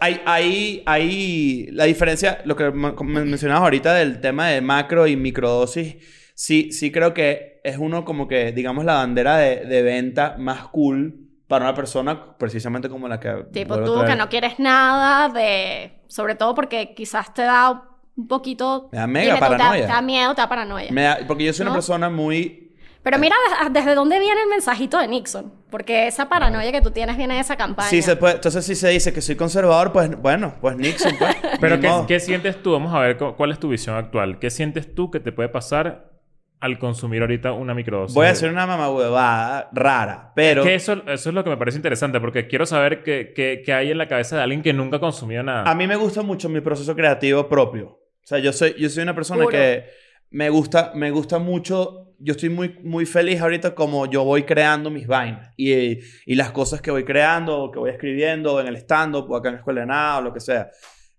Hay, 0.00 0.20
hay, 0.24 0.82
hay 0.86 1.66
la 1.72 1.84
diferencia, 1.84 2.40
lo 2.44 2.56
que 2.56 2.70
mencionabas 2.70 3.62
ahorita 3.64 3.92
del 3.94 4.20
tema 4.20 4.48
de 4.48 4.60
macro 4.62 5.06
y 5.06 5.16
microdosis, 5.16 5.96
sí, 6.34 6.72
sí 6.72 6.90
creo 6.90 7.12
que 7.12 7.60
es 7.62 7.76
uno 7.78 8.04
como 8.04 8.26
que, 8.26 8.52
digamos, 8.52 8.84
la 8.84 8.94
bandera 8.94 9.36
de, 9.36 9.66
de 9.66 9.82
venta 9.82 10.36
más 10.38 10.68
cool 10.68 11.28
para 11.46 11.66
una 11.66 11.74
persona 11.74 12.36
precisamente 12.38 12.88
como 12.88 13.06
la 13.06 13.20
que... 13.20 13.44
Tipo 13.52 13.78
tú 13.84 14.02
que 14.06 14.16
no 14.16 14.28
quieres 14.30 14.58
nada 14.58 15.28
de... 15.28 16.00
Sobre 16.06 16.34
todo 16.34 16.54
porque 16.54 16.94
quizás 16.94 17.32
te 17.34 17.42
da 17.42 17.82
un 18.16 18.26
poquito... 18.26 18.88
Me 18.92 18.98
da 18.98 19.06
mega 19.06 19.34
tiene- 19.34 19.38
te 19.38 19.40
da- 19.40 19.58
paranoia. 19.58 19.86
Te 19.86 19.92
da 19.92 20.02
miedo, 20.02 20.34
te 20.34 20.40
da 20.40 20.48
paranoia. 20.48 20.90
Me 20.90 21.02
da- 21.02 21.18
porque 21.28 21.44
yo 21.44 21.52
soy 21.52 21.64
una 21.64 21.74
persona 21.74 22.08
muy... 22.08 22.74
Pero 23.02 23.18
mira 23.18 23.36
des- 23.60 23.72
desde 23.74 23.94
dónde 23.94 24.18
viene 24.18 24.40
el 24.42 24.48
mensajito 24.48 24.98
de 24.98 25.08
Nixon. 25.08 25.52
Porque 25.72 26.06
esa 26.06 26.28
paranoia 26.28 26.70
que 26.70 26.80
tú 26.82 26.90
tienes 26.92 27.16
viene 27.16 27.34
de 27.34 27.40
esa 27.40 27.56
campaña. 27.56 27.88
Sí, 27.88 28.02
se 28.02 28.14
puede, 28.14 28.34
entonces 28.34 28.64
si 28.64 28.76
se 28.76 28.88
dice 28.90 29.12
que 29.12 29.20
soy 29.22 29.34
conservador, 29.34 29.90
pues 29.90 30.14
bueno, 30.20 30.54
pues 30.60 30.76
Nixon, 30.76 31.16
pues. 31.18 31.34
Pero 31.60 32.06
¿qué, 32.06 32.20
sientes 32.20 32.62
tú? 32.62 32.72
Vamos 32.72 32.94
a 32.94 33.00
ver 33.00 33.16
cu- 33.16 33.34
cuál 33.34 33.50
es 33.50 33.58
tu 33.58 33.68
visión 33.70 33.96
actual. 33.96 34.38
¿Qué 34.38 34.50
sientes 34.50 34.94
tú 34.94 35.10
que 35.10 35.18
te 35.18 35.32
puede 35.32 35.48
pasar 35.48 36.12
al 36.60 36.78
consumir 36.78 37.22
ahorita 37.22 37.52
una 37.52 37.74
microdosis? 37.74 38.14
Voy 38.14 38.26
a 38.26 38.30
hacer 38.30 38.50
una 38.52 38.66
mamahuevada 38.66 39.70
rara, 39.72 40.32
pero... 40.36 40.62
Que 40.62 40.74
eso, 40.74 41.02
eso 41.08 41.28
es 41.30 41.34
lo 41.34 41.42
que 41.42 41.50
me 41.50 41.56
parece 41.56 41.78
interesante 41.78 42.20
porque 42.20 42.46
quiero 42.46 42.66
saber 42.66 43.02
qué, 43.02 43.32
qué- 43.34 43.62
qué 43.64 43.72
hay 43.72 43.90
en 43.90 43.98
la 43.98 44.06
cabeza 44.08 44.36
de 44.36 44.42
alguien 44.42 44.62
que 44.62 44.72
nunca 44.72 44.98
ha 44.98 45.00
consumido 45.00 45.42
nada. 45.42 45.64
A 45.70 45.74
mí 45.74 45.86
me 45.86 45.96
gusta 45.96 46.22
mucho 46.22 46.48
mi 46.48 46.60
proceso 46.60 46.94
creativo 46.94 47.48
propio. 47.48 47.86
O 47.88 48.26
sea, 48.26 48.38
yo 48.38 48.52
soy, 48.52 48.74
yo 48.78 48.88
soy 48.90 49.02
una 49.02 49.14
persona 49.14 49.42
Puro. 49.42 49.50
que 49.56 49.86
me 50.30 50.50
gusta, 50.50 50.92
me 50.94 51.10
gusta 51.10 51.38
mucho. 51.38 52.11
Yo 52.24 52.32
estoy 52.32 52.48
muy, 52.50 52.78
muy 52.82 53.04
feliz 53.06 53.40
ahorita 53.40 53.74
como 53.74 54.06
yo 54.10 54.24
voy 54.24 54.44
creando 54.44 54.90
mis 54.90 55.06
vainas. 55.06 55.52
Y, 55.56 55.98
y 56.26 56.34
las 56.34 56.52
cosas 56.52 56.80
que 56.80 56.90
voy 56.90 57.04
creando, 57.04 57.70
que 57.72 57.78
voy 57.78 57.90
escribiendo 57.90 58.60
en 58.60 58.68
el 58.68 58.76
stand-up, 58.76 59.30
o 59.30 59.36
acá 59.36 59.48
en 59.48 59.54
la 59.54 59.58
escuela 59.60 59.80
de 59.80 59.86
nada, 59.86 60.18
o 60.18 60.22
lo 60.22 60.32
que 60.32 60.40
sea. 60.40 60.70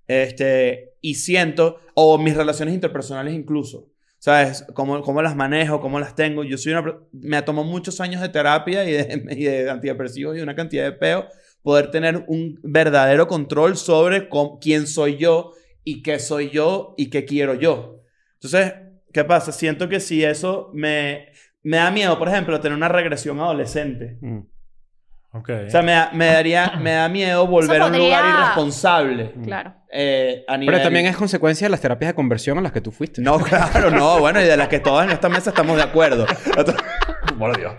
Este, 0.08 0.96
y 1.02 1.16
siento, 1.16 1.80
o 1.96 2.18
mis 2.18 2.36
relaciones 2.36 2.74
interpersonales 2.74 3.34
incluso. 3.34 3.90
¿Sabes? 4.20 4.66
Cómo, 4.74 5.02
cómo 5.02 5.22
las 5.22 5.36
manejo, 5.36 5.82
cómo 5.82 6.00
las 6.00 6.16
tengo. 6.16 6.46
Yo 6.46 6.58
soy 6.58 6.72
una... 6.74 6.98
Me 7.12 7.42
tomó 7.42 7.66
muchos 7.66 8.00
años 8.00 8.22
de 8.22 8.30
terapia 8.30 8.86
y 8.86 8.94
de, 8.94 9.26
y 9.38 9.44
de 9.44 9.70
antidepresivos 9.70 10.38
y 10.38 10.42
una 10.42 10.56
cantidad 10.56 10.86
de 10.86 10.94
peo 10.94 11.28
poder 11.62 11.92
tener 11.92 12.24
un 12.28 12.60
verdadero 12.64 13.28
control 13.28 13.76
sobre 13.78 14.30
cómo- 14.30 14.60
quién 14.60 14.88
soy 14.88 15.18
yo 15.18 15.52
y 15.84 16.02
qué 16.04 16.20
soy 16.20 16.50
yo 16.52 16.94
y 16.98 17.10
qué 17.10 17.26
quiero 17.26 17.54
yo. 17.54 18.02
Entonces, 18.36 18.74
¿qué 19.14 19.24
pasa? 19.24 19.52
Siento 19.52 19.88
que 19.88 20.00
si 20.00 20.24
eso 20.24 20.70
me, 20.74 21.28
me 21.62 21.78
da 21.78 21.92
miedo, 21.92 22.18
por 22.20 22.28
ejemplo, 22.28 22.60
tener 22.60 22.76
una 22.78 22.90
regresión 22.90 23.40
adolescente. 23.40 24.18
Mm. 24.22 24.40
Ok. 25.36 25.50
O 25.68 25.70
sea, 25.70 25.82
me, 25.82 25.94
da- 25.94 26.12
me 26.14 26.26
daría, 26.28 26.74
me 26.80 26.92
da 26.92 27.10
miedo 27.10 27.48
volver 27.48 27.82
a 27.82 27.88
un 27.88 27.98
lugar 27.98 28.24
irresponsable. 28.26 29.34
Claro. 29.44 29.74
eh, 29.92 30.44
a 30.48 30.58
nivel... 30.58 30.74
Pero 30.76 30.84
también 30.84 31.06
es 31.08 31.16
consecuencia 31.16 31.66
de 31.66 31.72
las 31.72 31.82
terapias 31.82 32.10
de 32.10 32.16
conversión 32.16 32.58
a 32.60 32.62
las 32.62 32.72
que 32.72 32.82
tú 32.82 32.92
fuiste. 32.92 33.22
No, 33.22 33.40
claro, 33.40 33.90
no. 33.90 34.20
Bueno, 34.20 34.40
y 34.42 34.44
de 34.44 34.56
las 34.58 34.68
que 34.68 34.80
todas 34.80 35.06
en 35.08 35.12
esta 35.14 35.30
mesa 35.30 35.50
estamos 35.50 35.78
de 35.78 35.84
acuerdo. 35.84 36.26
Por 37.40 37.58
Dios. 37.58 37.74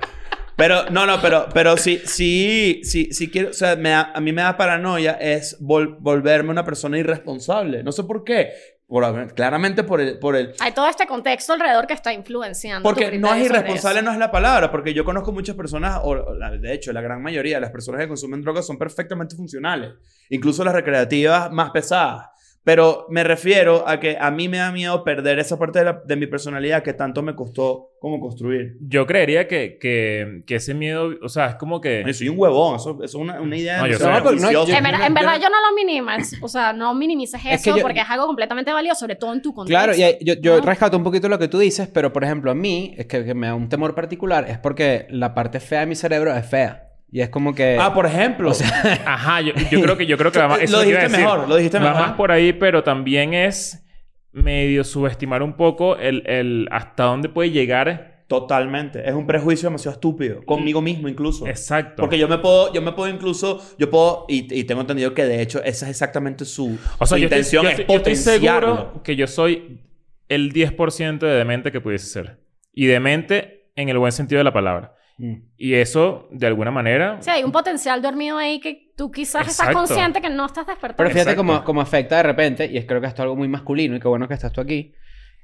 Pero, 0.57 0.89
no, 0.91 1.05
no, 1.05 1.21
pero, 1.21 1.49
pero 1.53 1.77
sí, 1.77 2.01
sí, 2.05 2.81
sí, 2.85 3.09
sí 3.13 3.29
quiero, 3.29 3.51
o 3.51 3.53
sea, 3.53 3.75
me 3.75 3.91
da- 3.91 4.13
a 4.15 4.21
mí 4.21 4.33
me 4.33 4.43
da 4.43 4.57
paranoia 4.57 5.13
es 5.21 5.61
vol- 5.61 5.97
volverme 5.99 6.51
una 6.51 6.65
persona 6.65 6.97
irresponsable. 6.99 7.83
No 7.83 7.91
sé 7.91 8.05
por 8.05 8.23
qué. 8.25 8.53
Por- 8.87 9.35
claramente 9.35 9.83
por 9.83 10.01
el, 10.01 10.19
por 10.19 10.37
el, 10.37 10.53
Hay 10.61 10.73
todo 10.73 10.87
este 10.89 11.07
contexto 11.07 11.55
alrededor 11.55 11.87
que 11.87 11.95
está 11.95 12.13
influenciando. 12.13 12.87
porque 12.89 13.19
no 13.19 13.33
es 13.35 13.47
irresponsable, 13.47 14.03
no 14.03 14.13
es 14.13 14.19
la 14.19 14.31
palabra, 14.31 14.71
porque 14.71 14.93
yo 14.93 15.05
conozco 15.05 15.33
muchas 15.33 15.57
personas, 15.57 16.01
o 16.03 16.11
o 16.11 16.35
la- 16.35 16.51
de 16.51 16.73
hecho, 16.75 16.93
la 16.93 17.01
gran 17.01 17.23
mayoría 17.23 17.57
de 17.57 17.63
las 17.63 17.71
personas 17.71 18.01
que 18.03 18.09
consumen 18.09 18.43
drogas 18.43 18.67
son 18.67 18.77
perfectamente 18.79 19.37
funcionales, 19.37 19.95
incluso 20.29 20.63
las 20.65 20.75
recreativas 20.75 21.51
más 21.51 21.71
pesadas. 21.71 22.29
Pero 22.65 23.07
me 23.11 23.23
refiero 23.25 23.87
a 23.87 24.01
que 24.01 24.17
a 24.19 24.31
mí 24.31 24.49
me 24.49 24.57
da 24.57 24.73
miedo 24.73 25.05
perder 25.05 25.39
esa 25.39 25.59
parte 25.59 25.81
de, 25.81 25.85
la- 25.85 26.03
de 26.05 26.17
mi 26.17 26.27
personalidad 26.27 26.83
que 26.83 26.95
tanto 26.95 27.23
me 27.23 27.35
costó 27.35 27.91
como 28.01 28.21
construir. 28.21 28.77
Yo 28.81 29.07
creería 29.07 29.47
que, 29.47 29.77
que, 29.79 30.41
que 30.47 30.55
ese 30.57 30.73
miedo, 30.73 31.11
o 31.23 31.29
sea, 31.29 31.47
es 31.49 31.55
como 31.57 31.81
que... 31.83 32.03
Yo 32.07 32.13
soy 32.15 32.31
un 32.31 32.39
huevón, 32.39 32.77
eso, 32.77 32.93
eso 32.97 33.05
es 33.05 33.15
una, 33.15 33.39
una 33.41 33.57
idea 33.57 33.79
No, 33.79 33.87
yo. 33.87 33.99
No, 33.99 34.51
yo- 34.51 34.63
En, 34.75 34.83
ver- 34.83 34.95
Yo- 34.99 35.05
en 35.05 35.15
verdad, 35.15 35.35
yo 35.41 35.49
no 35.51 35.57
lo 35.69 35.75
minimices. 35.77 36.39
O 36.43 36.49
sea, 36.49 36.73
no 36.73 36.95
minimices 36.95 37.39
Es 37.45 37.61
eso 37.61 37.73
que 37.75 37.81
yo- 37.81 37.83
porque 37.83 38.01
es 38.01 38.09
algo 38.09 38.27
completamente 38.27 38.73
válido, 38.73 38.95
sobre 38.95 39.17
todo 39.17 39.35
en 39.35 39.43
tu 39.43 39.53
contexto. 39.53 39.79
Claro, 39.79 39.95
y 39.99 40.03
hay- 40.03 40.17
yo, 40.23 40.35
yo 40.41 40.57
¿no? 40.57 40.63
rescato 40.67 40.97
un 40.97 41.05
poquito 41.05 41.29
lo 41.29 41.39
que 41.39 41.49
tú 41.49 41.59
dices, 41.59 41.89
pero 41.93 42.13
por 42.15 42.25
ejemplo, 42.25 42.51
a 42.51 42.55
mí, 42.55 42.95
es 42.97 43.05
que, 43.07 43.25
que 43.27 43.35
me 43.35 43.47
da 43.47 43.55
un 43.55 43.69
temor 43.69 43.95
particular, 43.95 44.47
es 44.49 44.57
porque 44.59 45.07
la 45.11 45.35
parte 45.35 45.61
fea 45.61 45.81
de 45.81 45.87
mi 45.87 45.97
cerebro 45.97 46.35
es 46.35 46.47
fea. 46.47 46.84
Y 47.15 47.21
es 47.21 47.29
como 47.29 47.55
que. 47.55 47.79
Ah, 47.81 47.95
por 47.95 48.07
ejemplo. 48.07 48.51
O 48.51 48.55
sea, 48.55 48.69
Ajá, 49.07 49.41
yo, 49.41 49.53
yo 49.71 49.81
creo 49.81 49.97
que 49.97 50.05
yo 50.05 50.19
creo 50.19 50.33
que 50.33 50.41
va 50.41 50.49
más... 50.49 50.59
eso 50.63 50.73
Lo 50.79 50.83
dijiste 50.83 51.03
decir. 51.05 51.19
mejor, 51.21 51.49
lo 51.49 51.55
dijiste 51.57 51.79
Va 51.79 51.85
mejor. 51.91 52.01
más 52.01 52.13
por 52.15 52.33
ahí, 52.33 52.53
pero 52.53 52.83
también 52.83 53.35
es 53.35 53.87
medio 54.33 54.83
subestimar 54.83 55.41
un 55.45 55.53
poco 55.53 55.97
el, 55.97 56.27
el 56.27 56.67
hasta 56.73 57.05
dónde 57.05 57.29
puede 57.29 57.51
llegar 57.53 58.25
Totalmente. 58.27 59.07
Es 59.09 59.15
un 59.15 59.27
prejuicio 59.27 59.69
demasiado 59.69 59.95
estúpido. 59.95 60.43
Conmigo 60.45 60.81
mismo 60.81 61.09
incluso. 61.09 61.47
Exacto. 61.47 62.01
Porque 62.01 62.19
yo 62.19 62.27
me 62.27 62.39
puedo, 62.39 62.73
yo 62.73 62.81
me 62.81 62.91
puedo 62.93 63.09
incluso, 63.13 63.63
yo 63.79 63.91
puedo, 63.91 64.25
y, 64.29 64.53
y 64.59 64.65
tengo 64.65 64.81
entendido 64.81 65.13
que 65.13 65.25
de 65.27 65.43
hecho 65.43 65.59
esa 65.63 65.85
es 65.85 65.91
exactamente 65.91 66.47
su, 66.47 66.79
O 66.99 67.07
sea, 67.07 67.17
su 67.17 67.19
yo 67.19 67.27
estoy, 67.27 67.39
intención, 67.39 67.63
yo 67.65 67.69
es 67.71 67.79
estoy- 67.81 67.87
yo 67.93 67.97
estoy 67.99 68.15
potenciarlo. 68.15 68.77
seguro 68.77 69.03
que 69.05 69.15
yo 69.17 69.27
soy 69.27 69.83
el 70.31 70.53
10% 70.55 71.19
de 71.19 71.35
demente 71.35 71.71
que 71.71 71.81
pudiese 71.83 72.07
ser. 72.07 72.41
Y 72.73 72.87
demente 72.87 73.71
en 73.77 73.91
el 73.91 73.99
buen 73.99 74.11
sentido 74.11 74.39
de 74.39 74.45
la 74.45 74.53
palabra. 74.55 74.94
Mm. 75.19 75.35
Y 75.57 75.75
eso, 75.75 76.29
de 76.31 76.47
alguna 76.47 76.71
manera... 76.71 77.19
Sí, 77.21 77.31
hay 77.31 77.45
un 77.45 77.53
potencial 77.53 78.03
dormido 78.03 78.37
ahí 78.37 78.61
que 78.61 78.93
tú 78.97 79.11
quizás 79.11 79.47
estás 79.47 79.71
consciente 79.71 80.21
que 80.21 80.31
no 80.31 80.47
estás 80.47 80.67
despertando. 80.67 80.97
Pero 80.97 81.11
fíjate 81.11 81.37
cómo, 81.37 81.63
cómo 81.65 81.81
afecta 81.81 82.17
de 82.17 82.23
repente, 82.25 82.67
y 82.67 82.77
es 82.77 82.87
creo 82.87 83.01
que 83.01 83.07
esto 83.07 83.23
es 83.23 83.25
algo 83.25 83.37
muy 83.37 83.49
masculino 83.49 83.97
y 83.97 84.01
qué 84.01 84.09
bueno 84.09 84.27
que 84.27 84.35
estás 84.35 84.53
tú 84.53 84.61
aquí. 84.61 84.95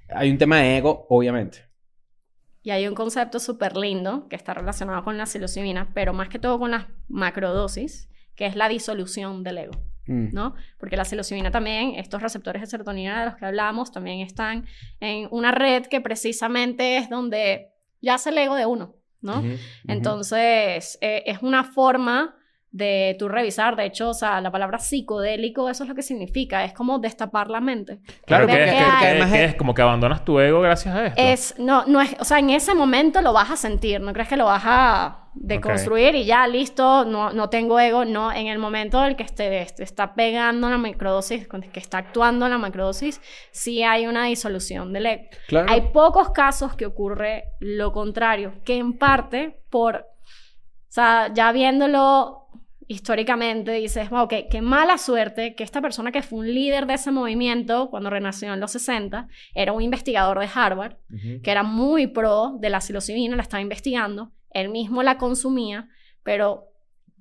Hay 0.08 0.30
un 0.30 0.38
tema 0.38 0.58
de 0.58 0.78
ego, 0.78 1.06
obviamente. 1.08 1.68
Y 2.62 2.70
hay 2.70 2.86
un 2.86 2.94
concepto 2.94 3.38
súper 3.38 3.76
lindo 3.76 4.28
que 4.28 4.36
está 4.36 4.52
relacionado 4.54 5.02
con 5.04 5.16
la 5.16 5.26
psilocibina, 5.26 5.90
pero 5.94 6.12
más 6.12 6.28
que 6.28 6.38
todo 6.38 6.58
con 6.58 6.72
las 6.72 6.86
macrodosis, 7.08 8.10
que 8.34 8.46
es 8.46 8.56
la 8.56 8.68
disolución 8.68 9.42
del 9.44 9.58
ego, 9.58 9.90
Mm. 10.10 10.30
¿no? 10.32 10.54
Porque 10.78 10.96
la 10.96 11.04
psilocibina 11.04 11.50
también, 11.52 11.94
estos 11.94 12.20
receptores 12.20 12.62
de 12.62 12.66
serotonina 12.66 13.20
de 13.20 13.26
los 13.26 13.36
que 13.36 13.46
hablamos, 13.46 13.92
también 13.92 14.20
están 14.20 14.66
en 14.98 15.28
una 15.30 15.52
red 15.52 15.86
que 15.86 16.00
precisamente 16.00 16.96
es 16.96 17.08
donde 17.08 17.68
yace 18.00 18.30
el 18.30 18.38
ego 18.38 18.56
de 18.56 18.66
uno, 18.66 18.96
¿no? 19.22 19.42
Entonces, 19.88 20.98
eh, 21.00 21.22
es 21.26 21.42
una 21.42 21.64
forma 21.64 22.36
de 22.72 23.16
tú 23.18 23.28
revisar, 23.28 23.74
de 23.74 23.84
hecho, 23.86 24.10
o 24.10 24.14
sea, 24.14 24.40
la 24.40 24.52
palabra 24.52 24.78
psicodélico, 24.78 25.68
eso 25.68 25.82
es 25.82 25.88
lo 25.88 25.94
que 25.96 26.02
significa, 26.02 26.64
es 26.64 26.72
como 26.72 27.00
destapar 27.00 27.50
la 27.50 27.60
mente. 27.60 27.98
Claro, 28.26 28.46
Pero 28.46 28.58
porque- 28.58 28.70
¿qué 28.70 28.78
es? 28.78 28.84
¿Qué- 28.84 28.84
porque 28.84 29.00
qué- 29.00 29.06
además 29.10 29.32
qué 29.32 29.44
es- 29.44 29.50
es? 29.50 29.56
Como 29.56 29.74
que 29.74 29.82
abandonas 29.82 30.24
tu 30.24 30.38
ego 30.38 30.60
gracias 30.60 30.94
a 30.94 31.06
esto. 31.06 31.20
Es, 31.20 31.54
no, 31.58 31.84
no 31.86 32.00
es, 32.00 32.14
o 32.20 32.24
sea, 32.24 32.38
en 32.38 32.50
ese 32.50 32.74
momento 32.74 33.22
lo 33.22 33.32
vas 33.32 33.50
a 33.50 33.56
sentir, 33.56 34.00
no 34.00 34.12
crees 34.12 34.28
que 34.28 34.36
lo 34.36 34.44
vas 34.44 34.62
a 34.64 35.19
deconstruir 35.34 36.14
y 36.14 36.24
ya, 36.24 36.46
listo, 36.46 37.04
no, 37.04 37.32
no 37.32 37.48
tengo 37.48 37.78
ego, 37.78 38.04
no, 38.04 38.32
en 38.32 38.48
el 38.48 38.58
momento 38.58 38.98
en 39.02 39.10
el 39.10 39.16
que 39.16 39.22
esté, 39.22 39.62
este, 39.62 39.82
está 39.82 40.14
pegando 40.14 40.68
la 40.68 40.78
macrodosis, 40.78 41.46
con- 41.46 41.62
que 41.62 41.80
está 41.80 41.98
actuando 41.98 42.48
la 42.48 42.58
macrodosis, 42.58 43.20
sí 43.50 43.82
hay 43.82 44.06
una 44.06 44.24
disolución 44.24 44.92
del 44.92 45.06
ego. 45.06 45.24
Claro. 45.46 45.66
Hay 45.70 45.82
pocos 45.92 46.30
casos 46.30 46.74
que 46.74 46.86
ocurre 46.86 47.44
lo 47.60 47.92
contrario, 47.92 48.54
que 48.64 48.76
en 48.76 48.98
parte 48.98 49.62
por, 49.70 49.96
o 49.96 50.02
sea, 50.88 51.30
ya 51.32 51.52
viéndolo 51.52 52.36
históricamente 52.88 53.70
dices, 53.70 54.10
wow, 54.10 54.26
qué, 54.26 54.48
mala 54.62 54.98
suerte 54.98 55.54
que 55.54 55.62
esta 55.62 55.80
persona 55.80 56.10
que 56.10 56.22
fue 56.22 56.40
un 56.40 56.52
líder 56.52 56.86
de 56.88 56.94
ese 56.94 57.12
movimiento 57.12 57.88
cuando 57.88 58.10
renació 58.10 58.52
en 58.52 58.58
los 58.58 58.72
60 58.72 59.28
era 59.54 59.72
un 59.72 59.80
investigador 59.80 60.40
de 60.40 60.48
Harvard 60.52 60.96
que 61.44 61.50
era 61.52 61.62
muy 61.62 62.08
pro 62.08 62.56
de 62.58 62.68
la 62.68 62.80
psilocibina, 62.80 63.36
la 63.36 63.42
estaba 63.42 63.60
investigando, 63.60 64.32
él 64.52 64.68
mismo 64.68 65.02
la 65.02 65.18
consumía, 65.18 65.88
pero 66.22 66.66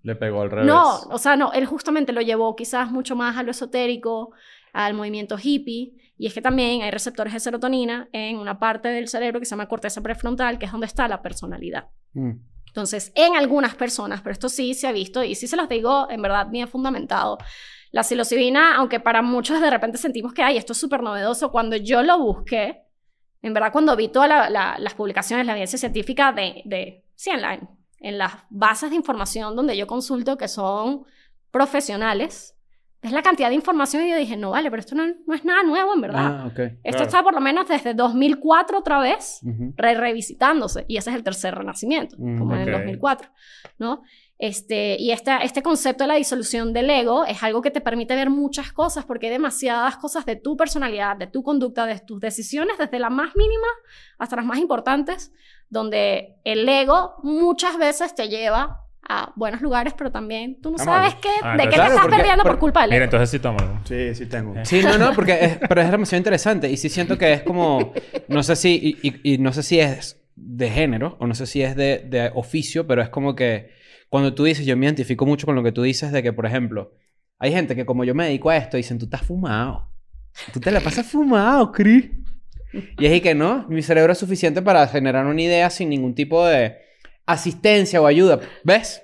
Le 0.04 0.16
pegó 0.16 0.42
al 0.42 0.52
revés. 0.52 0.66
no, 0.68 1.00
o 1.10 1.18
sea, 1.18 1.36
no, 1.36 1.52
él 1.54 1.66
justamente 1.66 2.14
lo 2.14 2.22
llevó 2.22 2.56
quizás 2.56 2.92
mucho 2.92 3.16
más 3.16 3.38
a 3.38 3.44
lo 3.44 3.52
esotérico, 3.52 4.32
al 4.74 4.94
movimiento 4.94 5.38
hippie, 5.42 5.94
y 6.18 6.28
es 6.28 6.34
que 6.34 6.42
también 6.42 6.82
hay 6.82 6.92
receptores 6.92 7.34
de 7.34 7.40
serotonina 7.40 8.08
en 8.12 8.38
una 8.38 8.60
parte 8.60 8.90
del 8.90 9.08
cerebro 9.08 9.40
que 9.40 9.46
se 9.46 9.52
llama 9.52 9.68
corteza 9.68 10.02
prefrontal, 10.02 10.60
que 10.60 10.66
es 10.66 10.72
donde 10.72 10.88
está 10.88 11.08
la 11.08 11.22
personalidad. 11.22 11.88
Mm. 12.14 12.32
Entonces, 12.68 13.12
en 13.16 13.36
algunas 13.36 13.74
personas, 13.76 14.22
pero 14.22 14.34
esto 14.34 14.48
sí 14.48 14.74
se 14.76 14.86
ha 14.88 14.92
visto 14.92 15.24
y 15.24 15.34
sí 15.36 15.48
se 15.48 15.56
los 15.58 15.68
digo 15.70 16.08
en 16.12 16.22
verdad 16.22 16.48
bien 16.50 16.68
fundamentado. 16.68 17.38
La 17.92 18.04
psilocibina, 18.04 18.76
aunque 18.76 19.00
para 19.00 19.24
muchos 19.24 19.60
de 19.60 19.70
repente 19.72 19.98
sentimos 19.98 20.34
que, 20.34 20.44
ay, 20.44 20.58
esto 20.58 20.74
es 20.74 20.80
súper 20.80 21.02
novedoso, 21.02 21.50
cuando 21.52 21.76
yo 21.78 22.04
lo 22.04 22.20
busqué, 22.20 22.84
en 23.42 23.54
verdad 23.56 23.72
cuando 23.72 23.96
vi 23.96 24.10
todas 24.10 24.30
la- 24.30 24.50
la- 24.52 24.78
las 24.78 24.94
publicaciones, 24.94 25.48
la 25.48 25.54
evidencia 25.54 25.80
científica 25.80 26.32
de, 26.32 26.62
de 26.66 27.04
sí, 27.20 27.30
en, 27.32 27.42
la- 27.42 27.60
en 28.00 28.18
las 28.18 28.32
bases 28.50 28.90
de 28.92 28.96
información 28.96 29.54
donde 29.56 29.76
yo 29.76 29.86
consulto 29.88 30.38
que 30.38 30.48
son 30.48 31.04
profesionales, 31.52 32.56
es 33.02 33.12
la 33.12 33.22
cantidad 33.22 33.50
de 33.50 33.56
información 33.56 34.04
y 34.06 34.10
yo 34.10 34.18
dije, 34.18 34.36
no 34.38 34.52
vale, 34.52 34.70
pero 34.70 34.80
esto 34.82 34.96
no, 34.96 35.04
no 35.28 35.34
es 35.34 35.44
nada 35.46 35.64
nuevo 35.64 35.94
en 35.94 36.02
verdad. 36.02 36.42
Ah, 36.42 36.46
ok. 36.48 36.60
esto 36.60 36.80
claro. 36.84 37.04
está 37.04 37.24
por 37.24 37.34
lo 37.34 37.40
menos 37.42 37.68
desde 37.68 37.94
2004 37.94 38.78
otra 38.80 39.00
vez 39.00 39.40
Ujú. 39.44 39.74
re- 39.78 39.96
revisitándose 39.96 40.86
y 40.88 40.98
ese 40.98 41.10
es 41.10 41.16
el 41.18 41.24
tercer 41.24 41.56
renacimiento, 41.56 42.16
Mm, 42.18 42.38
como 42.40 42.56
en 42.56 42.62
el 42.62 42.70
ok. 42.70 42.80
2004, 42.82 43.30
¿no? 43.78 44.02
Este, 44.38 44.96
y 45.00 45.12
esta, 45.12 45.38
este 45.40 45.62
concepto 45.62 46.06
de 46.06 46.08
la 46.10 46.16
disolución 46.16 46.72
del 46.72 46.90
ego 46.90 47.26
es 47.26 47.44
algo 47.44 47.62
que 47.62 47.72
te 47.72 47.82
permite 47.82 48.16
ver 48.16 48.30
muchas 48.30 48.72
cosas 48.72 49.04
porque 49.06 49.28
hay 49.28 49.34
demasiadas 49.34 49.98
cosas 49.98 50.26
de 50.26 50.38
tu 50.38 50.56
personalidad, 50.56 51.18
de 51.18 51.28
tu 51.28 51.44
conducta, 51.44 51.86
de 51.86 52.00
tus 52.00 52.20
decisiones, 52.22 52.78
desde 52.78 53.00
las 53.00 53.12
más 53.12 53.36
mínimas 53.36 53.72
hasta 54.18 54.38
las 54.38 54.46
más 54.46 54.58
importantes, 54.60 55.34
donde 55.70 56.36
el 56.44 56.68
ego 56.68 57.16
muchas 57.24 57.78
veces 57.78 58.16
te 58.16 58.28
lleva 58.28 58.82
a 59.12 59.32
buenos 59.36 59.62
lugares, 59.62 59.94
pero 59.98 60.12
también 60.12 60.60
tú 60.62 60.70
no 60.72 60.78
sabes 60.78 61.16
qué, 61.16 61.30
Ah, 61.42 61.54
de 61.54 61.58
qué 61.58 61.64
entonces- 61.64 61.70
te 61.70 61.76
Claro, 61.76 61.90
estás 61.94 62.02
porque- 62.06 62.16
perdiendo 62.18 62.44
por 62.44 62.52
por- 62.54 62.60
culpa 62.60 62.82
del 62.82 62.90
Mira, 62.92 62.98
ego. 62.98 63.04
entonces 63.06 63.30
sí 63.32 63.40
toma. 63.40 63.82
Sí, 63.86 64.14
sí 64.16 64.26
tengo. 64.28 64.54
Sí, 64.64 64.82
no, 64.84 64.98
no, 65.00 65.14
porque 65.14 65.38
es, 65.46 65.58
pero 65.68 65.82
es 65.82 65.90
demasiado 65.90 66.20
interesante. 66.20 66.70
Y 66.70 66.78
sí 66.78 66.90
siento 66.90 67.18
que 67.18 67.34
es 67.34 67.42
como, 67.42 67.94
no 68.28 68.44
sé 68.44 68.56
si, 68.56 68.98
y, 69.02 69.08
y- 69.08 69.34
y 69.34 69.38
no 69.40 69.52
sé 69.52 69.64
si 69.64 69.80
es 69.80 70.22
de 70.36 70.70
género 70.70 71.18
o 71.20 71.26
no 71.28 71.34
sé 71.34 71.48
si 71.48 71.64
es 71.64 71.76
de, 71.76 72.06
de 72.08 72.32
oficio, 72.36 72.86
pero 72.86 73.02
es 73.02 73.10
como 73.10 73.36
que 73.36 73.72
cuando 74.10 74.34
tú 74.36 74.44
dices, 74.44 74.66
yo 74.66 74.78
me 74.78 74.86
identifico 74.86 75.26
mucho 75.26 75.46
con 75.48 75.56
lo 75.56 75.64
que 75.64 75.72
tú 75.72 75.82
dices 75.82 76.12
de 76.12 76.22
que, 76.24 76.32
por 76.34 76.46
ejemplo, 76.46 76.94
hay 77.40 77.52
gente 77.52 77.76
que 77.76 77.86
como 77.86 78.04
yo 78.04 78.14
me 78.14 78.26
dedico 78.26 78.50
a 78.52 78.58
esto, 78.58 78.78
dicen, 78.78 79.00
tú 79.00 79.06
estás 79.06 79.22
fumado. 79.22 79.88
Tú 80.54 80.60
te 80.60 80.70
la 80.72 80.82
pasas 80.82 81.06
fumado, 81.08 81.72
Chris. 81.72 82.10
Y 82.72 83.06
es 83.06 83.22
que 83.22 83.36
no, 83.36 83.66
mi 83.70 83.82
cerebro 83.82 84.14
es 84.14 84.20
suficiente 84.20 84.62
para 84.62 84.88
generar 84.88 85.26
una 85.26 85.42
idea 85.42 85.70
sin 85.70 85.90
ningún 85.90 86.14
tipo 86.14 86.46
de 86.46 86.78
asistencia 87.26 88.02
o 88.02 88.06
ayuda. 88.06 88.40
¿Ves? 88.64 89.02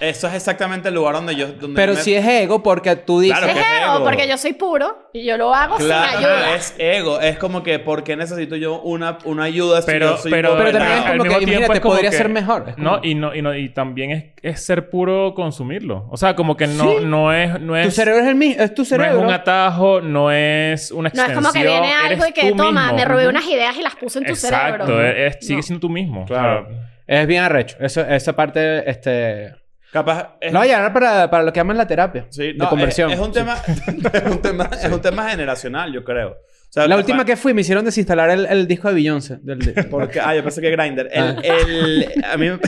Eso 0.00 0.26
es 0.28 0.34
exactamente 0.34 0.88
el 0.88 0.94
lugar 0.94 1.14
donde 1.14 1.34
yo... 1.34 1.46
Donde 1.48 1.74
Pero 1.74 1.92
yo 1.92 1.98
me- 1.98 2.04
si 2.04 2.14
es 2.14 2.26
ego 2.26 2.62
porque 2.62 2.94
tú 2.96 3.20
dices... 3.20 3.38
Claro 3.38 3.52
es 3.52 3.58
que 3.58 3.60
es 3.60 3.82
ego, 3.82 3.94
ego. 3.96 4.04
porque 4.04 4.28
yo 4.28 4.36
soy 4.36 4.52
puro 4.52 5.08
y 5.14 5.24
yo 5.24 5.38
lo 5.38 5.54
hago 5.54 5.76
Claro, 5.76 6.10
sin 6.10 6.18
ayuda. 6.18 6.54
es 6.54 6.74
ego. 6.78 7.20
Es 7.20 7.38
como 7.38 7.62
que, 7.62 7.78
¿por 7.78 8.04
qué 8.04 8.14
necesito 8.14 8.54
yo 8.56 8.80
una, 8.82 9.16
una 9.24 9.44
ayuda 9.44 9.80
si 9.80 9.86
Pero- 9.86 10.10
yo 10.10 10.16
soy 10.18 10.30
pero- 10.30 10.56
Pero 10.58 10.72
también 10.72 10.98
es 10.98 11.04
como 11.10 11.22
que, 11.24 11.42
imagínate, 11.44 11.80
como 11.80 11.94
podría 11.94 12.10
que- 12.10 12.16
ser 12.18 12.28
mejor. 12.28 12.74
Como- 12.74 12.76
No, 12.76 13.00
y 13.02 13.14
no, 13.14 13.34
y 13.34 13.40
no, 13.40 13.54
y 13.56 13.70
también 13.70 14.10
es, 14.10 14.24
es 14.42 14.62
ser 14.62 14.90
puro 14.90 15.32
consumirlo. 15.34 16.06
O 16.10 16.18
sea, 16.18 16.36
como 16.36 16.54
que 16.56 16.66
no, 16.66 16.84
Sí. 16.98 17.04
no 17.04 17.32
es, 17.32 17.58
no 17.58 17.74
es, 17.74 17.86
Tu 17.86 17.92
cerebro 17.92 18.20
es 18.20 18.26
el 18.28 18.34
mismo, 18.34 18.62
es 18.62 18.74
tu 18.74 18.82
no 18.82 18.86
cerebro. 18.86 19.18
es 19.20 19.24
un 19.24 19.30
atajo, 19.30 20.00
no 20.02 20.30
es 20.30 20.90
una 20.90 21.02
No 21.02 21.06
es 21.08 21.14
extensión. 21.14 21.42
como 21.44 21.52
que 21.54 21.62
viene 21.66 21.94
algo 21.94 22.26
y 22.26 22.32
que 22.32 22.50
toma, 22.52 22.82
mismo. 22.82 22.96
me 22.98 23.04
robé 23.06 23.26
unas 23.28 23.46
ideas 23.46 23.74
y 23.76 23.82
las 23.82 23.96
puse 23.96 24.18
en 24.18 24.26
tu 24.26 24.32
Exacto, 24.32 24.84
cerebro. 24.86 25.02
es- 25.02 25.38
sigue 25.40 25.56
No. 25.56 25.62
siendo 25.62 25.80
tú 25.80 25.88
mismo. 25.88 26.26
Claro. 26.26 26.68
Es 27.06 27.26
bien 27.26 27.42
arrecho. 27.42 27.76
Eso, 27.80 28.00
esa 28.02 28.34
parte, 28.34 28.88
este... 28.88 29.54
Capaz... 29.92 30.36
es- 30.40 30.52
Lo 30.52 30.60
voy 30.60 30.68
a 30.68 30.76
llamar 30.76 30.92
para, 30.92 31.30
para 31.30 31.44
lo 31.44 31.52
que 31.52 31.60
llaman 31.60 31.76
la 31.76 31.86
terapia. 31.86 32.26
Sí, 32.30 32.44
de 32.48 32.54
no, 32.54 32.68
conversión. 32.70 33.10
Es, 33.10 33.18
es 33.18 33.20
un 33.20 33.32
Sí. 33.34 33.40
tema, 33.40 33.56
es 33.66 34.22
un 34.30 34.40
tema, 34.42 34.70
es 34.82 34.90
un 34.90 35.00
tema 35.02 35.28
generacional, 35.30 35.92
yo 35.92 36.02
creo. 36.02 36.30
O 36.30 36.36
sea, 36.72 36.84
La 36.88 36.96
capaz- 36.96 37.00
última 37.00 37.24
que 37.26 37.36
fui 37.36 37.52
me 37.52 37.60
hicieron 37.60 37.84
desinstalar 37.84 38.30
el, 38.30 38.46
el 38.46 38.66
disco 38.66 38.88
de 38.88 38.94
Beyoncé. 38.94 39.36
Del, 39.42 39.58
de- 39.58 39.84
Porque, 39.90 40.18
ah, 40.20 40.34
yo 40.34 40.42
pensé 40.42 40.62
que 40.62 40.70
Grindr. 40.70 41.08
El, 41.12 41.22
Ah. 41.22 41.36
el, 41.42 42.24
a 42.24 42.36
mí, 42.38 42.48
me- 42.48 42.54
a 42.54 42.58
mí 42.58 42.60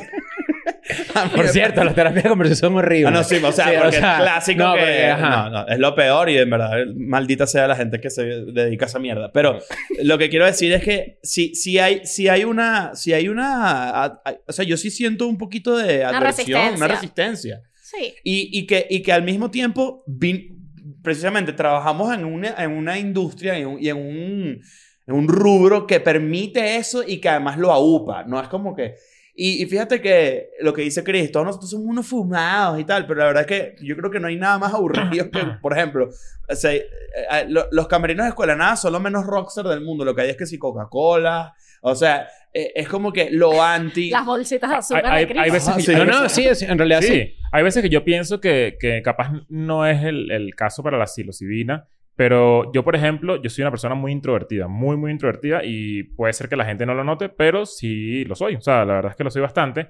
Por 1.34 1.44
me- 1.46 1.50
cierto, 1.50 1.82
las 1.82 1.94
terapias 1.94 2.24
de 2.24 2.28
conversión 2.30 2.56
son 2.58 2.76
horribles. 2.76 3.06
Ah, 3.08 3.10
no, 3.10 3.24
sí, 3.24 3.36
o 3.42 3.52
sea, 3.52 3.66
Sí, 3.68 3.72
porque 3.80 3.96
es 3.96 4.02
clásico 4.02 4.62
no, 4.62 4.74
que... 4.74 4.80
porque, 4.80 5.06
ajá. 5.06 5.30
no, 5.30 5.50
no, 5.50 5.66
es 5.68 5.78
lo 5.78 5.94
peor 5.94 6.28
y 6.30 6.36
en 6.38 6.50
verdad, 6.50 6.70
maldita 6.96 7.46
sea 7.46 7.66
la 7.66 7.76
gente 7.76 8.00
que 8.00 8.10
se 8.10 8.22
dedica 8.24 8.84
a 8.84 8.88
esa 8.88 8.98
mierda. 8.98 9.32
Pero 9.32 9.58
lo 10.02 10.18
que 10.18 10.28
quiero 10.28 10.44
decir 10.44 10.72
es 10.72 10.82
que 10.82 11.18
si, 11.22 11.54
si, 11.54 11.78
hay, 11.78 12.04
si 12.06 12.28
hay 12.28 12.44
una... 12.44 12.94
Si 12.94 13.12
hay 13.12 13.28
una 13.28 13.88
a- 13.90 14.04
a- 14.04 14.34
o 14.46 14.52
sea, 14.52 14.64
yo 14.64 14.76
sí 14.76 14.90
siento 14.90 15.26
un 15.26 15.38
poquito 15.38 15.76
de 15.76 16.00
Una 16.00 16.18
adversión, 16.18 16.60
una 16.74 16.86
resistencia. 16.86 16.86
resistencia. 16.88 17.62
Sí. 17.82 18.14
Y, 18.24 18.58
y, 18.58 18.66
que, 18.66 18.86
y 18.90 19.02
que 19.02 19.12
al 19.12 19.22
mismo 19.22 19.50
tiempo, 19.50 20.04
vin- 20.06 20.56
precisamente, 21.02 21.52
trabajamos 21.52 22.12
en 22.14 22.24
una, 22.24 22.54
en 22.62 22.70
una 22.72 22.98
industria 22.98 23.58
y, 23.58 23.64
un- 23.64 23.82
y 23.82 23.88
en, 23.88 23.96
un, 23.96 24.60
en 25.06 25.14
un 25.14 25.28
rubro 25.28 25.86
que 25.86 26.00
permite 26.00 26.76
eso 26.76 27.02
y 27.06 27.18
que 27.18 27.28
además 27.30 27.56
lo 27.58 27.72
aupa. 27.72 28.24
No 28.24 28.38
es 28.40 28.48
como 28.48 28.74
que... 28.74 28.96
Y, 29.36 29.62
y 29.62 29.66
fíjate 29.66 30.00
que 30.00 30.50
lo 30.60 30.72
que 30.72 30.82
dice 30.82 31.02
Chris, 31.02 31.32
todos 31.32 31.44
nosotros 31.46 31.68
somos 31.70 31.86
unos 31.88 32.06
fumados 32.06 32.78
y 32.78 32.84
tal, 32.84 33.04
pero 33.06 33.18
la 33.20 33.26
verdad 33.26 33.40
es 33.42 33.46
que 33.48 33.84
yo 33.84 33.96
creo 33.96 34.08
que 34.10 34.20
no 34.20 34.28
hay 34.28 34.36
nada 34.36 34.58
más 34.58 34.72
aburrido 34.72 35.28
que, 35.30 35.40
por 35.62 35.72
ejemplo, 35.76 36.08
o 36.48 36.54
sea, 36.54 36.72
eh, 36.72 36.86
eh, 37.32 37.44
lo- 37.48 37.66
los 37.72 37.88
camerinos 37.88 38.24
de 38.24 38.28
escuela 38.28 38.54
nada 38.54 38.76
son 38.76 38.92
los 38.92 39.02
menos 39.02 39.26
rockstar 39.26 39.66
del 39.66 39.80
mundo. 39.80 40.04
Lo 40.04 40.14
que 40.14 40.22
hay 40.22 40.30
es 40.30 40.36
que 40.36 40.46
si 40.46 40.56
Coca-Cola, 40.58 41.52
o 41.82 41.94
sea, 41.96 42.28
eh, 42.52 42.70
es 42.76 42.88
como 42.88 43.12
que 43.12 43.28
lo 43.32 43.60
anti... 43.60 44.10
Las 44.12 44.24
bolsitas 44.24 44.70
de 44.70 44.76
azúcar 44.76 45.06
Hay- 45.06 45.26
de 45.26 45.32
hay- 45.32 45.38
hay 45.46 45.50
veces 45.50 45.68
Ah, 45.68 45.76
que 45.78 45.82
sí. 45.82 45.92
yo- 45.92 46.04
No, 46.04 46.22
no, 46.22 46.28
sí, 46.28 46.46
en 46.60 46.78
realidad 46.78 47.00
sí. 47.00 47.08
Sí, 47.08 47.34
hay 47.50 47.62
veces 47.64 47.82
que 47.82 47.88
yo 47.90 48.04
pienso 48.04 48.40
que, 48.40 48.76
que 48.78 49.02
capaz 49.02 49.32
no 49.48 49.84
es 49.84 50.04
el, 50.04 50.30
el 50.30 50.54
caso 50.54 50.84
para 50.84 50.96
la 50.96 51.08
psilocibina, 51.08 51.88
pero 52.16 52.72
yo, 52.72 52.84
por 52.84 52.94
ejemplo, 52.94 53.42
yo 53.42 53.50
soy 53.50 53.62
una 53.62 53.70
persona 53.70 53.94
muy 53.94 54.12
introvertida, 54.12 54.68
muy, 54.68 54.96
muy 54.96 55.10
introvertida 55.10 55.62
y 55.64 56.04
puede 56.04 56.32
ser 56.32 56.48
que 56.48 56.56
la 56.56 56.64
gente 56.64 56.86
no 56.86 56.94
lo 56.94 57.02
note, 57.02 57.28
pero 57.28 57.66
sí 57.66 58.24
lo 58.24 58.36
soy. 58.36 58.54
O 58.54 58.60
sea, 58.60 58.84
la 58.84 58.94
verdad 58.94 59.10
es 59.10 59.16
que 59.16 59.24
lo 59.24 59.30
soy 59.30 59.42
bastante. 59.42 59.88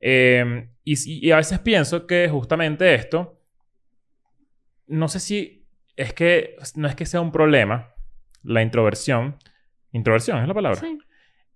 Eh, 0.00 0.68
y, 0.84 1.30
a 1.32 1.36
veces 1.36 1.58
pienso 1.58 2.06
que 2.06 2.28
justamente 2.28 2.94
esto, 2.94 3.40
no 4.86 5.08
sé 5.08 5.18
si 5.18 5.66
es 5.96 6.12
que, 6.12 6.56
no 6.76 6.86
es 6.86 6.94
que 6.94 7.06
sea 7.06 7.20
un 7.20 7.32
problema, 7.32 7.92
la 8.44 8.62
introversión. 8.62 9.36
Introversión 9.90 10.38
es 10.38 10.46
la 10.46 10.54
palabra. 10.54 10.80
Sí. 10.80 10.98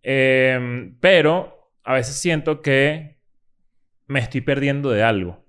Eh, 0.03 0.93
pero 1.01 1.73
a 1.85 1.95
veces 1.95 2.17
siento 2.17 2.61
que 2.61 3.19
me 4.07 4.19
estoy 4.19 4.41
perdiendo 4.41 4.91
de 4.91 5.05
algo. 5.05 5.45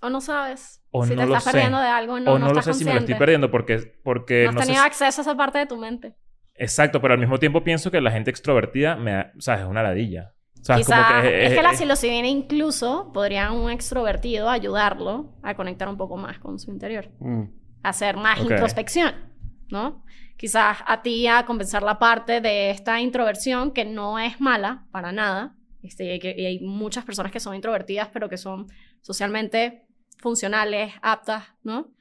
O 0.00 0.10
no 0.10 0.20
sabes. 0.20 0.79
O 0.92 1.04
si 1.04 1.14
no 1.14 1.22
te 1.22 1.26
lo 1.28 1.34
estás 1.36 1.44
sé. 1.44 1.50
perdiendo 1.52 1.78
de 1.80 1.86
algo, 1.88 2.18
no, 2.20 2.32
o 2.32 2.38
no, 2.38 2.46
no, 2.48 2.52
lo 2.54 2.62
sé 2.62 2.74
si 2.74 2.84
me 2.84 2.92
lo 2.94 3.00
estoy 3.00 3.14
perdiendo 3.14 3.50
porque... 3.50 3.78
porque 4.02 4.44
No 4.44 4.50
has 4.50 4.54
no 4.56 4.60
tenido 4.62 4.82
acceso 4.82 5.20
a 5.20 5.22
esa 5.22 5.36
parte 5.36 5.58
de 5.58 5.66
tu 5.66 5.76
mente. 5.76 6.16
Exacto, 6.54 7.00
pero 7.00 7.14
al 7.14 7.20
mismo 7.20 7.38
tiempo 7.38 7.62
pienso 7.64 7.90
que 7.90 8.00
la 8.00 8.10
gente 8.10 8.30
extrovertida 8.30 8.96
me 8.96 9.12
da- 9.12 9.32
o 9.36 9.40
sea, 9.40 9.54
es 9.54 9.64
una 9.64 9.82
ladilla. 9.82 10.32
O 10.60 10.64
sea, 10.64 10.78
es 10.78 10.86
como 10.86 11.00
que 11.22 11.46
es, 11.46 11.54
que 11.54 11.62
la 11.62 11.72
psilocibina 11.74 12.28
incluso 12.28 13.10
podría 13.14 13.50
un 13.52 13.70
extrovertido 13.70 14.50
ayudarlo 14.50 15.38
a 15.42 15.54
conectar 15.54 15.88
un 15.88 15.96
poco 15.96 16.16
más 16.18 16.38
con 16.38 16.58
su 16.58 16.70
interior. 16.70 17.08
Mm. 17.20 17.44
hacer 17.82 18.16
más 18.18 18.40
introspección, 18.40 19.14
¿no? 19.70 20.04
Quizás 20.36 20.78
a 20.86 21.00
ti 21.02 21.26
a 21.26 21.46
compensar 21.46 21.82
la 21.82 21.98
parte 21.98 22.40
de 22.42 22.70
esta 22.70 23.00
introversión 23.00 23.72
que 23.72 23.84
no 23.86 24.18
es 24.18 24.38
mala 24.40 24.86
para 24.90 25.12
nada. 25.12 25.54
Este, 25.82 26.16
y, 26.16 26.20
y 26.42 26.44
hay 26.46 26.60
muchas 26.60 27.04
personas 27.06 27.32
que 27.32 27.40
son 27.40 27.54
introvertidas 27.54 28.08
pero 28.12 28.28
que 28.28 28.36
son 28.36 28.66
socialmente 29.00 29.86
funcionales, 30.20 30.92
aptas, 31.02 31.44
¿no? 31.62 31.92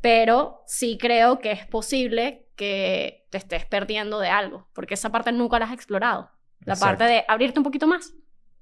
Pero 0.00 0.62
sí 0.66 0.98
creo 1.00 1.38
que 1.38 1.52
es 1.52 1.66
posible 1.66 2.46
que 2.56 3.26
te 3.30 3.38
estés 3.38 3.64
perdiendo 3.66 4.20
de 4.20 4.28
algo, 4.28 4.68
porque 4.74 4.94
esa 4.94 5.10
parte 5.10 5.32
nunca 5.32 5.58
la 5.58 5.64
has 5.66 5.72
explorado. 5.72 6.30
La 6.60 6.74
Exacto. 6.74 6.98
parte 6.98 7.04
de 7.12 7.24
abrirte 7.26 7.58
un 7.58 7.64
poquito 7.64 7.86
más, 7.86 8.14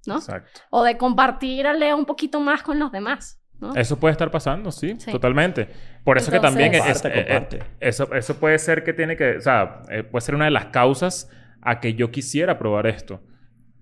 ¿no? 0.07 0.17
Exacto. 0.17 0.61
O 0.71 0.83
de 0.83 0.97
compartirle 0.97 1.93
un 1.95 2.05
poquito 2.05 2.41
más 2.41 2.63
con 2.63 2.79
los 2.79 2.91
demás, 2.93 3.41
¿no? 3.61 3.75
Eso 3.75 3.99
puede 3.99 4.13
estar 4.13 4.31
pasando, 4.31 4.71
sí, 4.73 4.95
Sí. 4.99 5.11
totalmente. 5.13 5.69
Por 6.05 6.17
eso 6.17 6.31
que 6.31 6.37
Entonces- 6.37 6.63
también 6.71 6.75
es- 6.75 7.03
Comparte, 7.03 7.19
eh, 7.19 7.23
eh, 7.23 7.27
comparte. 7.29 7.63
eso, 7.81 8.15
eso 8.15 8.37
puede 8.41 8.59
ser 8.59 8.83
que 8.85 8.93
tiene 8.93 9.17
que, 9.17 9.37
o 9.37 9.41
sea, 9.41 9.83
eh, 9.91 10.03
puede 10.05 10.23
ser 10.25 10.35
una 10.35 10.47
de 10.47 10.51
las 10.53 10.67
causas 10.67 11.29
a 11.61 11.81
que 11.81 11.95
yo 11.95 12.11
quisiera 12.11 12.59
probar 12.59 12.87
esto. 12.87 13.21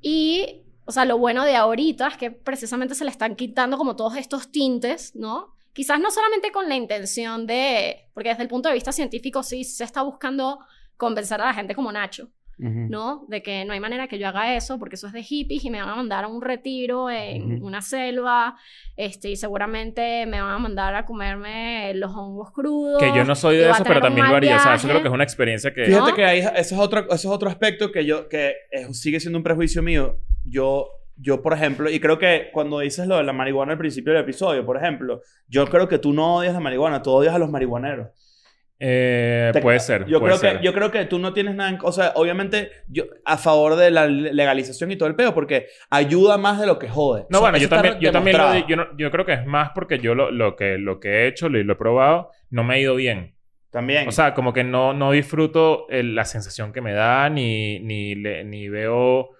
Y, 0.02 0.64
o 0.90 0.92
sea, 0.92 1.04
lo 1.04 1.18
bueno 1.18 1.44
de 1.44 1.54
ahorita 1.54 2.08
es 2.08 2.16
que 2.16 2.32
precisamente 2.32 2.96
se 2.96 3.04
le 3.04 3.12
están 3.12 3.36
quitando 3.36 3.78
como 3.78 3.94
todos 3.94 4.16
estos 4.16 4.50
tintes, 4.50 5.14
¿no? 5.14 5.54
Quizás 5.72 6.00
no 6.00 6.10
solamente 6.10 6.50
con 6.50 6.68
la 6.68 6.74
intención 6.74 7.46
de, 7.46 8.08
porque 8.12 8.30
desde 8.30 8.42
el 8.42 8.48
punto 8.48 8.68
de 8.68 8.74
vista 8.74 8.90
científico 8.90 9.44
sí 9.44 9.62
se 9.62 9.84
está 9.84 10.02
buscando 10.02 10.58
convencer 10.96 11.40
a 11.40 11.44
la 11.44 11.54
gente 11.54 11.76
como 11.76 11.92
Nacho, 11.92 12.28
¿no? 12.60 13.24
De 13.28 13.42
que 13.42 13.64
no 13.64 13.72
hay 13.72 13.80
manera 13.80 14.06
que 14.06 14.18
yo 14.18 14.28
haga 14.28 14.54
eso 14.54 14.78
porque 14.78 14.96
eso 14.96 15.06
es 15.06 15.12
de 15.12 15.22
hippies 15.22 15.64
y 15.64 15.70
me 15.70 15.80
van 15.80 15.88
a 15.88 15.96
mandar 15.96 16.24
a 16.24 16.28
un 16.28 16.42
retiro 16.42 17.10
en 17.10 17.62
una 17.62 17.80
selva, 17.80 18.56
este, 18.96 19.30
y 19.30 19.36
seguramente 19.36 20.26
me 20.26 20.40
van 20.40 20.52
a 20.52 20.58
mandar 20.58 20.94
a 20.94 21.06
comerme 21.06 21.92
los 21.94 22.12
hongos 22.14 22.52
crudos. 22.52 23.00
Que 23.00 23.12
yo 23.14 23.24
no 23.24 23.34
soy 23.34 23.56
de 23.56 23.70
eso, 23.70 23.82
pero 23.84 24.00
también 24.00 24.28
lo 24.28 24.36
haría. 24.36 24.56
O 24.56 24.60
sea, 24.60 24.74
eso 24.74 24.88
creo 24.88 25.00
que 25.02 25.08
es 25.08 25.14
una 25.14 25.24
experiencia 25.24 25.72
que... 25.72 25.84
Fíjate 25.86 26.10
¿No? 26.10 26.16
que 26.16 26.24
ahí, 26.24 26.40
ese 26.40 26.74
es 26.74 26.80
otro, 26.80 27.00
ese 27.06 27.14
es 27.14 27.26
otro 27.26 27.48
aspecto 27.48 27.90
que 27.90 28.04
yo, 28.04 28.28
que 28.28 28.54
sigue 28.92 29.20
siendo 29.20 29.38
un 29.38 29.42
prejuicio 29.42 29.82
mío. 29.82 30.18
Yo, 30.44 30.88
yo, 31.16 31.42
por 31.42 31.52
ejemplo, 31.52 31.90
y 31.90 32.00
creo 32.00 32.18
que 32.18 32.50
cuando 32.52 32.80
dices 32.80 33.06
lo 33.06 33.16
de 33.16 33.24
la 33.24 33.32
marihuana 33.32 33.72
al 33.72 33.78
principio 33.78 34.12
del 34.12 34.22
episodio, 34.22 34.64
por 34.64 34.76
ejemplo, 34.76 35.22
yo 35.48 35.66
creo 35.66 35.88
que 35.88 35.98
tú 35.98 36.12
no 36.12 36.36
odias 36.36 36.54
la 36.54 36.60
marihuana, 36.60 37.02
tú 37.02 37.10
odias 37.10 37.34
a 37.34 37.38
los 37.38 37.50
marihuaneros. 37.50 38.08
Eh, 38.82 39.52
puede 39.60 39.78
ser. 39.78 40.06
Yo 40.06 40.20
puede 40.20 40.32
creo, 40.38 40.38
ser. 40.50 40.58
que, 40.60 40.64
yo 40.64 40.72
creo 40.72 40.90
que 40.90 41.04
tú 41.04 41.18
no 41.18 41.34
tienes 41.34 41.54
nada... 41.54 41.68
en- 41.70 41.78
o 41.82 41.92
sea, 41.92 42.12
obviamente, 42.14 42.70
yo 42.88 43.04
a 43.26 43.36
favor 43.36 43.76
de 43.76 43.90
la 43.90 44.06
legalización 44.06 44.90
y 44.90 44.96
todo 44.96 45.08
el 45.08 45.14
pedo, 45.14 45.34
porque 45.34 45.66
ayuda 45.90 46.38
más 46.38 46.58
de 46.58 46.66
lo 46.66 46.78
que 46.78 46.88
jode. 46.88 47.26
No, 47.28 47.40
bueno, 47.40 47.58
yo 47.58 47.68
también, 47.68 47.98
yo 48.00 48.10
también 48.10 48.38
lo 48.38 48.52
di- 48.52 48.64
yo, 48.66 48.76
no- 48.76 48.96
yo 48.96 49.10
creo 49.10 49.26
que 49.26 49.34
es 49.34 49.44
más 49.46 49.70
porque 49.74 49.98
yo 49.98 50.14
lo, 50.14 50.30
lo, 50.30 50.56
que, 50.56 50.78
lo 50.78 50.98
que 50.98 51.08
he 51.10 51.26
hecho, 51.26 51.48
lo, 51.50 51.62
lo 51.62 51.72
he 51.74 51.76
probado, 51.76 52.30
no 52.48 52.64
me 52.64 52.74
ha 52.74 52.78
ido 52.78 52.94
bien. 52.96 53.34
También. 53.70 54.08
O 54.08 54.12
sea, 54.12 54.32
como 54.34 54.52
que 54.54 54.64
no, 54.64 54.94
no 54.94 55.12
disfruto 55.12 55.86
el- 55.90 56.14
la 56.14 56.24
sensación 56.24 56.72
que 56.72 56.80
me 56.80 56.92
da, 56.94 57.28
ni, 57.28 57.80
ni, 57.80 58.14
le- 58.14 58.44
ni 58.44 58.68
veo 58.70 59.30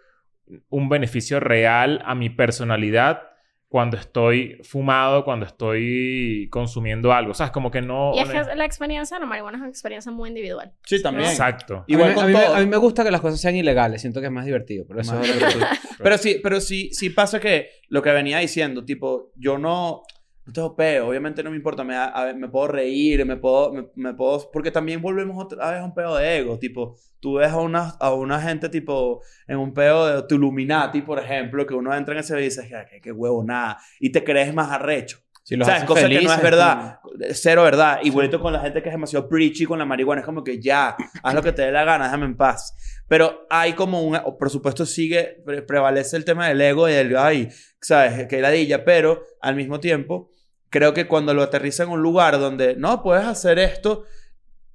un 0.69 0.89
beneficio 0.91 1.41
real 1.41 2.03
a 2.05 2.15
mi 2.15 2.29
personalidad 2.29 3.23
cuando 3.71 3.97
estoy 3.97 4.59
fumado, 4.65 5.25
cuando 5.25 5.47
estoy 5.47 6.49
consumiendo 6.51 7.13
algo. 7.13 7.31
O 7.31 7.35
sea, 7.35 7.47
es 7.47 7.53
como 7.53 7.71
que 7.71 7.81
no... 7.81 8.11
Y 8.17 8.19
es 8.19 8.29
que 8.29 8.43
la 8.57 8.65
experiencia 8.65 9.17
de 9.17 9.21
la 9.21 9.27
marihuana 9.27 9.59
es 9.59 9.61
una 9.61 9.71
experiencia 9.71 10.11
muy 10.11 10.29
individual. 10.29 10.73
sí, 10.85 11.01
también. 11.01 11.29
Exacto. 11.31 11.85
Igual 11.87 12.09
a, 12.11 12.11
mí, 12.11 12.15
con 12.17 12.25
a 12.25 12.27
mí 12.27 12.33
me- 12.35 12.41
todo. 12.43 12.55
a 12.57 12.59
mí 12.59 12.67
me 12.67 12.77
gusta 12.79 13.05
que 13.05 13.13
las 13.13 13.21
cosas 13.21 13.41
sean 13.41 13.55
ilegales. 13.55 14.01
Siento 14.01 14.19
que 14.21 14.27
es 14.27 14.33
más 14.33 14.45
divertido. 14.45 14.85
Pero 14.89 15.01
eso 15.01 15.15
Más 15.15 15.29
es 15.29 15.37
otro- 15.37 15.67
Pero 16.03 16.19
sí, 16.19 16.41
pero 16.43 16.61
sí, 16.61 16.91
sí 16.93 17.11
pasa 17.11 17.39
que 17.39 17.69
lo 17.89 18.03
que 18.03 18.11
venía 18.11 18.39
diciendo, 18.41 18.85
tipo, 18.85 19.31
yo 19.37 19.57
no, 19.57 20.03
no 20.47 20.53
tengo 20.53 20.75
peo, 20.75 21.09
obviamente 21.09 21.43
no 21.43 21.51
me 21.51 21.57
importa, 21.57 21.85
me, 21.85 21.97
me 22.35 22.49
puedo 22.49 22.69
reír, 22.69 23.25
me 23.25 23.37
puedo, 23.37 23.73
me, 23.95 24.15
puedo, 24.15 24.51
porque 24.51 24.71
también 24.71 25.01
volvemos 25.01 25.43
otra 25.43 25.71
vez 25.71 25.81
a 25.81 25.85
un 25.85 25.95
peo 25.95 26.17
de 26.17 26.39
ego, 26.39 26.59
tipo, 26.59 26.97
tú 27.21 27.35
ves 27.35 27.51
a 27.51 27.59
una, 27.59 27.91
a 28.01 28.15
una 28.15 28.41
gente 28.41 28.69
tipo 28.69 29.23
en 29.47 29.59
un 29.59 29.73
peo 29.75 30.07
de 30.07 30.23
Tuluminati, 30.27 31.03
por 31.03 31.19
ejemplo, 31.19 31.67
que 31.67 31.75
uno 31.75 31.95
entra 31.95 32.15
en 32.15 32.21
ese 32.21 32.39
y 32.41 32.45
dice, 32.45 32.69
"Ja, 32.69 32.87
qué, 32.87 33.01
qué 33.01 33.13
huevo, 33.13 33.45
nada, 33.45 33.79
y 34.01 34.11
te 34.11 34.25
crees 34.25 34.53
más 34.55 34.71
arrecho. 34.71 35.19
Si 35.51 35.57
los 35.57 35.67
¿Sabes? 35.67 35.83
haces 35.83 35.89
Cosa 35.89 36.03
que 36.03 36.15
no 36.15 36.15
felices, 36.15 36.37
es 36.37 36.43
verdad. 36.45 37.01
Cero 37.33 37.65
verdad. 37.65 37.99
Igualito 38.05 38.39
con 38.41 38.53
la 38.53 38.61
gente 38.61 38.81
que 38.85 38.89
es 38.89 38.95
demasiado 38.95 39.29
preachy 39.29 39.67
con 39.67 39.81
la 39.81 39.85
marihuana. 39.85 40.21
Es 40.21 40.25
como 40.25 40.45
que 40.45 40.61
ya, 40.63 40.97
haz 41.25 41.35
lo 41.35 41.43
que 41.43 41.51
te 41.51 41.63
dé 41.63 41.73
la 41.73 41.83
gana, 41.83 42.05
déjame 42.05 42.27
en 42.27 42.37
paz. 42.37 42.77
Pero 43.09 43.49
hay 43.51 43.73
como 43.73 44.01
un... 44.01 44.15
o 44.15 44.39
Por 44.39 44.49
supuesto 44.49 44.87
sigue, 44.87 45.43
pre- 45.45 45.63
prevalece 45.63 46.17
el 46.17 46.25
tema 46.25 46.47
del 46.47 46.61
ego 46.61 46.89
y 46.89 46.93
del... 46.93 47.17
Ay, 47.17 47.49
¿sabes? 47.81 48.29
Que 48.29 48.41
ladilla. 48.41 48.85
Pero 48.85 49.25
al 49.41 49.57
mismo 49.57 49.81
tiempo, 49.81 50.31
creo 50.69 50.95
que 50.95 51.09
cuando 51.09 51.35
lo 51.35 51.43
aterriza 51.43 51.83
en 51.83 51.89
un 51.89 52.01
lugar 52.01 52.39
donde... 52.39 52.77
No, 52.77 53.03
puedes 53.03 53.25
hacer 53.25 53.59
esto 53.59 54.05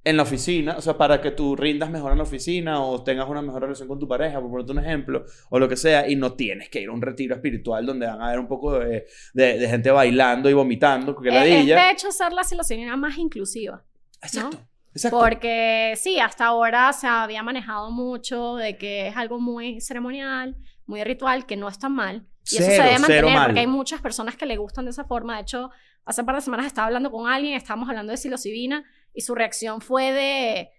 en 0.06 0.16
la 0.16 0.22
oficina. 0.22 0.76
O 0.78 0.80
sea, 0.80 0.96
para 0.96 1.20
que 1.20 1.32
tú 1.32 1.56
rindas 1.56 1.90
mejor 1.90 2.12
en 2.12 2.18
la 2.18 2.24
oficina 2.24 2.80
o 2.80 3.02
tengas 3.02 3.28
una 3.28 3.42
mejor 3.42 3.62
relación 3.62 3.88
con 3.88 3.98
tu 3.98 4.06
pareja, 4.06 4.40
por 4.40 4.50
ponerte 4.50 4.72
un 4.72 4.78
ejemplo. 4.78 5.24
O 5.50 5.58
lo 5.58 5.68
que 5.68 5.76
sea. 5.76 6.08
Y 6.08 6.14
no 6.14 6.34
tienes 6.34 6.68
que 6.68 6.80
ir 6.80 6.88
a 6.88 6.92
un 6.92 7.02
retiro 7.02 7.34
espiritual 7.34 7.84
donde 7.84 8.06
van 8.06 8.22
a 8.22 8.28
haber 8.28 8.38
un 8.38 8.46
poco 8.46 8.78
de, 8.78 9.06
de, 9.34 9.58
de 9.58 9.68
gente 9.68 9.90
bailando 9.90 10.48
y 10.48 10.52
vomitando. 10.52 11.16
Que 11.16 11.28
es 11.28 11.34
ladilla. 11.34 11.84
de 11.84 11.90
hecho 11.90 12.12
ser 12.12 12.32
la 12.32 12.44
psilocibina 12.44 12.96
más 12.96 13.18
inclusiva. 13.18 13.82
Exacto. 14.22 14.58
Exacto. 14.92 15.18
Porque 15.18 15.92
sí, 15.96 16.20
hasta 16.20 16.46
ahora 16.46 16.90
se 16.94 17.06
había 17.06 17.42
manejado 17.42 17.90
mucho 17.90 18.54
de 18.56 18.78
que 18.78 19.08
es 19.08 19.16
algo 19.16 19.38
muy 19.38 19.80
ceremonial, 19.82 20.56
muy 20.86 21.04
ritual, 21.04 21.44
que 21.44 21.56
no 21.56 21.68
está 21.68 21.90
mal. 21.90 22.24
Y 22.50 22.56
eso 22.56 22.64
se 22.64 22.76
Cero, 22.76 22.84
debe 22.84 22.98
cero 23.06 23.26
mantener 23.26 23.46
porque 23.46 23.60
hay 23.60 23.66
muchas 23.66 24.00
personas 24.00 24.36
que 24.36 24.46
le 24.46 24.56
gustan 24.56 24.84
de 24.84 24.92
esa 24.92 25.04
forma. 25.04 25.34
De 25.34 25.42
hecho, 25.42 25.70
hace 26.04 26.22
un 26.22 26.26
par 26.26 26.36
de 26.36 26.40
semanas 26.40 26.66
estaba 26.66 26.86
hablando 26.86 27.10
con 27.10 27.28
alguien, 27.28 27.54
estábamos 27.54 27.88
hablando 27.88 28.12
de 28.12 28.16
psilocibina 28.16 28.84
y 29.16 29.22
su 29.22 29.34
reacción 29.34 29.80
fue 29.80 30.12
de 30.12 30.70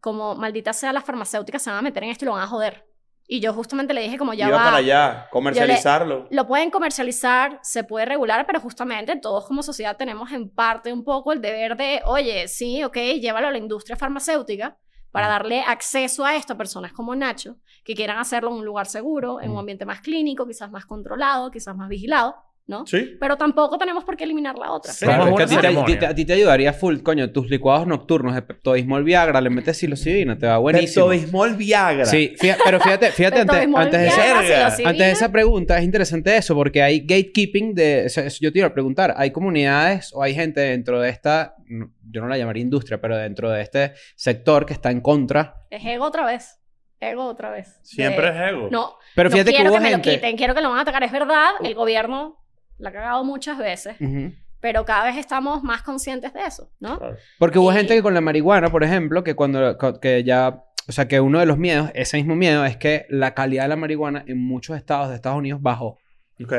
como, 0.00 0.34
maldita 0.34 0.72
sea, 0.72 0.92
las 0.92 1.04
farmacéuticas 1.04 1.62
se 1.62 1.70
van 1.70 1.78
a 1.78 1.82
meter 1.82 2.02
en 2.02 2.10
esto 2.10 2.24
y 2.24 2.26
lo 2.26 2.32
van 2.32 2.42
a 2.42 2.48
joder. 2.48 2.88
Y 3.28 3.40
yo 3.40 3.52
justamente 3.52 3.94
le 3.94 4.02
dije 4.02 4.18
como 4.18 4.34
ya 4.34 4.48
Iba 4.48 4.56
va. 4.56 4.64
para 4.64 4.76
allá, 4.78 5.28
comercializarlo. 5.30 6.26
Lo 6.30 6.46
pueden 6.46 6.70
comercializar, 6.70 7.60
se 7.62 7.84
puede 7.84 8.06
regular, 8.06 8.44
pero 8.46 8.60
justamente 8.60 9.14
todos 9.16 9.46
como 9.46 9.62
sociedad 9.62 9.96
tenemos 9.96 10.32
en 10.32 10.50
parte 10.50 10.92
un 10.92 11.04
poco 11.04 11.32
el 11.32 11.40
deber 11.40 11.76
de, 11.76 12.00
oye, 12.04 12.48
sí, 12.48 12.82
ok, 12.82 12.96
llévalo 13.20 13.48
a 13.48 13.52
la 13.52 13.58
industria 13.58 13.96
farmacéutica 13.96 14.76
para 15.12 15.28
darle 15.28 15.60
acceso 15.60 16.24
a 16.24 16.34
esto 16.34 16.54
a 16.54 16.56
personas 16.56 16.92
como 16.92 17.14
Nacho, 17.14 17.58
que 17.84 17.94
quieran 17.94 18.18
hacerlo 18.18 18.50
en 18.50 18.56
un 18.56 18.64
lugar 18.64 18.86
seguro, 18.86 19.40
en 19.40 19.50
un 19.50 19.58
ambiente 19.58 19.84
más 19.84 20.00
clínico, 20.00 20.46
quizás 20.46 20.70
más 20.70 20.86
controlado, 20.86 21.50
quizás 21.50 21.76
más 21.76 21.88
vigilado, 21.88 22.34
¿no? 22.66 22.86
Sí. 22.86 23.16
Pero 23.18 23.36
tampoco 23.36 23.76
tenemos 23.76 24.04
por 24.04 24.16
qué 24.16 24.24
eliminar 24.24 24.56
la 24.56 24.70
otra. 24.72 24.92
Sí. 24.92 25.04
Claro, 25.04 25.28
es 25.28 25.34
que 25.36 25.42
a 25.42 25.46
ti, 25.84 25.96
te, 25.98 26.06
a 26.06 26.14
ti 26.14 26.24
te- 26.24 26.32
ayudaría 26.32 26.72
full, 26.72 26.98
coño, 27.02 27.30
tus 27.32 27.50
licuados 27.50 27.86
nocturnos 27.86 28.34
de 28.34 28.42
Pepto-Bismol 28.42 29.04
Viagra, 29.04 29.40
le 29.40 29.50
metes 29.50 29.76
psilocibina, 29.78 30.38
te 30.38 30.46
va 30.46 30.58
buenísimo. 30.58 31.08
Pepto-Bismol 31.08 31.56
Viagra. 31.56 32.04
Sí, 32.06 32.34
fíjate- 32.38 32.62
pero 32.64 32.80
fíjate, 32.80 33.10
fíjate 33.10 33.40
antes, 33.40 33.68
antes 33.74 34.00
de 34.00 34.06
esa, 34.06 34.66
antes 34.66 34.98
de 35.06 35.10
esa 35.10 35.32
pregunta, 35.32 35.76
es 35.78 35.84
interesante 35.84 36.36
eso, 36.36 36.54
porque 36.54 36.82
hay 36.82 37.00
gatekeeping 37.00 37.74
de... 37.74 38.04
o 38.06 38.08
sea, 38.08 38.24
eso 38.24 38.38
yo 38.40 38.52
te 38.52 38.58
iba 38.60 38.68
a 38.68 38.72
preguntar, 38.74 39.14
¿hay 39.16 39.30
comunidades 39.32 40.10
o 40.14 40.22
hay 40.22 40.34
gente 40.34 40.60
dentro 40.60 41.00
de 41.00 41.08
esta, 41.10 41.56
no, 41.66 41.90
yo 42.10 42.20
no 42.22 42.28
la 42.28 42.38
llamaría 42.38 42.62
industria, 42.62 43.00
pero 43.00 43.16
dentro 43.16 43.50
de 43.50 43.62
este 43.62 43.92
sector 44.16 44.66
que 44.66 44.72
está 44.72 44.90
en 44.90 45.00
contra? 45.00 45.56
Es 45.68 45.84
ego 45.84 46.04
otra 46.04 46.24
vez. 46.24 46.58
Ego 47.00 47.24
otra 47.24 47.50
vez. 47.50 47.80
Siempre 47.82 48.30
De- 48.30 48.38
es 48.44 48.50
ego. 48.52 48.68
No, 48.70 48.94
Pero 49.16 49.28
no 49.28 49.32
fíjate 49.32 49.50
que 49.50 49.56
quiero 49.56 49.70
hubo 49.72 49.78
que 49.78 49.82
me 49.82 49.90
gente... 49.90 50.08
lo 50.10 50.14
quiten, 50.14 50.36
quiero 50.36 50.54
que 50.54 50.60
lo 50.60 50.68
van 50.70 50.78
a 50.78 50.82
atacar. 50.82 51.02
Es 51.02 51.10
verdad, 51.10 51.50
el 51.64 51.74
gobierno 51.74 52.41
la 52.82 52.90
ha 52.90 52.92
cagado 52.92 53.24
muchas 53.24 53.56
veces. 53.58 53.96
Ujú. 54.00 54.32
pero 54.60 54.84
cada 54.84 55.02
vez 55.06 55.16
estamos 55.16 55.64
más 55.64 55.82
conscientes 55.82 56.32
de 56.32 56.44
eso, 56.46 56.70
¿no? 56.78 56.96
Claro. 56.98 57.16
Porque 57.40 57.58
hubo 57.58 57.72
Y- 57.72 57.76
gente 57.76 57.96
que 57.96 58.02
con 58.02 58.14
la 58.14 58.20
marihuana, 58.20 58.68
por 58.70 58.84
ejemplo, 58.84 59.24
que 59.24 59.34
cuando 59.34 59.76
que 60.00 60.22
ya, 60.22 60.62
o 60.88 60.92
sea, 60.92 61.08
que 61.08 61.18
uno 61.20 61.40
de 61.40 61.46
los 61.46 61.58
miedos, 61.58 61.90
ese 61.94 62.16
mismo 62.18 62.36
miedo, 62.36 62.64
es 62.64 62.76
que 62.76 63.04
la 63.08 63.34
calidad 63.34 63.64
de 63.64 63.70
la 63.70 63.74
marihuana 63.76 64.22
en 64.28 64.38
muchos 64.40 64.76
estados 64.76 65.08
de 65.08 65.16
Estados 65.16 65.36
Unidos 65.38 65.60
bajó 65.62 65.98
Ok. 66.40 66.52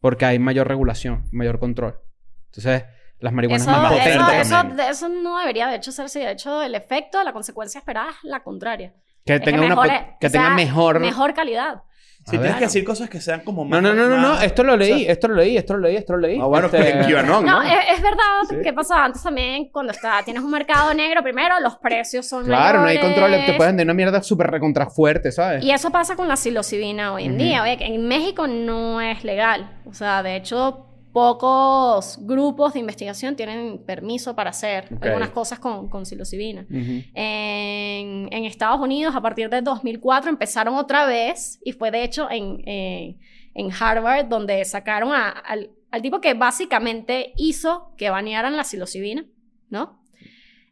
porque 0.00 0.24
hay 0.24 0.38
mayor 0.38 0.68
regulación, 0.68 1.24
mayor 1.32 1.58
control. 1.58 2.00
Entonces, 2.46 2.84
las 3.18 3.32
marihuanas 3.34 3.62
Eso, 3.68 3.70
más 3.76 3.92
potente 3.92 4.10
eso, 4.10 4.24
potentes. 4.24 4.46
eso, 4.50 4.62
de- 4.76 4.88
eso 4.88 5.08
no 5.10 5.38
debería 5.38 5.66
de 5.68 5.76
hecho 5.76 5.92
ser 5.92 6.06
así. 6.06 6.20
De 6.20 6.30
hecho, 6.32 6.62
el 6.62 6.74
efecto, 6.74 7.22
la 7.22 7.34
consecuencia 7.34 7.78
esperada 7.78 8.08
es 8.10 8.16
la 8.24 8.42
contraria. 8.42 8.94
Que 9.26 9.34
es 9.34 9.42
tenga 9.42 9.60
una 9.66 9.76
mejore- 9.76 9.88
pot- 10.00 10.18
que 10.18 10.30
sea 10.30 10.40
tenga 10.44 10.54
mejor... 10.56 10.98
Mejor 10.98 11.34
calidad. 11.34 11.82
Si 12.24 12.38
tienes 12.38 12.54
que 12.56 12.64
decir 12.66 12.84
cosas 12.84 13.10
que 13.10 13.20
sean 13.20 13.40
como 13.40 13.64
No, 13.64 13.70
más... 13.70 13.82
no, 13.82 13.94
no, 13.94 14.08
no, 14.08 14.16
no. 14.16 14.40
Esto 14.40 14.62
lo 14.62 14.76
leí, 14.76 14.92
o 14.92 14.98
sea, 14.98 15.12
esto 15.12 15.28
lo 15.28 15.34
leí, 15.34 15.56
esto 15.56 15.74
lo 15.74 15.80
leí, 15.80 15.96
esto 15.96 16.12
lo 16.12 16.18
leí. 16.20 16.38
Ah, 16.40 16.44
bueno, 16.44 16.66
Este- 16.66 16.90
en 16.90 17.04
QAnon, 17.10 17.44
No, 17.44 17.60
¿no? 17.60 17.62
es, 17.62 17.72
es 17.96 18.00
verdad 18.02 18.18
Sí. 18.48 18.56
que 18.62 18.72
pasa 18.72 19.04
antes 19.04 19.22
también 19.22 19.68
cuando 19.70 19.92
está, 19.92 20.22
tienes 20.24 20.42
un 20.42 20.50
mercado 20.50 20.94
negro, 20.94 21.22
primero 21.22 21.58
los 21.60 21.76
precios 21.78 22.26
son 22.28 22.44
Claro, 22.44 22.80
no 22.80 22.86
hay 22.86 22.98
control. 23.00 23.32
Te 23.44 23.54
pueden 23.54 23.76
de 23.76 23.82
una 23.82 23.94
mierda 23.94 24.22
súper 24.22 24.50
recontra 24.50 24.86
fuerte, 24.88 25.32
¿sabes? 25.32 25.64
Y 25.64 25.72
eso 25.72 25.90
pasa 25.90 26.14
con 26.14 26.28
la 26.28 26.36
psilocibina 26.36 27.12
hoy 27.12 27.24
en 27.24 27.38
día. 27.38 27.62
Oye, 27.62 27.76
que 27.76 27.86
en 27.86 28.06
México 28.06 28.46
no 28.46 29.00
es 29.00 29.24
legal. 29.24 29.68
O 29.86 29.92
sea, 29.94 30.22
de 30.22 30.36
hecho, 30.36 30.86
pocos 31.12 32.18
grupos 32.26 32.72
de 32.72 32.80
investigación 32.80 33.36
tienen 33.36 33.84
permiso 33.84 34.34
para 34.34 34.50
hacer 34.50 34.88
algunas 35.02 35.30
cosas 35.30 35.58
con, 35.58 35.88
con 35.88 36.06
psilocibina. 36.06 36.66
En, 37.14 38.28
en 38.32 38.44
Estados 38.44 38.80
Unidos, 38.80 39.14
a 39.14 39.20
partir 39.20 39.48
de 39.50 39.60
2004, 39.62 40.30
empezaron 40.30 40.74
otra 40.76 41.04
vez, 41.06 41.60
y 41.64 41.72
fue 41.72 41.90
de 41.90 42.02
hecho 42.04 42.30
en, 42.30 42.62
eh, 42.66 43.16
en 43.54 43.70
Harvard, 43.78 44.26
donde 44.26 44.64
sacaron 44.64 45.12
a- 45.12 45.28
al, 45.30 45.70
al 45.90 46.02
tipo 46.02 46.20
que 46.20 46.34
básicamente 46.34 47.32
hizo 47.36 47.92
que 47.96 48.08
banearan 48.10 48.56
la 48.56 48.64
psilocibina, 48.64 49.24
¿no? 49.68 50.00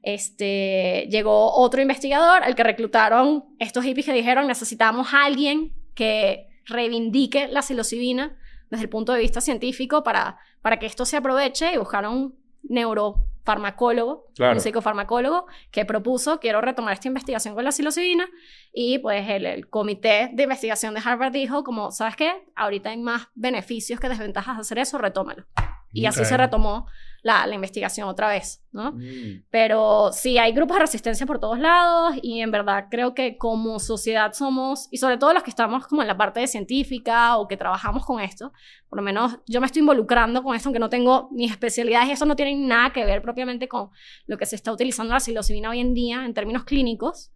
Este, 0.02 1.06
llegó 1.10 1.52
otro 1.54 1.82
investigador 1.82 2.42
al 2.42 2.54
que 2.54 2.62
reclutaron 2.62 3.44
estos 3.58 3.84
hippies 3.84 4.06
que 4.06 4.14
dijeron 4.14 4.46
necesitamos 4.46 5.12
a 5.12 5.24
alguien 5.26 5.74
que 5.94 6.46
reivindique 6.64 7.48
la 7.48 7.60
psilocibina 7.60 8.34
desde 8.70 8.84
el 8.84 8.88
punto 8.88 9.12
de 9.12 9.18
vista 9.20 9.40
científico 9.40 10.02
para, 10.02 10.38
para 10.62 10.78
que 10.78 10.86
esto 10.86 11.04
se 11.04 11.16
aproveche 11.16 11.72
y 11.72 11.76
buscaron 11.76 12.14
un 12.14 12.38
neurofarmacólogo, 12.62 14.26
Claro. 14.34 14.54
un 14.54 14.60
psicofarmacólogo 14.60 15.46
que 15.70 15.84
propuso 15.84 16.40
quiero 16.40 16.60
retomar 16.60 16.92
esta 16.94 17.08
investigación 17.08 17.54
con 17.54 17.64
la 17.64 17.72
psilocibina 17.72 18.28
y 18.72 18.98
pues 18.98 19.28
el, 19.28 19.46
el 19.46 19.68
comité 19.68 20.30
de 20.32 20.44
investigación 20.44 20.94
de 20.94 21.00
Harvard 21.04 21.32
dijo 21.32 21.64
como, 21.64 21.90
¿sabes 21.90 22.16
qué? 22.16 22.32
Ahorita 22.54 22.90
hay 22.90 22.98
más 22.98 23.28
beneficios 23.34 23.98
que 24.00 24.08
desventajas 24.08 24.56
de 24.56 24.60
hacer 24.60 24.78
eso, 24.78 24.98
retómalo. 24.98 25.44
Y 25.92 26.06
así 26.06 26.20
Ok. 26.20 26.26
se 26.26 26.36
retomó 26.36 26.86
la, 27.22 27.46
la 27.46 27.54
investigación 27.54 28.08
otra 28.08 28.28
vez, 28.28 28.62
¿no? 28.72 28.92
Mm. 28.92 29.44
Pero 29.50 30.10
sí, 30.12 30.38
hay 30.38 30.52
grupos 30.52 30.76
de 30.76 30.82
resistencia 30.82 31.26
por 31.26 31.38
todos 31.38 31.58
lados 31.58 32.14
y 32.22 32.40
en 32.40 32.50
verdad 32.50 32.86
creo 32.90 33.14
que 33.14 33.36
como 33.36 33.78
sociedad 33.78 34.32
somos, 34.32 34.88
y 34.90 34.98
sobre 34.98 35.18
todo 35.18 35.34
los 35.34 35.42
que 35.42 35.50
estamos 35.50 35.86
como 35.86 36.02
en 36.02 36.08
la 36.08 36.16
parte 36.16 36.40
de 36.40 36.46
científica 36.46 37.36
o 37.36 37.48
que 37.48 37.56
trabajamos 37.56 38.04
con 38.06 38.20
esto, 38.20 38.52
por 38.88 38.98
lo 38.98 39.02
menos 39.02 39.38
yo 39.46 39.60
me 39.60 39.66
estoy 39.66 39.80
involucrando 39.80 40.42
con 40.42 40.54
esto, 40.54 40.68
aunque 40.68 40.80
no 40.80 40.88
tengo 40.88 41.28
mis 41.32 41.50
especialidades 41.50 42.08
y 42.08 42.12
eso 42.12 42.24
no 42.24 42.36
tiene 42.36 42.54
nada 42.54 42.92
que 42.92 43.04
ver 43.04 43.22
propiamente 43.22 43.68
con 43.68 43.90
lo 44.26 44.38
que 44.38 44.46
se 44.46 44.56
está 44.56 44.72
utilizando 44.72 45.12
la 45.12 45.20
psilocibina 45.20 45.70
hoy 45.70 45.80
en 45.80 45.94
día 45.94 46.24
en 46.24 46.34
términos 46.34 46.64
clínicos. 46.64 47.32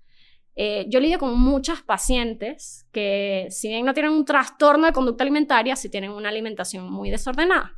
Eh, 0.56 0.86
yo 0.88 1.00
lidio 1.00 1.18
con 1.18 1.38
muchas 1.38 1.82
pacientes 1.82 2.86
que 2.92 3.48
si 3.50 3.68
bien 3.68 3.84
no 3.84 3.92
tienen 3.92 4.12
un 4.12 4.24
trastorno 4.24 4.86
de 4.86 4.92
conducta 4.92 5.24
alimentaria, 5.24 5.74
sí 5.74 5.88
tienen 5.88 6.12
una 6.12 6.28
alimentación 6.28 6.90
muy 6.90 7.10
desordenada. 7.10 7.74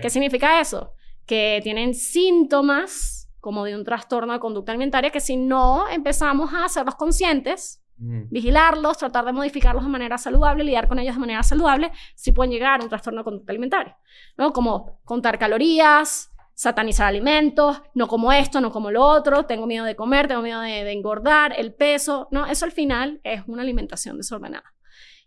¿Qué 0.00 0.10
significa 0.10 0.60
eso? 0.60 0.92
Que 1.26 1.60
tienen 1.62 1.94
síntomas 1.94 3.30
como 3.40 3.64
de 3.64 3.74
un 3.74 3.84
trastorno 3.84 4.32
de 4.32 4.38
conducta 4.38 4.72
alimentaria 4.72 5.10
que 5.10 5.20
si 5.20 5.36
no 5.36 5.88
empezamos 5.88 6.52
a 6.54 6.64
hacerlos 6.64 6.94
conscientes, 6.94 7.82
Mm. 8.02 8.30
vigilarlos, 8.30 8.98
tratar 8.98 9.24
de 9.24 9.32
modificarlos 9.32 9.84
de 9.84 9.90
manera 9.90 10.18
saludable, 10.18 10.64
lidiar 10.64 10.88
con 10.88 10.98
ellos 10.98 11.14
de 11.14 11.20
manera 11.20 11.42
saludable, 11.44 11.92
sí 12.16 12.32
pueden 12.32 12.50
llegar 12.50 12.80
a 12.80 12.82
un 12.82 12.88
trastorno 12.88 13.20
de 13.20 13.24
conducta 13.24 13.52
alimentaria, 13.52 13.96
¿no? 14.36 14.52
Como 14.52 15.00
contar 15.04 15.38
calorías, 15.38 16.30
satanizar 16.52 17.06
alimentos, 17.06 17.80
no 17.94 18.08
como 18.08 18.32
esto, 18.32 18.60
no 18.60 18.72
como 18.72 18.90
lo 18.90 19.04
otro, 19.04 19.44
tengo 19.44 19.66
miedo 19.68 19.84
de 19.84 19.94
comer, 19.94 20.26
tengo 20.26 20.42
miedo 20.42 20.60
de, 20.60 20.82
de 20.82 20.92
engordar, 20.92 21.54
el 21.56 21.74
peso, 21.74 22.26
¿no? 22.32 22.46
Eso 22.46 22.64
al 22.64 22.72
final 22.72 23.20
es 23.22 23.42
una 23.46 23.62
alimentación 23.62 24.16
desordenada. 24.16 24.74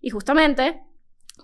Y 0.01 0.09
justamente, 0.09 0.81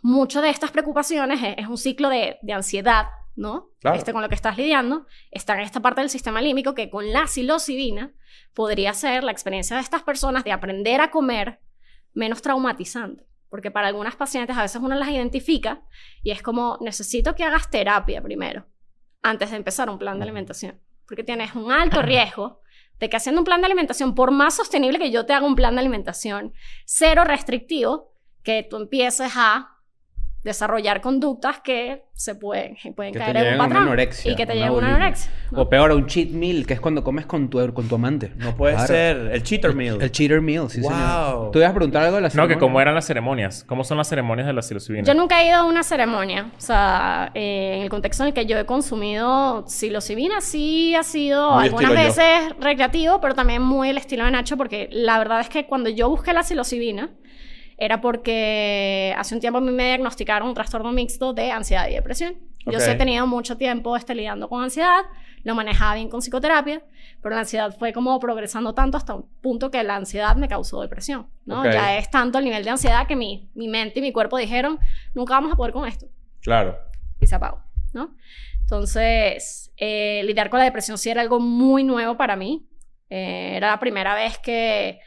muchas 0.01 0.43
de 0.43 0.49
estas 0.49 0.71
preocupaciones 0.71 1.41
es, 1.41 1.55
es 1.59 1.67
un 1.67 1.77
ciclo 1.77 2.09
de, 2.09 2.39
de 2.41 2.53
ansiedad, 2.53 3.05
¿no? 3.41 3.71
Claro. 3.79 3.97
Este 3.97 4.13
con 4.13 4.21
lo 4.21 4.29
que 4.29 4.35
estás 4.35 4.57
lidiando, 4.57 5.07
está 5.31 5.55
en 5.55 5.61
esta 5.61 5.81
parte 5.81 5.99
del 5.99 6.09
sistema 6.09 6.41
límbico 6.41 6.73
que 6.73 6.89
con 6.89 7.11
la 7.11 7.27
psilocibina 7.27 8.13
podría 8.53 8.93
ser 8.93 9.23
la 9.23 9.31
experiencia 9.31 9.75
de 9.75 9.81
estas 9.81 10.03
personas 10.03 10.43
de 10.43 10.51
aprender 10.51 11.01
a 11.01 11.11
comer 11.11 11.59
menos 12.13 12.41
traumatizante. 12.41 13.27
Porque 13.49 13.71
para 13.71 13.87
algunas 13.87 14.15
pacientes 14.15 14.55
a 14.55 14.61
veces 14.61 14.81
uno 14.81 14.95
las 14.95 15.09
identifica 15.09 15.81
y 16.23 16.31
es 16.31 16.41
como, 16.41 16.77
necesito 16.79 17.35
que 17.35 17.43
hagas 17.43 17.69
terapia 17.69 18.21
primero, 18.21 18.65
antes 19.21 19.51
de 19.51 19.57
empezar 19.57 19.89
un 19.89 19.99
plan 19.99 20.17
de 20.19 20.23
alimentación. 20.23 20.79
Porque 21.05 21.23
tienes 21.23 21.53
un 21.55 21.71
alto 21.71 22.01
riesgo 22.03 22.61
de 22.99 23.09
que 23.09 23.17
haciendo 23.17 23.41
un 23.41 23.45
plan 23.45 23.59
de 23.59 23.65
alimentación, 23.65 24.15
por 24.15 24.31
más 24.31 24.55
sostenible 24.55 24.99
que 24.99 25.11
yo 25.11 25.25
te 25.25 25.33
haga 25.33 25.45
un 25.45 25.55
plan 25.55 25.73
de 25.75 25.81
alimentación, 25.81 26.53
cero 26.85 27.23
restrictivo, 27.25 28.13
que 28.43 28.65
tú 28.69 28.77
empieces 28.77 29.33
a 29.35 29.70
desarrollar 30.43 31.01
conductas 31.01 31.59
que 31.59 32.03
se 32.13 32.35
pueden, 32.35 32.75
pueden 32.95 33.13
Que 33.13 33.19
caer 33.19 33.37
en 33.37 33.47
un 33.55 33.61
a 33.61 33.63
patrón 33.63 33.83
anorexia, 33.83 34.31
y 34.31 34.35
que 34.35 34.45
te 34.45 34.53
lleven 34.53 34.69
a 34.69 34.73
una 34.73 34.95
anorexia. 34.95 35.31
¿no? 35.51 35.61
O 35.61 35.69
peor, 35.69 35.91
un 35.91 36.05
cheat 36.05 36.29
meal, 36.29 36.65
que 36.67 36.73
es 36.75 36.79
cuando 36.79 37.03
comes 37.03 37.25
con 37.25 37.49
tu, 37.49 37.73
con 37.73 37.87
tu 37.87 37.95
amante. 37.95 38.31
No 38.37 38.55
puede 38.55 38.73
Claro. 38.75 38.87
ser. 38.87 39.17
El 39.33 39.43
cheater 39.43 39.73
meal. 39.73 39.99
El 40.01 40.11
cheater 40.11 40.39
meal, 40.41 40.69
sí, 40.69 40.81
Wow. 40.81 40.91
señor. 40.91 41.51
¿Tú 41.51 41.59
ibas 41.59 41.71
a 41.71 41.73
preguntar 41.73 42.03
algo 42.03 42.15
de 42.17 42.21
la 42.21 42.27
No, 42.27 42.31
que 42.31 42.35
ceremonia? 42.35 42.59
cómo 42.59 42.81
eran 42.81 42.95
las 42.95 43.05
ceremonias. 43.05 43.63
¿Cómo 43.67 43.83
son 43.83 43.97
las 43.97 44.07
ceremonias 44.07 44.45
de 44.47 44.53
la 44.53 44.61
psilocibina? 44.61 45.03
Yo 45.03 45.13
nunca 45.13 45.41
he 45.41 45.47
ido 45.47 45.57
a 45.57 45.63
una 45.63 45.81
ceremonia. 45.83 46.51
O 46.57 46.61
sea, 46.61 47.31
eh, 47.33 47.73
en 47.77 47.81
el 47.83 47.89
contexto 47.89 48.23
en 48.23 48.27
el 48.27 48.33
que 48.33 48.45
yo 48.45 48.57
he 48.57 48.65
consumido 48.65 49.63
psilocibina, 49.67 50.41
sí 50.41 50.93
ha 50.95 51.03
sido 51.03 51.53
Muy 51.55 51.65
algunas 51.65 51.91
estilo 51.91 52.01
yo. 52.03 52.07
veces 52.07 52.55
recreativo, 52.59 53.19
pero 53.21 53.33
también 53.33 53.61
muy 53.61 53.89
el 53.89 53.97
estilo 53.97 54.25
de 54.25 54.31
Nacho, 54.31 54.57
porque 54.57 54.89
la 54.91 55.17
verdad 55.17 55.39
es 55.41 55.49
que 55.49 55.65
cuando 55.65 55.89
yo 55.89 56.09
busqué 56.09 56.33
la 56.33 56.43
psilocibina, 56.43 57.09
era 57.77 57.99
porque 58.01 59.13
hace 59.17 59.33
un 59.35 59.41
tiempo 59.41 59.57
a 59.57 59.61
mí 59.61 59.71
me 59.71 59.85
diagnosticaron 59.85 60.47
un 60.47 60.53
trastorno 60.53 60.91
mixto 60.91 61.33
de 61.33 61.51
ansiedad 61.51 61.87
y 61.89 61.93
depresión. 61.93 62.35
Yo 62.65 62.79
sí 62.79 62.91
he 62.91 62.95
tenido 62.95 63.25
mucho 63.25 63.57
tiempo 63.57 63.97
este, 63.97 64.13
lidiando 64.13 64.47
con 64.47 64.61
ansiedad, 64.63 65.01
lo 65.43 65.55
manejaba 65.55 65.95
bien 65.95 66.09
con 66.09 66.19
psicoterapia, 66.21 66.83
pero 67.19 67.33
la 67.33 67.41
ansiedad 67.41 67.75
fue 67.75 67.91
como 67.91 68.19
progresando 68.19 68.75
tanto 68.75 68.97
hasta 68.97 69.15
un 69.15 69.25
punto 69.41 69.71
que 69.71 69.81
la 69.83 69.95
ansiedad 69.95 70.35
me 70.35 70.47
causó 70.47 70.79
depresión, 70.81 71.27
¿no? 71.45 71.63
Ya 71.65 71.97
es 71.97 72.11
tanto 72.11 72.37
el 72.37 72.45
nivel 72.45 72.63
de 72.63 72.69
ansiedad 72.69 73.07
que 73.07 73.15
mi, 73.15 73.49
mi 73.55 73.67
mente 73.67 73.97
y 73.97 74.03
mi 74.03 74.11
cuerpo 74.11 74.37
dijeron, 74.37 74.79
nunca 75.15 75.33
vamos 75.33 75.51
a 75.51 75.55
poder 75.55 75.73
con 75.73 75.87
esto, 75.87 76.05
Claro. 76.41 76.77
y 77.19 77.25
se 77.25 77.33
apagó, 77.33 77.63
¿no? 77.93 78.15
Entonces, 78.61 79.73
eh, 79.77 80.21
lidiar 80.23 80.49
con 80.49 80.59
la 80.59 80.65
depresión 80.65 80.97
sí 80.97 81.09
era 81.09 81.21
algo 81.21 81.39
muy 81.39 81.83
nuevo 81.83 82.15
para 82.15 82.35
mí. 82.35 82.67
Eh, 83.09 83.53
era 83.57 83.67
la 83.69 83.79
primera 83.79 84.15
vez 84.15 84.37
que 84.37 84.99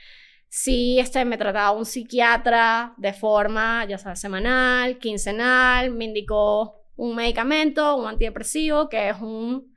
sí 0.55 1.01
este, 1.01 1.25
me 1.25 1.37
trataba 1.37 1.73
un 1.73 1.85
psiquiatra 1.85 2.95
de 2.97 3.13
forma, 3.13 3.85
ya 3.87 3.99
sabes, 3.99 4.21
semanal, 4.21 4.99
quincenal, 4.99 5.91
me 5.91 6.05
indicó 6.05 6.77
un 6.95 7.17
medicamento, 7.17 7.97
un 7.97 8.07
antidepresivo, 8.07 8.89
que 8.89 9.09
es 9.09 9.21
un 9.21 9.75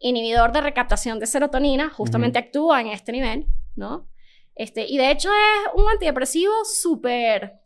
inhibidor 0.00 0.50
de 0.50 0.62
recaptación 0.62 1.20
de 1.20 1.28
serotonina, 1.28 1.90
justamente 1.90 2.40
actúa 2.40 2.80
en 2.80 2.88
este 2.88 3.12
nivel, 3.12 3.46
¿no? 3.76 4.08
Este, 4.56 4.84
y 4.88 4.98
de 4.98 5.12
hecho 5.12 5.30
es 5.30 5.80
un 5.80 5.88
antidepresivo 5.88 6.52
súper, 6.64 7.60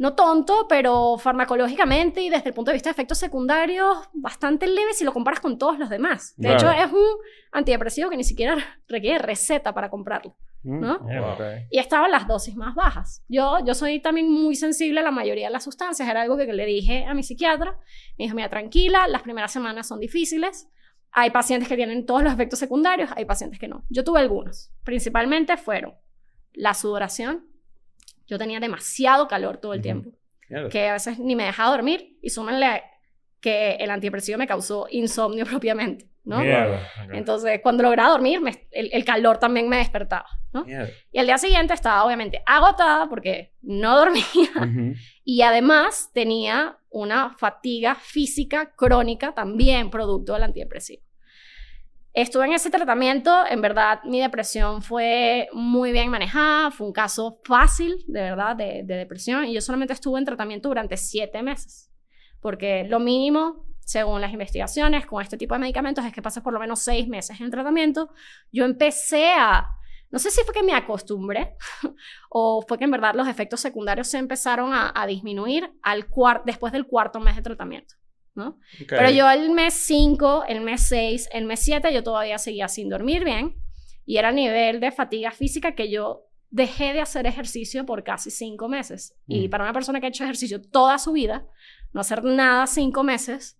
no 0.00 0.14
tonto, 0.14 0.66
pero 0.66 1.18
farmacológicamente 1.18 2.22
y 2.22 2.30
desde 2.30 2.48
el 2.48 2.54
punto 2.54 2.70
de 2.70 2.74
vista 2.76 2.88
de 2.88 2.92
efectos 2.92 3.18
secundarios, 3.18 3.98
bastante 4.14 4.66
leve 4.66 4.94
si 4.94 5.04
lo 5.04 5.12
comparas 5.12 5.40
con 5.40 5.58
todos 5.58 5.78
los 5.78 5.90
demás. 5.90 6.32
De 6.38 6.48
Claro. 6.48 6.70
hecho, 6.70 6.84
es 6.86 6.92
un 6.92 7.06
antidepresivo 7.52 8.08
que 8.08 8.16
ni 8.16 8.24
siquiera 8.24 8.56
requiere 8.88 9.18
receta 9.18 9.74
para 9.74 9.90
comprarlo, 9.90 10.36
Mm. 10.62 10.80
¿no? 10.80 10.94
Eh, 11.10 11.20
Wow. 11.20 11.30
ok. 11.32 11.40
Y 11.70 11.78
estaban 11.78 12.10
las 12.10 12.26
dosis 12.26 12.56
más 12.56 12.74
bajas. 12.74 13.22
Yo, 13.28 13.58
yo 13.64 13.74
soy 13.74 14.00
también 14.00 14.30
muy 14.30 14.54
sensible 14.54 15.00
a 15.00 15.02
la 15.02 15.10
mayoría 15.10 15.46
de 15.48 15.52
las 15.52 15.64
sustancias. 15.64 16.08
Era 16.08 16.22
algo 16.22 16.36
que 16.38 16.50
le 16.52 16.64
dije 16.66 17.04
a 17.04 17.12
mi 17.14 17.22
psiquiatra. 17.22 17.78
Me 18.18 18.24
dijo, 18.24 18.34
mira, 18.34 18.48
tranquila, 18.48 19.06
las 19.06 19.22
primeras 19.22 19.52
semanas 19.52 19.86
son 19.86 20.00
difíciles. 20.00 20.68
Hay 21.12 21.30
pacientes 21.30 21.68
que 21.68 21.76
tienen 21.76 22.06
todos 22.06 22.22
los 22.22 22.32
efectos 22.32 22.58
secundarios, 22.58 23.10
hay 23.16 23.24
pacientes 23.26 23.58
que 23.58 23.68
no. 23.68 23.84
Yo 23.90 24.04
tuve 24.04 24.20
algunos. 24.20 24.70
Principalmente 24.84 25.56
fueron 25.56 25.94
la 26.52 26.72
sudoración. 26.74 27.46
Yo 28.30 28.38
tenía 28.38 28.60
demasiado 28.60 29.28
calor 29.28 29.58
todo 29.58 29.72
el 29.74 29.80
Ujú. 29.80 29.82
tiempo, 29.82 30.10
Mierda. 30.48 30.68
que 30.70 30.88
a 30.88 30.92
veces 30.94 31.18
ni 31.18 31.34
me 31.36 31.44
dejaba 31.44 31.70
dormir. 31.72 32.16
Y 32.22 32.30
súmenle 32.30 32.82
que 33.40 33.72
el 33.72 33.90
antidepresivo 33.90 34.38
me 34.38 34.46
causó 34.46 34.86
insomnio 34.90 35.44
propiamente, 35.50 36.08
¿no? 36.24 36.38
Mierda. 36.38 36.80
Entonces, 37.12 37.60
cuando 37.62 37.82
lograba 37.82 38.10
dormir, 38.10 38.40
me- 38.40 38.68
el, 38.70 38.88
el 38.92 39.04
calor 39.04 39.38
también 39.38 39.68
me 39.68 39.78
despertaba, 39.78 40.26
¿no? 40.52 40.64
Mierda. 40.64 40.88
Y 41.10 41.18
al 41.18 41.26
día 41.26 41.38
siguiente 41.38 41.74
estaba 41.74 42.04
obviamente 42.04 42.42
agotada 42.46 43.08
porque 43.08 43.52
no 43.62 43.96
dormía 43.98 44.22
Ujú. 44.56 44.94
y 45.24 45.42
además 45.42 46.10
tenía 46.14 46.76
una 46.90 47.30
fatiga 47.38 47.94
física 47.94 48.72
crónica 48.76 49.32
también 49.34 49.90
producto 49.90 50.34
del 50.34 50.42
antidepresivo. 50.44 51.02
Estuve 52.12 52.46
en 52.46 52.52
ese 52.54 52.70
tratamiento, 52.70 53.46
en 53.48 53.60
verdad 53.60 54.00
mi 54.04 54.20
depresión 54.20 54.82
fue 54.82 55.48
muy 55.52 55.92
bien 55.92 56.10
manejada, 56.10 56.72
fue 56.72 56.88
un 56.88 56.92
caso 56.92 57.40
fácil, 57.44 58.04
de 58.08 58.20
verdad, 58.20 58.56
de, 58.56 58.82
de 58.84 58.96
depresión 58.96 59.44
y 59.44 59.54
yo 59.54 59.60
solamente 59.60 59.92
estuve 59.92 60.18
en 60.18 60.24
tratamiento 60.24 60.68
durante 60.68 60.96
siete 60.96 61.40
meses, 61.42 61.88
porque 62.40 62.84
lo 62.84 62.98
mínimo, 62.98 63.64
según 63.90 64.20
las 64.20 64.32
investigaciones 64.32 65.06
con 65.06 65.22
este 65.22 65.36
tipo 65.36 65.54
de 65.54 65.60
medicamentos, 65.60 66.04
es 66.04 66.12
que 66.12 66.22
pases 66.22 66.42
por 66.42 66.52
lo 66.52 66.60
menos 66.60 66.80
seis 66.80 67.08
meses 67.08 67.40
en 67.40 67.50
tratamiento. 67.50 68.10
Yo 68.52 68.64
empecé 68.64 69.32
a, 69.34 69.66
no 70.10 70.18
sé 70.18 70.30
si 70.30 70.42
fue 70.42 70.54
que 70.54 70.62
me 70.62 70.74
acostumbré 70.74 71.56
o 72.30 72.64
fue 72.66 72.78
que 72.78 72.84
en 72.84 72.90
verdad 72.90 73.14
los 73.14 73.28
efectos 73.28 73.60
secundarios 73.60 74.08
se 74.08 74.18
empezaron 74.18 74.72
a, 74.72 75.06
disminuir 75.06 75.72
después 76.44 76.72
del 76.72 76.86
cuarto 76.86 77.20
mes 77.20 77.36
de 77.36 77.42
tratamiento, 77.42 77.94
Pero 78.88 79.10
yo 79.10 79.30
el 79.30 79.50
mes 79.50 79.74
5, 79.74 80.44
el 80.48 80.60
mes 80.60 80.82
6, 80.82 81.28
el 81.32 81.44
mes 81.44 81.60
7, 81.60 81.92
yo 81.92 82.02
todavía 82.02 82.38
seguía 82.38 82.68
sin 82.68 82.88
dormir 82.88 83.24
bien 83.24 83.54
y 84.06 84.16
era 84.16 84.28
a 84.28 84.32
nivel 84.32 84.80
de 84.80 84.90
fatiga 84.92 85.30
física 85.30 85.74
que 85.74 85.90
yo 85.90 86.26
dejé 86.50 86.92
de 86.92 87.00
hacer 87.00 87.26
ejercicio 87.26 87.86
por 87.86 88.02
casi 88.02 88.30
5 88.30 88.68
meses. 88.68 89.14
Y 89.28 89.46
Mm. 89.46 89.50
para 89.50 89.64
una 89.64 89.72
persona 89.72 90.00
que 90.00 90.06
ha 90.06 90.08
hecho 90.08 90.24
ejercicio 90.24 90.60
toda 90.60 90.98
su 90.98 91.12
vida, 91.12 91.46
no 91.92 92.00
hacer 92.00 92.24
nada 92.24 92.66
5 92.66 93.02
meses 93.04 93.56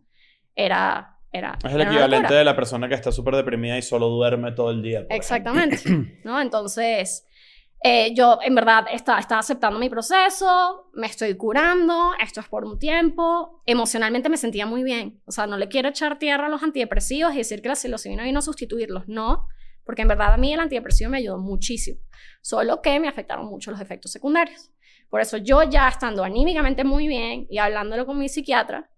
era... 0.57 1.17
era 1.33 1.57
Es 1.65 1.73
el 1.73 1.81
era 1.81 1.91
equivalente 1.91 2.35
de 2.35 2.45
la 2.45 2.57
persona 2.57 2.89
que 2.89 2.95
está 2.95 3.13
súper 3.13 3.37
deprimida 3.37 3.79
y 3.79 3.83
solo 3.83 4.09
duerme 4.09 4.51
todo 4.53 4.71
el 4.71 4.83
día. 4.83 5.07
Exactamente, 5.11 5.79
¿no? 6.25 6.41
Entonces, 6.41 7.27
eh, 7.83 8.13
yo 8.15 8.39
en 8.43 8.55
verdad 8.55 8.87
estaba, 8.93 9.19
aceptando 9.19 9.79
mi 9.79 9.89
proceso, 9.89 10.91
me 10.93 11.07
estoy 11.07 11.35
curando, 11.37 12.13
esto 12.23 12.41
es 12.41 12.49
por 12.49 12.65
un 12.65 12.79
tiempo, 12.79 13.63
emocionalmente 13.65 14.29
me 14.29 14.37
sentía 14.37 14.67
muy 14.67 14.83
bien, 14.83 15.23
o 15.25 15.33
sea, 15.33 15.47
no 15.47 15.57
le 15.57 15.69
quiero 15.69 15.89
echar 15.89 16.19
tierra 16.19 16.47
a 16.47 16.49
los 16.51 16.63
antidepresivos 16.63 17.33
y 17.33 17.39
decir 17.39 17.63
que 17.63 17.69
la 17.69 17.77
psilocibina 17.77 18.25
vino 18.25 18.41
a 18.41 18.43
sustituirlos, 18.43 19.09
no, 19.09 19.47
porque 19.85 20.03
en 20.03 20.09
verdad 20.09 20.35
a 20.35 20.37
mí 20.37 20.53
el 20.53 20.61
antidepresivo 20.61 21.11
me 21.11 21.19
ayudó 21.19 21.39
muchísimo, 21.39 22.01
solo 22.43 22.83
que 22.83 23.01
me 23.01 23.09
afectaron 23.09 23.47
mucho 23.47 23.71
los 23.71 23.81
efectos 23.81 24.13
secundarios. 24.13 24.71
Por 25.09 25.21
eso 25.21 25.39
yo 25.39 25.65
ya 25.65 25.89
estando 25.89 26.23
anímicamente 26.23 26.85
muy 26.85 27.09
bien 27.09 27.47
y 27.51 27.59
hablándolo 27.59 28.07
con 28.07 28.19
mi 28.19 28.29
psiquiatra, 28.29 28.89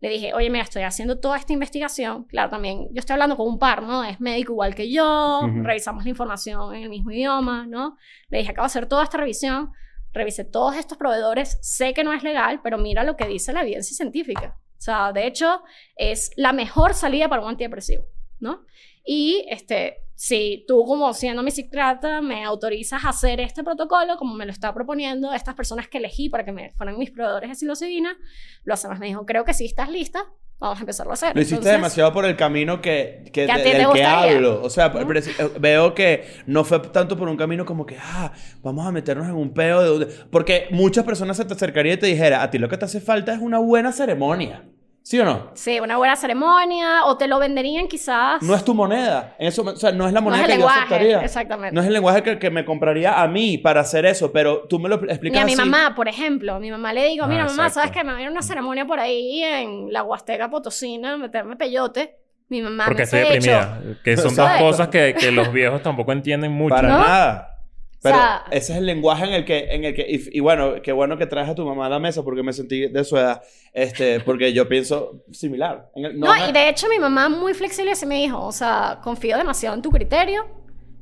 le 0.00 0.08
dije, 0.08 0.32
oye, 0.32 0.48
mira, 0.48 0.62
estoy 0.62 0.82
haciendo 0.82 1.18
toda 1.18 1.36
esta 1.36 1.52
investigación. 1.52 2.24
Claro, 2.24 2.50
también 2.50 2.88
yo 2.92 3.00
estoy 3.00 3.14
hablando 3.14 3.36
con 3.36 3.48
un 3.48 3.58
par, 3.58 3.82
¿no? 3.82 4.04
Es 4.04 4.20
médico 4.20 4.52
igual 4.52 4.74
que 4.74 4.90
yo, 4.90 5.40
Ujú. 5.42 5.62
revisamos 5.62 6.04
la 6.04 6.10
información 6.10 6.74
en 6.74 6.84
el 6.84 6.88
mismo 6.90 7.10
idioma, 7.10 7.66
¿no? 7.66 7.96
Le 8.28 8.38
dije, 8.38 8.50
acabo 8.52 8.64
de 8.64 8.68
hacer 8.68 8.86
toda 8.86 9.02
esta 9.04 9.18
revisión, 9.18 9.72
revisé 10.12 10.44
todos 10.44 10.76
estos 10.76 10.98
proveedores, 10.98 11.58
sé 11.62 11.94
que 11.94 12.04
no 12.04 12.12
es 12.12 12.22
legal, 12.22 12.60
pero 12.62 12.78
mira 12.78 13.02
lo 13.02 13.16
que 13.16 13.26
dice 13.26 13.52
la 13.52 13.62
evidencia 13.62 13.96
científica. 13.96 14.56
O 14.78 14.80
sea, 14.80 15.12
de 15.12 15.26
hecho, 15.26 15.62
es 15.96 16.30
la 16.36 16.52
mejor 16.52 16.94
salida 16.94 17.28
para 17.28 17.42
un 17.42 17.48
antidepresivo, 17.48 18.04
¿no? 18.38 18.64
Y 19.04 19.46
este, 19.50 19.98
si 20.20 20.64
tú 20.66 20.84
como 20.84 21.14
siendo 21.14 21.44
mi 21.44 21.52
psiquiatra 21.52 22.20
me 22.20 22.42
autorizas 22.42 23.04
a 23.04 23.10
hacer 23.10 23.38
este 23.38 23.62
protocolo, 23.62 24.16
como 24.16 24.34
me 24.34 24.46
lo 24.46 24.50
está 24.50 24.74
proponiendo 24.74 25.32
estas 25.32 25.54
personas 25.54 25.86
que 25.86 25.98
elegí 25.98 26.28
para 26.28 26.44
que 26.44 26.50
me 26.50 26.72
fueran 26.72 26.98
mis 26.98 27.12
proveedores 27.12 27.50
de 27.50 27.54
psilocibina, 27.54 28.16
lo 28.64 28.74
hacemos. 28.74 28.98
Me 28.98 29.06
dijo, 29.06 29.24
creo 29.24 29.44
que 29.44 29.54
sí 29.54 29.66
estás 29.66 29.88
lista, 29.88 30.24
vamos 30.58 30.78
a 30.78 30.80
empezarlo 30.80 31.12
a 31.12 31.14
hacer. 31.14 31.36
Lo 31.36 31.40
hiciste 31.40 31.54
Entonces, 31.58 31.72
demasiado 31.72 32.12
por 32.12 32.24
el 32.24 32.34
camino 32.34 32.82
que, 32.82 33.30
que, 33.32 33.46
Que 33.46 33.52
a 33.52 33.58
de- 33.58 33.62
ti 33.62 33.70
te 33.70 33.78
del 33.78 33.92
que 33.92 34.02
hablo. 34.04 34.60
O 34.60 34.70
sea, 34.70 34.86
eh, 34.92 35.50
veo 35.60 35.94
que 35.94 36.24
no 36.46 36.64
fue 36.64 36.80
tanto 36.80 37.16
por 37.16 37.28
un 37.28 37.36
camino 37.36 37.64
como 37.64 37.86
que, 37.86 37.96
ah, 38.02 38.32
vamos 38.60 38.84
a 38.88 38.90
meternos 38.90 39.28
en 39.28 39.36
un 39.36 39.54
peo. 39.54 40.00
De... 40.00 40.06
Porque 40.32 40.66
muchas 40.72 41.04
personas 41.04 41.36
se 41.36 41.44
te 41.44 41.54
acercarían 41.54 41.96
y 41.96 42.00
te 42.00 42.06
dijera, 42.08 42.42
a 42.42 42.50
ti 42.50 42.58
lo 42.58 42.68
que 42.68 42.76
te 42.76 42.86
hace 42.86 43.00
falta 43.00 43.32
es 43.32 43.38
una 43.40 43.60
buena 43.60 43.92
ceremonia. 43.92 44.68
¿Sí 45.08 45.18
o 45.18 45.24
no? 45.24 45.50
Sí, 45.54 45.80
una 45.80 45.96
buena 45.96 46.16
ceremonia, 46.16 47.06
o 47.06 47.16
te 47.16 47.26
lo 47.28 47.38
venderían 47.38 47.88
quizás. 47.88 48.42
No 48.42 48.54
es 48.54 48.62
tu 48.62 48.74
moneda. 48.74 49.34
En 49.38 49.48
eso, 49.48 49.62
o 49.62 49.74
sea, 49.74 49.90
no 49.90 50.06
es 50.06 50.12
la 50.12 50.20
No 50.20 50.24
moneda 50.26 50.42
es 50.42 50.48
el 50.50 50.54
que 50.56 50.60
yo 50.60 50.66
lenguaje, 50.66 50.78
aceptaría. 50.80 51.20
exactamente. 51.22 51.74
No 51.74 51.80
es 51.80 51.86
el 51.86 51.92
lenguaje 51.94 52.22
que, 52.22 52.38
que 52.38 52.50
me 52.50 52.66
compraría 52.66 53.22
a 53.22 53.26
mí 53.26 53.56
para 53.56 53.80
hacer 53.80 54.04
eso, 54.04 54.30
pero 54.32 54.66
tú 54.68 54.78
me 54.78 54.86
lo 54.90 54.96
explicas 55.08 55.40
a 55.40 55.46
mi 55.46 55.54
así. 55.54 55.62
mamá, 55.62 55.94
por 55.94 56.08
ejemplo. 56.08 56.52
A 56.56 56.60
mi 56.60 56.70
mamá 56.70 56.92
le 56.92 57.06
digo, 57.06 57.24
Ah, 57.24 57.28
mira, 57.28 57.44
mamá, 57.46 57.68
exacto. 57.68 57.74
¿sabes 57.74 57.90
qué? 57.92 58.04
Me 58.04 58.12
va 58.12 58.18
a 58.18 58.20
ir 58.20 58.28
a 58.28 58.30
una 58.30 58.42
ceremonia 58.42 58.84
por 58.86 59.00
ahí 59.00 59.42
en 59.42 59.90
la 59.90 60.02
Huasteca 60.02 60.50
Potosina, 60.50 61.16
meterme 61.16 61.56
peyote. 61.56 62.16
Mi 62.50 62.60
mamá 62.60 62.84
Porque 62.84 62.98
me 63.00 63.04
estoy 63.04 63.20
deprimida. 63.20 63.80
Que 64.04 64.14
son 64.18 64.36
dos 64.36 64.50
cosas 64.58 64.88
que, 64.88 65.14
que 65.18 65.32
los 65.32 65.50
viejos 65.50 65.82
tampoco 65.82 66.12
entienden 66.12 66.52
mucho. 66.52 66.74
Para 66.76 66.88
¿No? 66.88 66.98
nada. 66.98 67.57
Pero 68.02 68.14
sea- 68.16 68.44
ese 68.50 68.72
es 68.72 68.78
el 68.78 68.86
lenguaje 68.86 69.24
en 69.24 69.32
el 69.34 69.44
que, 69.44 69.58
en 69.70 69.84
el 69.84 69.94
que 69.94 70.02
y, 70.08 70.36
y 70.38 70.40
bueno, 70.40 70.74
qué 70.82 70.92
bueno 70.92 71.18
que 71.18 71.26
traes 71.26 71.48
a 71.48 71.54
tu 71.54 71.64
mamá 71.66 71.86
a 71.86 71.88
la 71.88 71.98
mesa 71.98 72.22
porque 72.22 72.42
me 72.44 72.52
sentí 72.52 72.86
de 72.86 73.04
su 73.04 73.16
edad, 73.16 73.42
este, 73.72 74.20
porque 74.20 74.52
yo 74.52 74.68
pienso 74.68 75.24
similar. 75.32 75.90
En 75.96 76.04
el- 76.04 76.18
No, 76.20 76.34
y 76.48 76.52
de 76.52 76.68
hecho 76.68 76.88
mi 76.88 76.98
mamá 76.98 77.28
muy 77.28 77.54
flexible 77.54 77.94
se 77.96 78.06
me 78.06 78.16
dijo, 78.16 78.40
o 78.40 78.52
sea, 78.52 79.00
confío 79.02 79.36
demasiado 79.36 79.74
en 79.74 79.82
tu 79.82 79.90
criterio, 79.90 80.46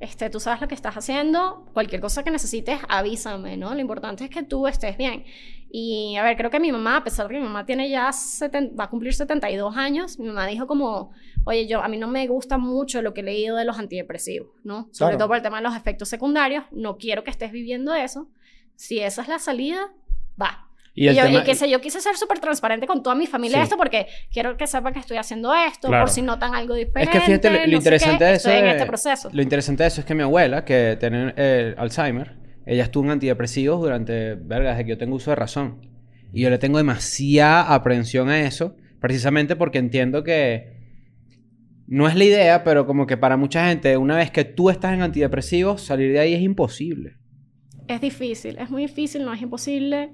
este, 0.00 0.28
tú 0.30 0.40
sabes 0.40 0.60
lo 0.60 0.68
que 0.68 0.74
estás 0.74 0.94
haciendo, 0.96 1.66
cualquier 1.72 2.00
cosa 2.00 2.22
que 2.22 2.30
necesites, 2.30 2.78
avísame, 2.88 3.56
¿no? 3.56 3.74
Lo 3.74 3.80
importante 3.80 4.24
es 4.24 4.30
que 4.30 4.42
tú 4.42 4.66
estés 4.66 4.96
bien. 4.96 5.24
Y 5.78 6.16
a 6.16 6.22
ver, 6.22 6.38
creo 6.38 6.50
que 6.50 6.58
mi 6.58 6.72
mamá, 6.72 6.96
a 6.96 7.04
pesar 7.04 7.28
de 7.28 7.34
que 7.34 7.38
mi 7.40 7.44
mamá 7.46 7.66
tiene 7.66 7.90
ya, 7.90 8.08
seten- 8.10 8.72
va 8.80 8.84
a 8.84 8.88
cumplir 8.88 9.12
72 9.12 9.76
años, 9.76 10.18
mi 10.18 10.26
mamá 10.28 10.46
dijo 10.46 10.66
como, 10.66 11.10
oye, 11.44 11.66
yo, 11.66 11.82
a 11.82 11.88
mí 11.88 11.98
no 11.98 12.06
me 12.08 12.26
gusta 12.28 12.56
mucho 12.56 13.02
lo 13.02 13.12
que 13.12 13.20
he 13.20 13.24
leído 13.24 13.56
de 13.58 13.66
los 13.66 13.78
antidepresivos, 13.78 14.48
¿no? 14.64 14.88
Sobre 14.90 15.10
Claro. 15.10 15.18
todo 15.18 15.28
por 15.28 15.36
el 15.36 15.42
tema 15.42 15.58
de 15.58 15.64
los 15.64 15.76
efectos 15.76 16.08
secundarios, 16.08 16.64
no 16.70 16.96
quiero 16.96 17.24
que 17.24 17.30
estés 17.30 17.52
viviendo 17.52 17.94
eso. 17.94 18.26
Si 18.74 19.00
esa 19.00 19.20
es 19.20 19.28
la 19.28 19.38
salida, 19.38 19.92
va. 20.40 20.62
Y 20.94 21.10
Y, 21.10 21.14
yo, 21.14 21.24
tema- 21.24 21.40
y 21.40 21.44
que 21.44 21.54
sé, 21.54 21.68
yo 21.68 21.78
quise 21.82 22.00
ser 22.00 22.16
súper 22.16 22.38
transparente 22.38 22.86
con 22.86 23.02
toda 23.02 23.14
mi 23.14 23.26
familia 23.26 23.58
Sí. 23.58 23.64
esto 23.64 23.76
porque 23.76 24.06
quiero 24.32 24.56
que 24.56 24.66
sepan 24.66 24.94
que 24.94 25.00
estoy 25.00 25.18
haciendo 25.18 25.52
esto, 25.54 25.88
Claro. 25.88 26.04
por 26.04 26.10
si 26.10 26.22
notan 26.22 26.54
algo 26.54 26.72
diferente. 26.74 27.02
Es 27.18 27.22
que 27.22 27.26
fíjate, 27.26 27.50
lo, 27.50 27.66
no 27.66 27.76
interesante 27.76 28.18
qué, 28.18 28.24
de 28.24 28.32
eso 28.36 28.48
es- 28.50 28.64
este 28.72 28.86
proceso. 28.86 29.28
Lo 29.30 29.42
interesante 29.42 29.82
de 29.82 29.88
eso 29.88 30.00
es 30.00 30.06
que 30.06 30.14
mi 30.14 30.22
abuela, 30.22 30.64
que 30.64 30.96
tiene 30.98 31.34
eh, 31.36 31.74
Alzheimer, 31.76 32.45
ella 32.66 32.82
estuvo 32.82 33.04
en 33.04 33.12
antidepresivos 33.12 33.80
durante, 33.80 34.34
verga, 34.34 34.70
desde 34.70 34.84
que 34.84 34.90
yo 34.90 34.98
tengo 34.98 35.16
uso 35.16 35.30
de 35.30 35.36
razón. 35.36 35.80
Y 36.32 36.42
yo 36.42 36.50
le 36.50 36.58
tengo 36.58 36.78
demasiada 36.78 37.72
aprensión 37.72 38.28
a 38.28 38.40
eso, 38.40 38.76
precisamente 39.00 39.54
porque 39.56 39.78
entiendo 39.78 40.24
que 40.24 40.76
no 41.86 42.08
es 42.08 42.16
la 42.16 42.24
idea, 42.24 42.64
pero 42.64 42.84
como 42.84 43.06
que 43.06 43.16
para 43.16 43.36
mucha 43.36 43.68
gente, 43.68 43.96
una 43.96 44.16
vez 44.16 44.32
que 44.32 44.44
tú 44.44 44.68
estás 44.70 44.92
en 44.92 45.02
antidepresivos, 45.02 45.82
salir 45.82 46.12
de 46.12 46.18
ahí 46.18 46.34
es 46.34 46.42
imposible. 46.42 47.14
Es 47.86 48.00
difícil, 48.00 48.58
es 48.58 48.68
muy 48.68 48.82
difícil, 48.82 49.24
no 49.24 49.32
es 49.32 49.40
imposible, 49.40 50.10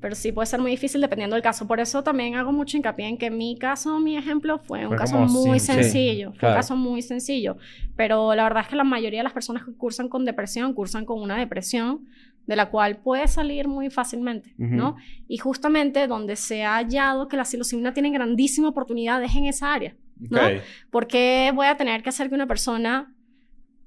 pero 0.00 0.14
sí 0.14 0.30
puede 0.32 0.46
ser 0.46 0.60
muy 0.60 0.70
difícil 0.70 1.00
dependiendo 1.00 1.34
del 1.34 1.42
caso. 1.42 1.66
Por 1.66 1.80
eso 1.80 2.02
también 2.02 2.36
hago 2.36 2.52
mucho 2.52 2.76
hincapié 2.76 3.06
en 3.06 3.18
que 3.18 3.30
mi 3.30 3.58
caso, 3.58 3.98
mi 3.98 4.16
ejemplo, 4.16 4.58
fue 4.58 4.82
un 4.82 4.88
Fue 4.88 4.96
caso 4.96 5.18
muy 5.18 5.58
sencillo. 5.58 6.32
Sí, 6.32 6.38
fue 6.38 6.48
un 6.50 6.54
caso 6.54 6.76
muy 6.76 7.02
sencillo. 7.02 7.56
Pero 7.96 8.34
la 8.34 8.44
verdad 8.44 8.62
es 8.62 8.68
que 8.68 8.76
la 8.76 8.84
mayoría 8.84 9.20
de 9.20 9.24
las 9.24 9.32
personas 9.32 9.64
que 9.64 9.72
cursan 9.72 10.08
con 10.08 10.24
depresión, 10.24 10.72
cursan 10.72 11.04
con 11.04 11.20
una 11.20 11.36
depresión 11.36 12.06
de 12.46 12.56
la 12.56 12.70
cual 12.70 12.98
puede 12.98 13.26
salir 13.28 13.66
muy 13.66 13.90
fácilmente. 13.90 14.54
¿no? 14.56 14.96
Y 15.26 15.38
justamente 15.38 16.06
donde 16.06 16.36
se 16.36 16.64
ha 16.64 16.76
hallado 16.76 17.28
que 17.28 17.36
la 17.36 17.44
psilocibina 17.44 17.92
tiene 17.92 18.10
grandísima 18.10 18.68
oportunidad 18.68 19.22
es 19.22 19.34
en 19.34 19.46
esa 19.46 19.74
área. 19.74 19.96
¿no? 20.18 20.38
Ok. 20.38 20.62
¿Por 20.90 21.06
qué 21.08 21.52
voy 21.54 21.66
a 21.66 21.76
tener 21.76 22.02
que 22.02 22.08
hacer 22.08 22.28
que 22.28 22.34
una 22.34 22.46
persona 22.46 23.12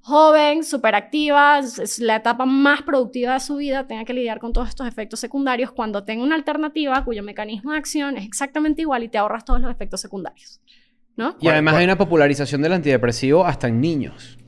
joven, 0.02 0.64
súper 0.64 0.94
activa, 0.94 1.58
es- 1.60 1.98
la 2.00 2.16
etapa 2.16 2.44
más 2.44 2.82
productiva 2.82 3.34
de 3.34 3.40
su 3.40 3.56
vida, 3.56 3.86
tenga 3.86 4.04
que 4.04 4.12
lidiar 4.12 4.38
con 4.40 4.52
todos 4.52 4.68
estos 4.68 4.86
efectos 4.86 5.20
secundarios 5.20 5.70
cuando 5.72 6.02
tenga 6.04 6.24
una 6.24 6.34
alternativa 6.34 7.04
cuyo 7.04 7.22
mecanismo 7.22 7.72
de 7.72 7.78
acción 7.78 8.16
es 8.16 8.24
exactamente 8.24 8.82
igual 8.82 9.04
y 9.04 9.08
te 9.08 9.18
ahorras 9.18 9.44
todos 9.44 9.60
los 9.60 9.70
efectos 9.70 10.00
secundarios? 10.00 10.60
¿No? 11.16 11.36
Y 11.40 11.48
además 11.48 11.74
hay 11.74 11.84
una 11.84 11.98
popularización 11.98 12.62
del 12.62 12.72
antidepresivo 12.72 13.44
hasta 13.44 13.68
en 13.68 13.80
niños. 13.80 14.38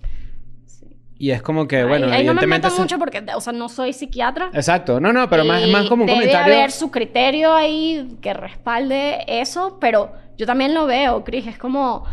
Y 1.17 1.31
es 1.31 1.43
como 1.43 1.69
que, 1.69 1.77
Ahí- 1.77 1.85
bueno, 1.89 2.07
ahí, 2.07 2.11
no 2.25 2.35
me 2.35 2.41
evidentemente... 2.43 2.57
meto 2.57 2.69
eso- 2.69 2.83
mucho 2.83 2.99
porque, 2.99 3.25
o 3.37 3.41
sea, 3.41 3.53
no 3.53 3.69
soy 3.69 3.93
psiquiatra. 3.93 4.51
Exacto. 4.53 4.99
No, 4.99 5.13
no, 5.13 5.29
pero 5.31 5.45
más, 5.45 5.67
más 5.69 5.87
como 5.89 6.03
un 6.03 6.07
debe 6.09 6.21
comentario... 6.21 6.55
haber 6.55 6.71
su 6.73 6.91
criterio 6.91 7.55
ahí 7.55 8.17
que 8.21 8.35
respalde 8.35 9.25
eso, 9.29 9.79
pero 9.81 10.13
yo 10.37 10.47
también 10.47 10.75
lo 10.75 10.87
veo, 10.87 11.23
Chris. 11.23 11.47
Es 11.47 11.57
como, 11.59 12.05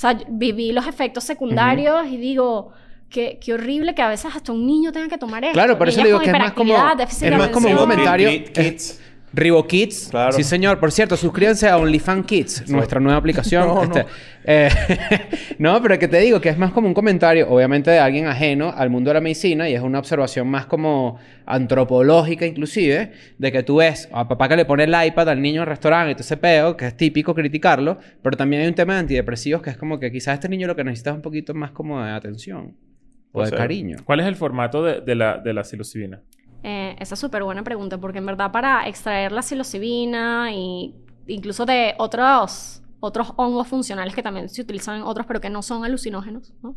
sea, 0.00 0.12
yo 0.12 0.24
viví 0.28 0.72
los 0.72 0.86
efectos 0.86 1.24
secundarios 1.24 2.06
y 2.08 2.16
digo, 2.16 2.72
qué, 3.08 3.38
qué 3.44 3.54
horrible 3.54 3.94
que 3.94 4.02
a 4.02 4.08
veces 4.08 4.34
hasta 4.34 4.52
un 4.52 4.66
niño 4.66 4.92
tenga 4.92 5.08
que 5.08 5.18
tomar 5.18 5.42
esto. 5.44 5.54
Claro, 5.54 5.76
por 5.76 5.88
eso 5.88 5.98
Niñas 5.98 6.06
digo 6.06 6.18
que 6.20 6.26
es 6.26 6.32
más 6.32 6.52
como- 6.54 6.72
es 7.26 7.38
más 7.38 7.48
como 7.48 7.68
un 7.68 7.74
comentario- 7.76 8.30
Kids. 8.52 9.00
Ribo 9.32 9.66
Kids. 9.66 10.08
Claro. 10.10 10.32
Sí, 10.32 10.42
señor. 10.42 10.80
Por 10.80 10.90
cierto, 10.92 11.16
suscríbanse 11.16 11.68
a 11.68 11.76
OnlyFans 11.76 12.26
Kids, 12.26 12.68
nuestra 12.70 12.98
nueva 13.00 13.18
aplicación. 13.18 13.68
No, 13.68 13.82
Este, 13.84 14.02
no. 14.02 14.08
eh, 14.44 14.68
no, 15.58 15.80
pero 15.82 15.98
que 15.98 16.08
te 16.08 16.18
digo 16.18 16.40
que 16.40 16.48
es 16.48 16.58
más 16.58 16.72
como 16.72 16.88
un 16.88 16.94
comentario, 16.94 17.48
obviamente, 17.48 17.90
de 17.90 17.98
alguien 18.00 18.26
ajeno 18.26 18.72
al 18.76 18.90
mundo 18.90 19.10
de 19.10 19.14
la 19.14 19.20
medicina 19.20 19.68
y 19.68 19.74
es 19.74 19.82
una 19.82 19.98
observación 20.00 20.48
más 20.48 20.66
como 20.66 21.18
antropológica, 21.46 22.46
inclusive, 22.46 23.12
de 23.38 23.52
que 23.52 23.62
tú 23.62 23.76
ves 23.76 24.08
a 24.12 24.26
papá 24.26 24.48
que 24.48 24.56
le 24.56 24.64
pone 24.64 24.84
el 24.84 24.94
iPad 25.06 25.28
al 25.28 25.40
niño 25.40 25.56
en 25.56 25.62
el 25.62 25.68
restaurante 25.68 26.12
y 26.12 26.14
todo 26.14 26.22
ese 26.22 26.36
peo, 26.36 26.76
que 26.76 26.86
es 26.86 26.96
típico 26.96 27.34
criticarlo, 27.34 27.98
pero 28.22 28.36
también 28.36 28.62
hay 28.62 28.68
un 28.68 28.74
tema 28.74 28.94
de 28.94 29.00
antidepresivos 29.00 29.62
que 29.62 29.70
es 29.70 29.76
como 29.76 29.98
que 30.00 30.10
quizás 30.10 30.34
este 30.34 30.48
niño 30.48 30.66
lo 30.66 30.74
que 30.76 30.84
necesita 30.84 31.10
es 31.10 31.16
un 31.16 31.22
poquito 31.22 31.54
más 31.54 31.70
como 31.70 32.02
de 32.02 32.10
atención 32.10 32.74
o 33.32 33.44
de 33.44 33.50
cariño. 33.52 33.98
¿Cuál 34.04 34.20
es 34.20 34.26
el 34.26 34.34
formato 34.36 34.82
de, 34.82 35.00
de 35.02 35.14
la, 35.14 35.38
de 35.38 35.52
la 35.52 35.62
psilocibina? 35.62 36.20
Eh, 36.62 36.96
esa 36.98 37.14
es 37.14 37.20
súper 37.20 37.42
buena 37.42 37.62
pregunta, 37.62 37.98
porque 37.98 38.18
en 38.18 38.26
verdad 38.26 38.52
para 38.52 38.86
extraer 38.86 39.32
la 39.32 39.42
psilocibina 39.42 40.52
y 40.52 40.94
incluso 41.26 41.64
de 41.64 41.94
otros, 41.98 42.82
otros 43.00 43.32
hongos 43.36 43.68
funcionales 43.68 44.14
que 44.14 44.22
también 44.22 44.48
se 44.48 44.62
utilizan 44.62 44.96
en 44.96 45.02
otros, 45.02 45.26
pero 45.26 45.40
que 45.40 45.50
no 45.50 45.62
son 45.62 45.84
alucinógenos, 45.84 46.52
¿no? 46.62 46.76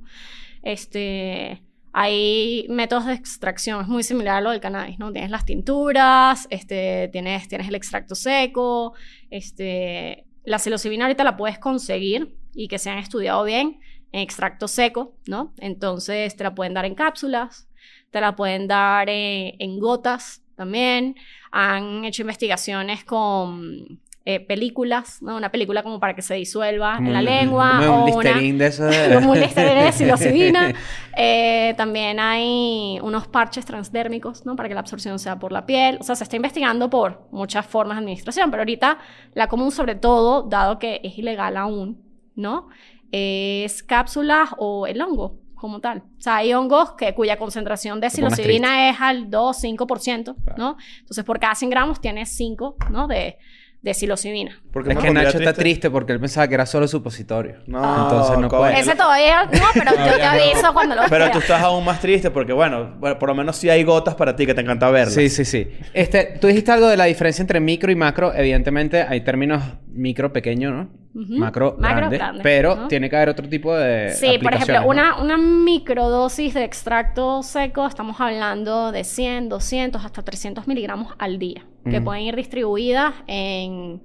Este, 0.61 1.63
hay 1.91 2.65
métodos 2.69 3.05
de 3.05 3.13
extracción, 3.13 3.81
es 3.81 3.87
muy 3.87 4.03
similar 4.03 4.37
a 4.37 4.41
lo 4.41 4.51
del 4.51 4.61
cannabis, 4.61 4.97
¿no? 4.99 5.11
Tienes 5.11 5.31
las 5.31 5.45
tinturas, 5.45 6.47
este, 6.49 7.09
tienes, 7.11 7.47
tienes 7.47 7.67
el 7.67 7.75
extracto 7.75 8.15
seco, 8.15 8.93
este, 9.29 10.25
la 10.45 10.59
psilocibina 10.59 11.05
ahorita 11.05 11.23
la 11.23 11.37
puedes 11.37 11.59
conseguir 11.59 12.37
y 12.53 12.67
que 12.67 12.79
se 12.79 12.89
han 12.89 12.97
estudiado 12.97 13.43
bien 13.43 13.79
en 14.11 14.21
extracto 14.21 14.67
seco, 14.67 15.15
¿no? 15.27 15.53
Entonces 15.57 16.35
te 16.35 16.43
la 16.43 16.55
pueden 16.55 16.73
dar 16.73 16.85
en 16.85 16.95
cápsulas, 16.95 17.67
te 18.13 18.21
la 18.21 18.35
pueden 18.35 18.67
dar 18.67 19.09
eh, 19.09 19.55
en 19.59 19.79
gotas 19.79 20.41
también. 20.55 21.15
Han 21.51 22.05
hecho 22.05 22.21
investigaciones 22.21 23.03
con 23.03 23.99
eh, 24.25 24.39
películas, 24.39 25.21
¿no? 25.21 25.35
Una 25.35 25.49
película 25.51 25.81
como 25.83 25.99
para 25.99 26.15
que 26.15 26.21
se 26.21 26.35
disuelva 26.35 26.95
Como 26.97 27.07
en 27.09 27.13
la 27.13 27.19
un- 27.19 27.25
lengua. 27.25 27.71
como 27.85 28.03
o 28.03 28.05
un 28.05 28.13
una- 28.13 28.23
Listerine 28.29 28.57
de 28.59 28.67
eso 28.67 28.85
de... 28.85 29.13
como 29.15 29.31
un 29.31 29.39
Listerine 29.39 29.83
de 29.85 29.91
psilocibina. 29.97 30.73
Eh, 31.17 31.73
también 31.75 32.19
hay 32.19 32.99
unos 33.01 33.27
parches 33.27 33.65
transdérmicos, 33.65 34.45
¿no? 34.45 34.55
Para 34.55 34.69
que 34.69 34.75
la 34.75 34.81
absorción 34.81 35.17
sea 35.19 35.39
por 35.39 35.51
la 35.51 35.65
piel. 35.65 35.97
O 35.99 36.03
sea, 36.03 36.15
se 36.15 36.23
está 36.23 36.35
investigando 36.35 36.89
por 36.89 37.27
muchas 37.31 37.65
formas 37.65 37.97
de 37.97 38.01
administración, 38.03 38.51
pero 38.51 38.61
ahorita 38.61 38.99
la 39.33 39.47
común 39.49 39.71
sobre 39.71 39.95
todo, 39.95 40.43
dado 40.43 40.77
que 40.79 41.01
es 41.03 41.17
ilegal 41.17 41.57
aún, 41.57 42.01
¿no? 42.35 42.69
Es 43.11 43.83
cápsulas 43.83 44.49
o 44.57 44.87
el 44.87 45.01
hongo 45.01 45.39
como 45.63 45.79
tal. 45.79 45.99
O 45.99 46.21
sea, 46.21 46.35
hay 46.35 46.53
hongos 46.53 46.91
que, 46.97 47.13
cuya 47.13 47.37
concentración 47.37 48.01
de 48.01 48.09
psilocibina 48.09 48.89
es 48.89 48.97
al 48.99 49.29
2-5%, 49.29 50.35
¿no? 50.57 50.75
Entonces, 50.99 51.23
por 51.23 51.39
cada 51.39 51.55
100 51.55 51.69
gramos 51.69 52.01
tienes 52.01 52.35
5, 52.35 52.75
¿no? 52.91 53.07
De, 53.07 53.37
de 53.81 53.93
psilocibina. 53.93 54.61
¿Por 54.73 54.83
qué 54.83 54.91
Es 54.91 54.97
que 54.97 55.11
Nacho 55.11 55.37
está 55.37 55.53
triste 55.53 55.89
porque 55.89 56.11
él 56.11 56.19
pensaba 56.19 56.49
que 56.49 56.55
era 56.55 56.65
solo 56.65 56.85
supositorio. 56.85 57.59
No, 57.65 57.79
Entonces 57.79 58.37
no 58.39 58.49
puede. 58.49 58.77
Ese 58.77 58.93
todavía 58.93 59.45
no, 59.45 59.65
pero 59.73 59.91
yo 60.05 60.17
te 60.17 60.23
aviso 60.23 60.73
cuando 60.73 60.95
lo 60.95 61.03
Pero 61.09 61.31
tú 61.31 61.37
estás 61.37 61.63
aún 61.63 61.85
más 61.85 62.01
triste 62.01 62.29
porque, 62.29 62.51
bueno, 62.51 62.95
bueno, 62.99 63.17
por 63.17 63.29
lo 63.29 63.35
menos 63.35 63.55
sí 63.55 63.69
hay 63.69 63.85
gotas 63.85 64.15
para 64.15 64.35
ti 64.35 64.45
que 64.45 64.53
te 64.53 64.59
encanta 64.59 64.89
verlas. 64.89 65.13
Sí, 65.13 65.29
sí, 65.29 65.45
sí. 65.45 65.69
Este, 65.93 66.37
tú 66.41 66.47
dijiste 66.47 66.73
algo 66.73 66.89
de 66.89 66.97
la 66.97 67.05
diferencia 67.05 67.41
entre 67.41 67.61
micro 67.61 67.89
y 67.89 67.95
macro. 67.95 68.33
Evidentemente 68.33 69.01
hay 69.01 69.21
términos 69.21 69.63
micro 69.87 70.33
pequeño, 70.33 70.71
¿no? 70.71 71.02
Macro, 71.13 71.75
Macro, 71.77 71.97
grande, 71.97 72.17
grande, 72.17 72.43
Pero 72.43 72.75
¿no? 72.75 72.87
tiene 72.87 73.07
que 73.09 73.15
haber 73.15 73.29
otro 73.29 73.47
tipo 73.47 73.75
de 73.75 74.09
Sí, 74.11 74.39
por 74.41 74.53
ejemplo, 74.53 74.81
¿no? 74.81 74.87
una, 74.87 75.21
una 75.21 75.37
microdosis 75.37 76.53
de 76.55 76.63
extracto 76.63 77.43
seco, 77.43 77.85
estamos 77.85 78.19
hablando 78.19 78.91
de 78.91 79.03
100, 79.03 79.49
200, 79.49 80.03
hasta 80.03 80.23
300 80.23 80.67
miligramos 80.67 81.13
al 81.19 81.37
día, 81.37 81.65
que 81.89 82.01
pueden 82.01 82.23
ir 82.23 82.35
distribuidas 82.35 83.13
en... 83.27 84.01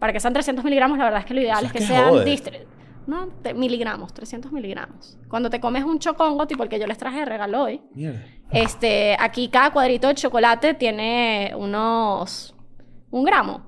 Para 0.00 0.12
que 0.12 0.20
sean 0.20 0.32
300 0.32 0.64
miligramos, 0.64 0.98
la 0.98 1.04
verdad 1.04 1.20
es 1.20 1.26
que 1.26 1.34
lo 1.34 1.40
ideal 1.40 1.64
es 1.64 1.72
que 1.72 1.80
sean... 1.80 2.12
No, 3.06 3.28
te- 3.42 3.54
miligramos, 3.54 4.12
300 4.12 4.52
miligramos. 4.52 5.16
Cuando 5.28 5.48
te 5.50 5.60
comes 5.60 5.82
un 5.84 5.98
chocongo, 5.98 6.46
tipo 6.46 6.62
el 6.62 6.68
que 6.68 6.78
yo 6.78 6.86
les 6.86 6.98
traje 6.98 7.20
de 7.20 7.24
regalo 7.24 7.62
hoy, 7.62 7.80
Mierda. 7.94 8.22
este, 8.50 9.16
aquí 9.18 9.48
cada 9.48 9.70
cuadrito 9.72 10.08
de 10.08 10.14
chocolate 10.14 10.74
tiene 10.74 11.52
unos... 11.56 12.54
Un 13.10 13.24
gramo. 13.24 13.62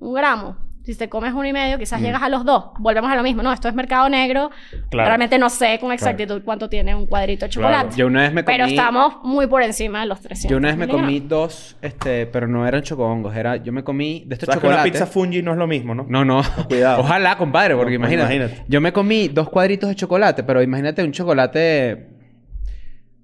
Un 0.00 0.12
gramo. 0.14 0.56
Si 0.90 0.96
te 0.96 1.08
comes 1.08 1.32
uno 1.32 1.46
y 1.46 1.52
medio, 1.52 1.78
quizás 1.78 2.00
llegas 2.00 2.20
a 2.20 2.28
los 2.28 2.44
dos. 2.44 2.64
Volvemos 2.80 3.08
a 3.12 3.14
lo 3.14 3.22
mismo. 3.22 3.44
No, 3.44 3.52
esto 3.52 3.68
es 3.68 3.74
mercado 3.76 4.08
negro. 4.08 4.50
Claro. 4.90 5.06
Realmente 5.06 5.38
no 5.38 5.48
sé 5.48 5.78
con 5.80 5.92
exactitud 5.92 6.42
cuánto 6.44 6.68
tiene 6.68 6.96
un 6.96 7.06
cuadrito 7.06 7.46
de 7.46 7.50
chocolate. 7.50 7.82
Claro. 7.84 7.96
Yo 7.96 8.06
una 8.08 8.22
vez 8.22 8.32
me 8.32 8.42
comí... 8.42 8.56
Pero 8.56 8.68
estamos 8.68 9.18
muy 9.22 9.46
por 9.46 9.62
encima 9.62 10.00
de 10.00 10.06
los 10.06 10.20
300. 10.20 10.50
Yo 10.50 10.56
una 10.56 10.66
vez 10.66 10.76
me 10.76 10.88
comí 10.88 11.20
dos, 11.20 11.76
este, 11.80 12.26
pero 12.26 12.48
no 12.48 12.66
eran 12.66 12.82
chocongos, 12.82 13.36
era, 13.36 13.54
yo 13.54 13.72
me 13.72 13.84
comí 13.84 14.24
de 14.26 14.34
estos 14.34 14.48
¿Sabes 14.48 14.60
que 14.60 14.66
una 14.66 14.76
chocolates. 14.78 14.92
pizza 15.00 15.06
fungi 15.06 15.42
no 15.42 15.52
es 15.52 15.58
lo 15.58 15.68
mismo, 15.68 15.94
no? 15.94 16.06
No, 16.08 16.24
no. 16.24 16.42
Cuidado. 16.66 17.00
Ojalá, 17.02 17.38
compadre, 17.38 17.76
porque 17.76 17.92
No, 17.92 18.06
imagínate. 18.06 18.34
imagínate. 18.34 18.64
Yo 18.66 18.80
me 18.80 18.92
comí 18.92 19.28
dos 19.28 19.48
cuadritos 19.48 19.90
de 19.90 19.94
chocolate, 19.94 20.42
pero 20.42 20.60
imagínate 20.60 21.04
un 21.04 21.12
chocolate. 21.12 22.08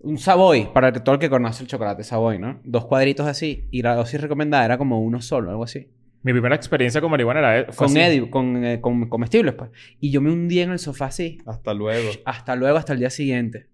Un 0.03 0.19
Savoy, 0.19 0.69
para 0.73 0.93
todo 0.93 1.17
el 1.17 1.21
que 1.21 1.29
conoce 1.29 1.65
el 1.65 1.69
chocolate 1.69 2.05
Savoy, 2.05 2.39
¿no? 2.39 2.61
Dos 2.63 2.87
cuadritos 2.87 3.27
así. 3.27 3.67
Y 3.73 3.83
la 3.83 3.97
dosis 3.97 4.21
recomendada 4.21 4.65
era 4.65 4.79
como 4.79 5.01
uno 5.01 5.21
solo, 5.21 5.51
algo 5.51 5.65
así. 5.65 5.89
Mi 6.27 6.33
primera 6.33 6.57
experiencia 6.57 7.01
con 7.01 7.09
marihuana 7.13 7.39
era... 7.57 7.73
fue 7.73 7.87
Con. 7.87 7.97
Eddie, 7.97 8.29
con, 8.29 8.65
eh, 8.65 8.81
con 8.81 9.09
comestibles, 9.09 9.55
pues. 9.55 9.71
Y 10.01 10.11
yo 10.11 10.21
me 10.21 10.33
hundí 10.33 10.59
en 10.61 10.73
el 10.73 10.81
sofá 10.81 11.05
así. 11.05 11.39
Hasta 11.47 11.73
luego. 11.73 12.11
Hasta 12.25 12.57
luego, 12.57 12.77
hasta 12.77 12.95
el 12.95 12.99
día 12.99 13.11
siguiente. 13.11 13.69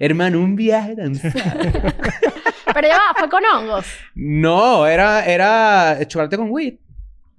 Hermano, 0.00 0.38
un 0.40 0.54
viaje 0.54 0.96
tan. 0.96 1.14
Pero 2.74 2.88
ya 2.88 2.94
va, 2.98 3.14
fue 3.18 3.28
con 3.30 3.42
hongos. 3.42 3.86
No, 4.14 4.86
era, 4.86 5.24
era 5.24 5.98
chocolate 6.06 6.36
con 6.36 6.48
weed. 6.50 6.74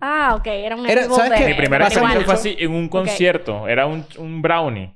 Ah, 0.01 0.33
ok. 0.35 0.47
Era 0.47 0.75
un 0.75 0.87
Era- 0.89 1.03
¿sabes 1.09 1.29
de- 1.29 1.37
qué? 1.37 1.45
Mi 1.47 1.53
primera 1.53 1.85
experiencia 1.85 2.21
fue 2.25 2.33
así 2.33 2.55
en 2.57 2.71
un 2.71 2.89
concierto. 2.89 3.67
Era 3.67 3.85
un, 3.85 4.03
un 4.17 4.41
brownie. 4.41 4.95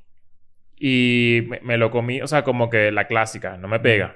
Y 0.80 1.42
me, 1.48 1.60
me 1.62 1.78
lo 1.78 1.92
comí, 1.92 2.22
o 2.24 2.28
sea, 2.28 2.44
como 2.44 2.72
que 2.72 2.92
la 2.92 3.06
clásica, 3.06 3.56
no 3.58 3.68
me 3.68 3.80
pega. 3.80 4.16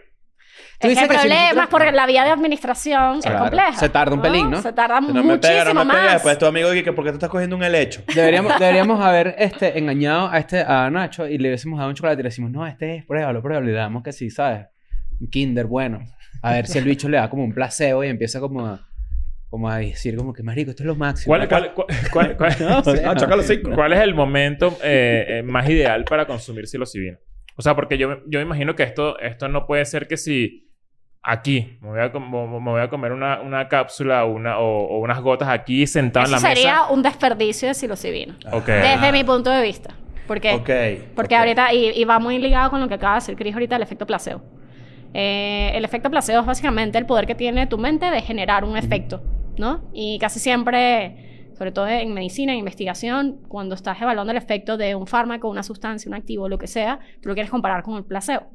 Tú 0.83 0.89
Es 0.89 0.99
que 0.99 1.07
que 1.07 1.13
si 1.13 1.19
problema 1.19 1.41
nosotros- 1.41 1.63
es 1.63 1.69
porque 1.69 1.91
la 1.91 2.05
vía 2.05 2.23
de 2.23 2.29
administración 2.31 3.21
Claro. 3.21 3.35
es 3.37 3.41
compleja. 3.41 3.73
Se 3.73 3.89
tarda 3.89 4.13
un 4.15 4.21
pelín, 4.21 4.51
¿no? 4.51 4.61
Se 4.61 4.73
tarda 4.73 4.99
Si 5.01 5.07
no 5.07 5.13
me 5.13 5.21
muchísimo 5.23 5.39
pega, 5.59 5.63
no 5.65 5.73
me 5.73 5.85
más. 5.85 5.97
pega. 5.97 6.13
Después 6.13 6.37
tu 6.37 6.45
amigo 6.45 6.69
dice 6.71 6.83
que 6.83 6.93
¿por 6.93 7.03
qué 7.05 7.11
te 7.11 7.15
estás 7.15 7.29
cogiendo 7.29 7.55
un 7.55 7.63
helecho? 7.63 8.03
Deberíamos, 8.13 8.53
deberíamos 8.59 9.01
haber 9.03 9.35
este, 9.37 9.77
engañado 9.79 10.29
a, 10.29 10.37
este, 10.37 10.61
a 10.61 10.89
Nacho 10.89 11.27
y 11.27 11.37
le 11.37 11.49
hubiésemos 11.49 11.77
dado 11.79 11.89
un 11.89 11.95
chocolate 11.95 12.19
y 12.21 12.23
le 12.23 12.29
decimos, 12.29 12.51
no, 12.51 12.67
este 12.67 12.97
es, 12.97 13.05
pruébalo, 13.05 13.41
pruébalo. 13.41 13.67
Y 13.67 13.71
le 13.71 13.77
damos 13.77 14.03
que 14.03 14.11
sí, 14.11 14.29
¿sabes? 14.29 14.67
Un 15.19 15.27
kinder 15.29 15.65
bueno. 15.65 15.99
A 16.41 16.51
ver 16.53 16.67
si 16.67 16.77
el 16.77 16.83
bicho 16.83 17.07
le 17.07 17.17
da 17.17 17.29
como 17.29 17.43
un 17.43 17.53
placebo 17.53 18.03
y 18.03 18.09
empieza 18.09 18.39
como 18.41 18.65
a, 18.65 18.85
como 19.49 19.69
a 19.69 19.77
decir 19.77 20.17
como 20.17 20.33
que, 20.33 20.43
marico, 20.43 20.71
esto 20.71 20.83
es 20.83 20.87
lo 20.87 20.95
máximo. 20.95 21.33
¿Cuál, 21.35 21.47
cuál, 21.47 21.71
cuál, 22.11 22.37
cuál- 22.37 22.55
No, 22.59 22.83
sé, 22.83 23.01
no. 23.63 23.75
cuál 23.75 23.93
es 23.93 23.99
el 23.99 24.13
momento 24.15 24.77
eh, 24.83 25.25
eh, 25.39 25.43
más 25.43 25.69
ideal 25.69 26.03
para 26.03 26.25
consumir 26.25 26.67
psilocibina? 26.67 27.17
O 27.55 27.61
sea, 27.61 27.75
porque 27.75 27.99
yo, 27.99 28.21
yo 28.27 28.39
me 28.39 28.45
imagino 28.45 28.75
que 28.75 28.81
esto, 28.83 29.19
esto 29.19 29.47
no 29.47 29.67
puede 29.67 29.85
ser 29.85 30.07
que 30.07 30.17
si 30.17 30.72
aquí 31.23 31.77
me 31.81 31.89
voy 31.89 31.99
a, 32.01 32.09
me 32.09 32.71
voy 32.71 32.81
a 32.81 32.89
comer 32.89 33.11
una, 33.13 33.41
una 33.41 33.67
cápsula 33.69 34.25
una, 34.25 34.59
o, 34.59 34.85
o 34.87 34.99
unas 34.99 35.21
gotas 35.21 35.47
aquí 35.49 35.87
sentado 35.87 36.25
Eso 36.25 36.35
en 36.35 36.41
la 36.43 36.49
sería 36.49 36.73
mesa. 36.81 36.91
un 36.91 37.01
desperdicio 37.01 37.67
de 37.69 37.73
psilocibina. 37.73 38.37
Ok. 38.51 38.65
Desde 38.67 39.11
mi 39.11 39.23
punto 39.23 39.49
de 39.49 39.61
vista. 39.61 39.95
¿Por 40.27 40.39
qué? 40.39 40.53
Ok. 40.53 41.13
Porque 41.15 41.35
ok. 41.35 41.39
ahorita, 41.39 41.73
y, 41.73 41.89
y 41.89 42.03
va 42.05 42.19
muy 42.19 42.37
ligado 42.39 42.69
con 42.69 42.79
lo 42.81 42.87
que 42.87 42.93
acaba 42.95 43.15
de 43.15 43.19
decir 43.21 43.35
Chris 43.35 43.53
ahorita, 43.53 43.75
el 43.77 43.81
efecto 43.83 44.05
placebo. 44.05 44.41
Eh, 45.13 45.71
el 45.75 45.85
efecto 45.85 46.09
placebo 46.09 46.39
es 46.41 46.45
básicamente 46.45 46.97
el 46.97 47.05
poder 47.05 47.25
que 47.27 47.35
tiene 47.35 47.67
tu 47.67 47.77
mente 47.77 48.09
de 48.09 48.21
generar 48.21 48.63
un 48.65 48.75
efecto, 48.77 49.21
¿no? 49.57 49.89
Y 49.93 50.17
casi 50.19 50.39
siempre, 50.39 51.45
sobre 51.57 51.71
todo 51.71 51.87
en 51.87 52.13
medicina, 52.13 52.51
en 52.53 52.59
investigación, 52.59 53.41
cuando 53.47 53.75
estás 53.75 54.01
evaluando 54.01 54.31
el 54.31 54.37
efecto 54.37 54.75
de 54.75 54.95
un 54.95 55.05
fármaco, 55.05 55.49
una 55.49 55.61
sustancia, 55.61 56.09
un 56.09 56.15
activo, 56.15 56.49
lo 56.49 56.57
que 56.57 56.67
sea, 56.67 56.99
tú 57.21 57.29
lo 57.29 57.35
quieres 57.35 57.51
comparar 57.51 57.83
con 57.83 57.95
el 57.95 58.05
placebo. 58.05 58.47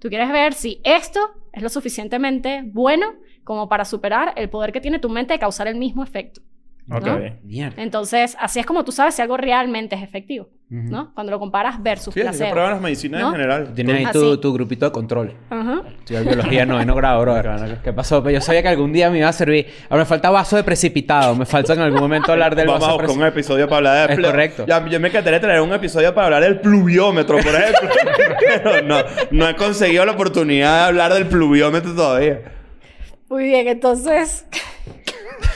Tú 0.00 0.08
quieres 0.08 0.30
ver 0.30 0.54
si 0.54 0.80
esto 0.84 1.20
es 1.52 1.62
lo 1.62 1.68
suficientemente 1.68 2.62
bueno 2.64 3.14
como 3.44 3.68
para 3.68 3.84
superar 3.84 4.34
el 4.36 4.50
poder 4.50 4.72
que 4.72 4.80
tiene 4.80 4.98
tu 4.98 5.08
mente 5.08 5.32
de 5.32 5.38
causar 5.38 5.68
el 5.68 5.76
mismo 5.76 6.02
efecto. 6.02 6.42
Ok. 6.90 7.06
¿no? 7.06 7.70
Entonces, 7.76 8.36
así 8.40 8.60
es 8.60 8.66
como 8.66 8.82
tú 8.84 8.92
sabes 8.92 9.14
si 9.14 9.20
algo 9.22 9.36
realmente 9.36 9.94
es 9.94 10.02
efectivo, 10.02 10.48
Ujú. 10.70 10.82
¿no? 10.90 11.12
Cuando 11.14 11.30
lo 11.32 11.38
comparas 11.38 11.82
versus 11.82 12.14
Sí, 12.14 12.20
placebo. 12.20 12.50
prueban 12.50 12.72
las 12.72 12.80
medicinas 12.80 13.20
¿No? 13.20 13.26
en 13.28 13.32
general. 13.34 13.72
Tienes 13.74 14.06
ahí 14.06 14.12
tu, 14.12 14.38
tu 14.40 14.54
grupito 14.54 14.86
de 14.86 14.92
control. 14.92 15.34
Ajá. 15.50 15.82
Estudiar 15.98 16.24
biología 16.24 16.64
no, 16.64 16.82
no 16.82 16.94
grado, 16.94 17.20
bro. 17.20 17.34
¿Qué 17.84 17.92
pasó? 17.92 18.22
Pero 18.22 18.34
yo 18.36 18.40
sabía 18.40 18.62
que 18.62 18.68
algún 18.68 18.92
día 18.92 19.10
me 19.10 19.18
iba 19.18 19.28
a 19.28 19.32
servir. 19.34 19.66
Ahora 19.90 20.04
me 20.04 20.06
falta 20.06 20.30
vaso 20.30 20.56
de 20.56 20.64
precipitado. 20.64 21.34
Me 21.34 21.44
falta 21.44 21.74
en 21.74 21.80
algún 21.80 22.00
momento 22.00 22.32
hablar 22.32 22.56
del 22.56 22.66
Vamos 22.66 22.80
vaso 22.80 22.96
de 22.96 23.02
buscar 23.06 23.20
un 23.22 23.26
episodio 23.26 23.68
para 23.68 23.76
hablar 23.76 24.08
de... 24.08 24.14
Es 24.22 24.26
correcto. 24.26 24.64
Ya, 24.66 24.86
yo 24.88 24.98
me 25.00 25.08
encantaría 25.08 25.40
traer 25.40 25.60
un 25.60 25.72
episodio 25.74 26.14
para 26.14 26.26
hablar 26.28 26.42
del 26.42 26.60
pluviómetro, 26.60 27.36
por 27.38 27.54
ejemplo. 27.54 27.88
Pero 28.64 28.82
no, 28.82 28.96
no 29.30 29.48
he 29.48 29.54
conseguido 29.56 30.06
la 30.06 30.12
oportunidad 30.12 30.78
de 30.78 30.84
hablar 30.86 31.12
del 31.12 31.26
pluviómetro 31.26 31.94
todavía. 31.94 32.40
Muy 33.28 33.44
bien, 33.44 33.68
entonces, 33.68 34.46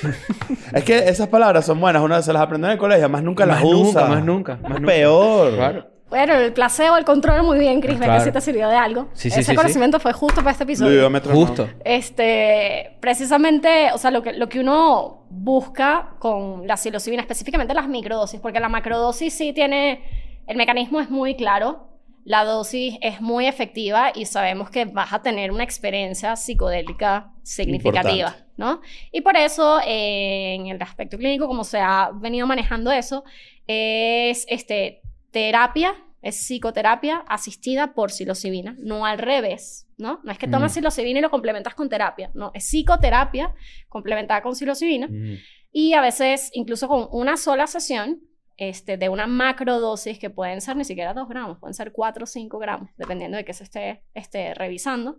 Es 0.72 0.84
que 0.84 0.98
esas 1.08 1.28
palabras 1.28 1.64
son 1.66 1.80
buenas. 1.80 2.02
Uno 2.02 2.20
se 2.22 2.32
las 2.32 2.42
aprende 2.42 2.66
en 2.68 2.72
el 2.72 2.78
colegio, 2.78 3.08
más 3.08 3.22
nunca 3.22 3.46
las 3.46 3.56
Más 3.62 3.64
nunca, 3.70 3.88
usa. 3.88 4.06
más 4.08 4.24
nunca, 4.24 4.58
más 4.62 4.70
nunca. 4.80 4.86
peor. 4.86 5.54
Claro. 5.54 5.86
bueno, 6.10 6.34
el 6.34 6.52
placebo, 6.52 6.96
el 6.98 7.04
control, 7.04 7.42
muy 7.42 7.58
bien, 7.58 7.80
Chris, 7.80 7.96
Claro. 7.98 8.14
que 8.18 8.20
sí 8.24 8.30
te 8.32 8.40
sirvió 8.40 8.68
de 8.68 8.76
algo. 8.76 9.08
Sí, 9.14 9.30
sí, 9.30 9.40
Ese 9.40 9.50
sí, 9.52 9.56
conocimiento 9.56 9.98
fue 10.00 10.12
justo 10.12 10.36
para 10.42 10.50
este 10.52 10.64
episodio. 10.64 11.10
Justo. 11.32 11.68
Este, 11.84 12.96
precisamente, 13.00 13.90
o 13.94 13.98
sea, 13.98 14.10
lo 14.10 14.22
que, 14.22 14.32
lo 14.34 14.48
que 14.48 14.60
uno 14.60 15.24
busca 15.30 16.10
con 16.18 16.66
la 16.66 16.76
psilocibina, 16.76 17.22
específicamente 17.22 17.72
las 17.74 17.88
microdosis, 17.88 18.40
porque 18.40 18.60
la 18.60 18.68
macrodosis 18.68 19.32
sí 19.32 19.52
tiene, 19.54 20.02
el 20.46 20.56
mecanismo 20.56 21.00
es 21.00 21.08
muy 21.10 21.34
claro, 21.36 21.88
la 22.24 22.44
dosis 22.44 22.96
es 23.00 23.20
muy 23.20 23.46
efectiva 23.46 24.12
y 24.14 24.26
sabemos 24.26 24.70
que 24.70 24.84
vas 24.84 25.12
a 25.12 25.22
tener 25.22 25.50
una 25.50 25.64
experiencia 25.64 26.36
psicodélica 26.36 27.32
significativa, 27.42 28.28
Importante. 28.28 28.52
¿no? 28.56 28.80
Y 29.10 29.22
por 29.22 29.36
eso, 29.36 29.80
eh, 29.86 30.54
en 30.54 30.66
el 30.68 30.80
aspecto 30.80 31.18
clínico, 31.18 31.46
como 31.48 31.64
se 31.64 31.78
ha 31.80 32.10
venido 32.14 32.46
manejando 32.46 32.92
eso, 32.92 33.24
es 33.66 34.46
este, 34.48 35.00
terapia, 35.30 35.94
es 36.20 36.36
psicoterapia 36.36 37.24
asistida 37.26 37.94
por 37.94 38.12
psilocibina, 38.12 38.76
no 38.78 39.04
al 39.04 39.18
revés, 39.18 39.88
¿no? 39.98 40.20
No 40.22 40.30
es 40.30 40.38
que 40.38 40.46
tomas 40.46 40.70
Mm. 40.70 40.74
psilocibina 40.74 41.18
y 41.18 41.22
lo 41.22 41.30
complementas 41.30 41.74
con 41.74 41.88
terapia, 41.88 42.30
no, 42.34 42.52
es 42.54 42.64
psicoterapia 42.64 43.52
complementada 43.88 44.42
con 44.42 44.54
psilocibina 44.54 45.08
Mm. 45.08 45.38
y 45.72 45.94
a 45.94 46.00
veces 46.00 46.50
incluso 46.52 46.86
con 46.86 47.08
una 47.10 47.36
sola 47.36 47.66
sesión 47.66 48.20
este, 48.56 48.96
de 48.96 49.08
una 49.08 49.26
macrodosis 49.26 50.18
que 50.18 50.30
pueden 50.30 50.60
ser 50.60 50.76
ni 50.76 50.84
siquiera 50.84 51.14
2 51.14 51.28
gramos, 51.28 51.58
pueden 51.58 51.74
ser 51.74 51.92
4 51.92 52.24
o 52.24 52.26
5 52.26 52.58
gramos, 52.58 52.90
dependiendo 52.96 53.36
de 53.36 53.44
qué 53.44 53.52
se 53.52 53.64
esté 53.64 54.02
este, 54.14 54.54
revisando. 54.54 55.18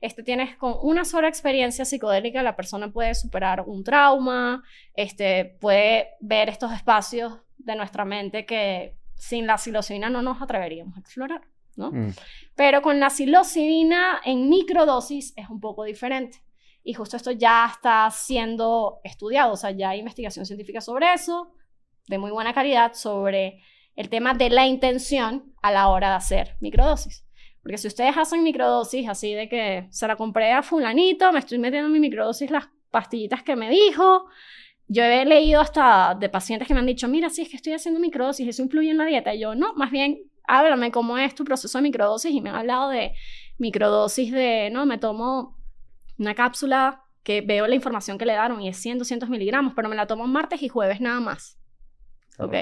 Este, 0.00 0.22
tienes 0.22 0.56
con 0.56 0.74
una 0.82 1.04
sola 1.04 1.28
experiencia 1.28 1.84
psicodélica, 1.84 2.42
la 2.42 2.56
persona 2.56 2.92
puede 2.92 3.14
superar 3.14 3.64
un 3.66 3.84
trauma, 3.84 4.62
este, 4.94 5.56
puede 5.60 6.10
ver 6.20 6.48
estos 6.48 6.72
espacios 6.72 7.38
de 7.56 7.76
nuestra 7.76 8.04
mente 8.04 8.44
que 8.44 8.96
sin 9.14 9.46
la 9.46 9.56
psilocibina 9.56 10.10
no 10.10 10.20
nos 10.20 10.42
atreveríamos 10.42 10.96
a 10.96 11.00
explorar, 11.00 11.42
¿no? 11.76 11.90
Mm. 11.90 12.12
Pero 12.54 12.82
con 12.82 13.00
la 13.00 13.08
psilocibina 13.08 14.20
en 14.24 14.50
microdosis 14.50 15.32
es 15.36 15.48
un 15.48 15.60
poco 15.60 15.84
diferente. 15.84 16.42
Y 16.82 16.92
justo 16.92 17.16
esto 17.16 17.30
ya 17.30 17.66
está 17.72 18.10
siendo 18.10 19.00
estudiado, 19.04 19.54
o 19.54 19.56
sea, 19.56 19.70
ya 19.70 19.90
hay 19.90 20.00
investigación 20.00 20.44
científica 20.44 20.82
sobre 20.82 21.14
eso, 21.14 21.50
de 22.08 22.18
muy 22.18 22.30
buena 22.30 22.52
calidad, 22.52 22.94
sobre 22.94 23.62
el 23.96 24.08
tema 24.08 24.34
de 24.34 24.50
la 24.50 24.66
intención 24.66 25.54
a 25.62 25.70
la 25.70 25.88
hora 25.88 26.10
de 26.10 26.16
hacer 26.16 26.56
microdosis. 26.60 27.24
Porque 27.62 27.78
si 27.78 27.88
ustedes 27.88 28.16
hacen 28.16 28.42
microdosis 28.42 29.08
así 29.08 29.32
de 29.32 29.48
que 29.48 29.86
se 29.90 30.06
la 30.06 30.16
compré 30.16 30.52
a 30.52 30.62
fulanito, 30.62 31.32
me 31.32 31.38
estoy 31.38 31.58
metiendo 31.58 31.86
en 31.86 31.92
mi 31.92 32.00
microdosis 32.00 32.50
las 32.50 32.68
pastillitas 32.90 33.42
que 33.42 33.56
me 33.56 33.70
dijo, 33.70 34.26
yo 34.86 35.02
he 35.02 35.24
leído 35.24 35.60
hasta 35.60 36.14
de 36.14 36.28
pacientes 36.28 36.68
que 36.68 36.74
me 36.74 36.80
han 36.80 36.86
dicho, 36.86 37.08
mira, 37.08 37.30
sí, 37.30 37.42
es 37.42 37.48
que 37.48 37.56
estoy 37.56 37.72
haciendo 37.72 38.00
microdosis, 38.00 38.46
eso 38.46 38.62
influye 38.62 38.90
en 38.90 38.98
la 38.98 39.06
dieta. 39.06 39.34
Y 39.34 39.40
yo, 39.40 39.54
no, 39.54 39.72
más 39.74 39.90
bien, 39.90 40.18
háblame 40.46 40.90
cómo 40.90 41.16
es 41.16 41.34
tu 41.34 41.44
proceso 41.44 41.78
de 41.78 41.82
microdosis. 41.82 42.32
Y 42.32 42.40
me 42.40 42.50
han 42.50 42.56
hablado 42.56 42.90
de 42.90 43.12
microdosis 43.58 44.30
de, 44.30 44.68
no, 44.70 44.84
me 44.84 44.98
tomo 44.98 45.56
una 46.18 46.34
cápsula 46.34 47.02
que 47.22 47.40
veo 47.40 47.66
la 47.66 47.74
información 47.74 48.18
que 48.18 48.26
le 48.26 48.34
dieron 48.34 48.60
y 48.60 48.68
es 48.68 48.76
100, 48.76 48.98
200 48.98 49.28
miligramos, 49.30 49.72
pero 49.74 49.88
me 49.88 49.96
la 49.96 50.06
tomo 50.06 50.26
martes 50.26 50.62
y 50.62 50.68
jueves 50.68 51.00
nada 51.00 51.20
más. 51.20 51.58
Ok. 52.38 52.54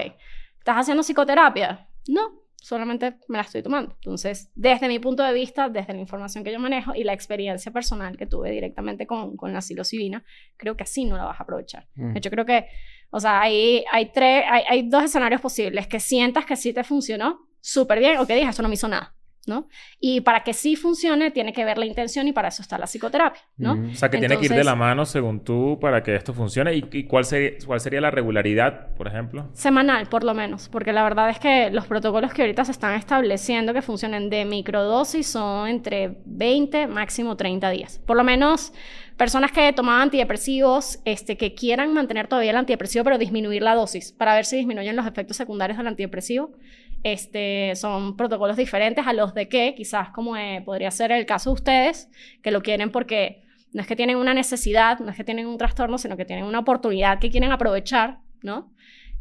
¿Estás 0.59 0.77
haciendo 0.77 1.03
psicoterapia? 1.03 1.87
No, 2.07 2.43
solamente 2.55 3.17
me 3.27 3.37
la 3.37 3.43
estoy 3.43 3.61
tomando. 3.61 3.93
Entonces, 3.95 4.49
desde 4.55 4.87
mi 4.87 4.99
punto 4.99 5.23
de 5.23 5.33
vista, 5.33 5.67
desde 5.67 5.93
la 5.93 5.99
información 5.99 6.43
que 6.43 6.51
yo 6.51 6.59
manejo 6.59 6.95
y 6.95 7.03
la 7.03 7.13
experiencia 7.13 7.71
personal 7.71 8.15
que 8.15 8.25
tuve 8.25 8.51
directamente 8.51 9.05
con, 9.05 9.35
con 9.35 9.51
la 9.51 9.61
psilocibina, 9.61 10.23
creo 10.55 10.77
que 10.77 10.83
así 10.83 11.05
no 11.05 11.17
la 11.17 11.25
vas 11.25 11.39
a 11.39 11.43
aprovechar. 11.43 11.87
Mm. 11.95 12.13
De 12.13 12.19
hecho, 12.19 12.29
creo 12.29 12.45
que, 12.45 12.67
o 13.09 13.19
sea, 13.19 13.41
hay, 13.41 13.83
hay, 13.91 14.11
tres, 14.13 14.45
hay, 14.49 14.63
hay 14.69 14.89
dos 14.89 15.03
escenarios 15.03 15.41
posibles. 15.41 15.87
Que 15.87 15.99
sientas 15.99 16.45
que 16.45 16.55
sí 16.55 16.71
te 16.71 16.83
funcionó 16.85 17.47
súper 17.59 17.99
bien 17.99 18.17
o 18.17 18.25
que 18.25 18.35
digas, 18.35 18.51
esto 18.51 18.63
no 18.63 18.69
me 18.69 18.75
hizo 18.75 18.87
nada, 18.87 19.13
¿no? 19.45 19.67
Y 19.99 20.21
para 20.21 20.43
que 20.43 20.53
sí 20.53 20.75
funcione, 20.75 21.31
tiene 21.31 21.53
que 21.53 21.65
ver 21.65 21.77
la 21.77 21.85
intención 21.85 22.27
y 22.27 22.33
para 22.33 22.47
eso 22.47 22.61
está 22.61 22.77
la 22.77 22.85
psicoterapia, 22.85 23.41
¿no? 23.57 23.75
Mm. 23.75 23.91
O 23.91 23.95
sea, 23.95 24.09
que 24.09 24.17
tiene 24.17 24.37
que 24.37 24.45
ir 24.45 24.53
de 24.53 24.63
la 24.63 24.75
mano 24.75 25.05
según 25.05 25.43
tú 25.43 25.77
para 25.79 26.03
que 26.03 26.15
esto 26.15 26.33
funcione. 26.33 26.75
¿Y, 26.75 26.85
y 26.91 27.03
cuál, 27.05 27.25
sería, 27.25 27.51
cuál 27.65 27.79
sería 27.79 28.01
la 28.01 28.11
regularidad, 28.11 28.95
por 28.95 29.07
ejemplo? 29.07 29.49
Semanal, 29.53 30.07
por 30.07 30.23
lo 30.23 30.33
menos, 30.33 30.69
porque 30.69 30.93
la 30.93 31.03
verdad 31.03 31.29
es 31.29 31.39
que 31.39 31.69
los 31.71 31.87
protocolos 31.87 32.33
que 32.33 32.41
ahorita 32.41 32.65
se 32.65 32.71
están 32.71 32.95
estableciendo 32.95 33.73
que 33.73 33.81
funcionen 33.81 34.29
de 34.29 34.45
microdosis 34.45 35.27
son 35.27 35.67
entre 35.67 36.17
20, 36.25 36.87
máximo 36.87 37.35
30 37.35 37.69
días. 37.69 37.99
Por 38.05 38.17
lo 38.17 38.23
menos 38.23 38.73
personas 39.17 39.51
que 39.51 39.71
tomaban 39.73 40.03
antidepresivos, 40.03 40.99
este, 41.05 41.37
que 41.37 41.53
quieran 41.53 41.93
mantener 41.93 42.27
todavía 42.27 42.51
el 42.51 42.57
antidepresivo, 42.57 43.03
pero 43.03 43.17
disminuir 43.17 43.61
la 43.61 43.75
dosis 43.75 44.11
para 44.11 44.33
ver 44.35 44.45
si 44.45 44.57
disminuyen 44.57 44.95
los 44.95 45.05
efectos 45.05 45.37
secundarios 45.37 45.77
del 45.77 45.87
antidepresivo. 45.87 46.51
Este, 47.03 47.75
son 47.75 48.15
protocolos 48.15 48.55
diferentes 48.55 49.05
a 49.05 49.13
los 49.13 49.33
de 49.33 49.49
que, 49.49 49.75
quizás 49.75 50.09
como 50.09 50.37
eh, 50.37 50.61
podría 50.65 50.89
ser 50.89 51.11
el 51.11 51.25
caso 51.25 51.49
de 51.49 51.53
ustedes, 51.55 52.09
que 52.41 52.51
lo 52.51 52.61
quieren 52.61 52.91
porque 52.91 53.43
no 53.73 53.81
es 53.81 53.87
que 53.87 53.95
tienen 53.95 54.17
una 54.17 54.33
necesidad, 54.33 54.99
no 54.99 55.11
es 55.11 55.17
que 55.17 55.23
tienen 55.23 55.47
un 55.47 55.57
trastorno, 55.57 55.97
sino 55.97 56.15
que 56.15 56.25
tienen 56.25 56.45
una 56.45 56.59
oportunidad 56.59 57.19
que 57.19 57.29
quieren 57.29 57.51
aprovechar, 57.51 58.19
¿no? 58.41 58.71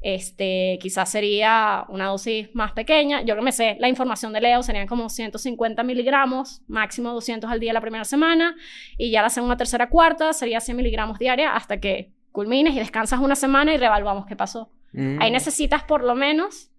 Este, 0.03 0.79
quizás 0.81 1.11
sería 1.11 1.85
una 1.89 2.07
dosis 2.07 2.53
más 2.55 2.73
pequeña. 2.73 3.23
Yo 3.23 3.37
que 3.37 3.41
me 3.41 3.53
sé, 3.53 3.77
la 3.79 3.89
información 3.89 4.33
de 4.33 4.41
Leo 4.41 4.63
serían 4.63 4.89
como 4.89 5.09
150 5.09 5.83
miligramos, 5.85 6.63
máximo 6.67 7.13
200 7.13 7.51
al 7.51 7.61
día 7.61 7.73
la 7.73 7.81
primera 7.81 8.05
semana, 8.05 8.57
y 8.99 9.11
ya 9.11 9.23
la 9.23 9.31
segunda, 9.31 9.57
tercera, 9.57 9.89
cuarta 9.89 10.33
sería 10.33 10.61
100 10.61 10.77
miligramos 10.77 11.19
diaria 11.19 11.55
hasta 11.55 11.79
que 11.79 12.11
culmines 12.33 12.75
y 12.75 12.81
descansas 12.81 13.21
una 13.21 13.37
semana 13.37 13.73
y 13.73 13.77
reevaluamos 13.77 14.27
qué 14.27 14.35
pasó. 14.35 14.71
Mm. 14.93 15.23
Ahí 15.23 15.31
necesitas 15.31 15.85
por 15.85 16.03
lo 16.03 16.17
menos 16.17 16.72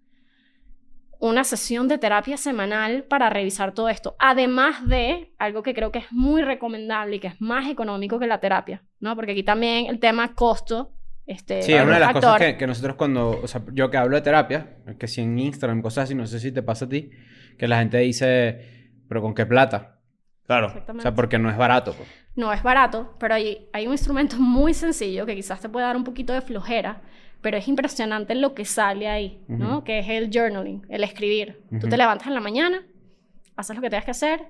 una 1.30 1.44
sesión 1.44 1.88
de 1.88 1.98
terapia 1.98 2.36
semanal 2.36 3.04
para 3.04 3.30
revisar 3.30 3.72
todo 3.72 3.88
esto. 3.88 4.14
Además 4.18 4.86
de 4.86 5.32
algo 5.38 5.62
que 5.62 5.74
creo 5.74 5.90
que 5.90 6.00
es 6.00 6.12
muy 6.12 6.42
recomendable 6.42 7.16
y 7.16 7.20
que 7.20 7.28
es 7.28 7.40
más 7.40 7.68
económico 7.68 8.18
que 8.18 8.26
la 8.26 8.40
terapia, 8.40 8.82
¿no? 9.00 9.16
Porque 9.16 9.32
aquí 9.32 9.42
también 9.42 9.86
el 9.86 9.98
tema 10.00 10.34
costo, 10.34 10.92
este, 11.26 11.62
Sí, 11.62 11.72
es 11.72 11.82
una 11.82 11.94
de 11.94 12.00
las 12.00 12.12
factor. 12.12 12.32
cosas 12.34 12.38
que, 12.46 12.56
que 12.58 12.66
nosotros 12.66 12.96
cuando, 12.96 13.40
o 13.42 13.46
sea, 13.48 13.62
yo 13.72 13.90
que 13.90 13.96
hablo 13.96 14.16
de 14.16 14.22
terapia, 14.22 14.76
que 14.98 15.08
si 15.08 15.22
en 15.22 15.38
Instagram, 15.38 15.80
cosas 15.80 16.04
así, 16.04 16.14
no 16.14 16.26
sé 16.26 16.38
si 16.40 16.52
te 16.52 16.62
pasa 16.62 16.84
a 16.84 16.88
ti, 16.90 17.10
que 17.58 17.68
la 17.68 17.78
gente 17.78 17.98
dice, 17.98 18.92
pero 19.08 19.22
¿con 19.22 19.34
qué 19.34 19.46
plata? 19.46 20.00
Claro. 20.46 20.74
O 20.94 21.00
sea, 21.00 21.14
porque 21.14 21.38
no 21.38 21.48
es 21.48 21.56
barato. 21.56 21.94
pues. 21.94 22.06
No 22.36 22.52
es 22.52 22.62
barato, 22.62 23.14
pero 23.18 23.34
hay, 23.34 23.68
hay 23.72 23.86
un 23.86 23.92
instrumento 23.92 24.36
muy 24.38 24.74
sencillo 24.74 25.24
que 25.24 25.34
quizás 25.34 25.60
te 25.60 25.70
puede 25.70 25.86
dar 25.86 25.96
un 25.96 26.04
poquito 26.04 26.34
de 26.34 26.42
flojera, 26.42 27.00
pero 27.44 27.58
es 27.58 27.68
impresionante 27.68 28.34
lo 28.34 28.54
que 28.54 28.64
sale 28.64 29.06
ahí, 29.06 29.38
¿no? 29.48 29.84
Que 29.84 29.98
es 29.98 30.08
el 30.08 30.30
journaling, 30.32 30.86
el 30.88 31.04
escribir. 31.04 31.62
Tú 31.78 31.90
te 31.90 31.98
levantas 31.98 32.26
en 32.26 32.32
la 32.32 32.40
mañana, 32.40 32.86
haces 33.54 33.76
lo 33.76 33.82
que 33.82 33.90
tengas 33.90 34.06
que 34.06 34.12
hacer 34.12 34.48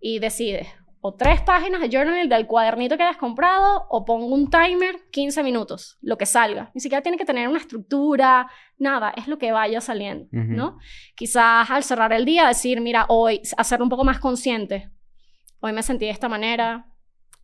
y 0.00 0.20
decides 0.20 0.68
o 1.00 1.12
tres 1.14 1.40
páginas 1.40 1.80
de 1.80 1.88
journaling 1.88 2.28
del 2.28 2.46
cuadernito 2.46 2.96
que 2.96 3.02
hayas 3.02 3.16
comprado 3.16 3.84
o 3.90 4.04
pongo 4.04 4.26
un 4.26 4.48
timer 4.48 5.08
15 5.10 5.42
minutos, 5.42 5.98
lo 6.02 6.16
que 6.16 6.24
salga. 6.24 6.70
Ni 6.72 6.80
siquiera 6.80 7.02
tiene 7.02 7.18
que 7.18 7.24
tener 7.24 7.48
una 7.48 7.58
estructura, 7.58 8.48
nada, 8.78 9.12
es 9.16 9.26
lo 9.26 9.36
que 9.36 9.50
vaya 9.50 9.80
saliendo, 9.80 10.26
Ujú. 10.26 10.52
¿no? 10.52 10.78
Quizás 11.16 11.68
al 11.68 11.82
cerrar 11.82 12.12
el 12.12 12.24
día 12.24 12.46
decir, 12.46 12.80
mira, 12.80 13.06
hoy 13.08 13.42
hacerlo 13.56 13.86
un 13.86 13.90
poco 13.90 14.04
más 14.04 14.20
consciente. 14.20 14.88
Hoy 15.58 15.72
me 15.72 15.82
sentí 15.82 16.04
de 16.04 16.12
esta 16.12 16.28
manera, 16.28 16.86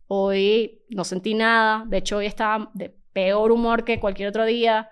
hoy 0.07 0.79
no 0.91 1.03
sentí 1.03 1.33
nada, 1.33 1.83
de 1.87 1.97
hecho 1.97 2.17
hoy 2.17 2.25
estaba 2.25 2.71
de 2.73 2.95
peor 3.17 3.51
humor 3.51 3.83
que 3.83 3.99
cualquier 3.99 4.29
otro 4.29 4.45
día. 4.45 4.89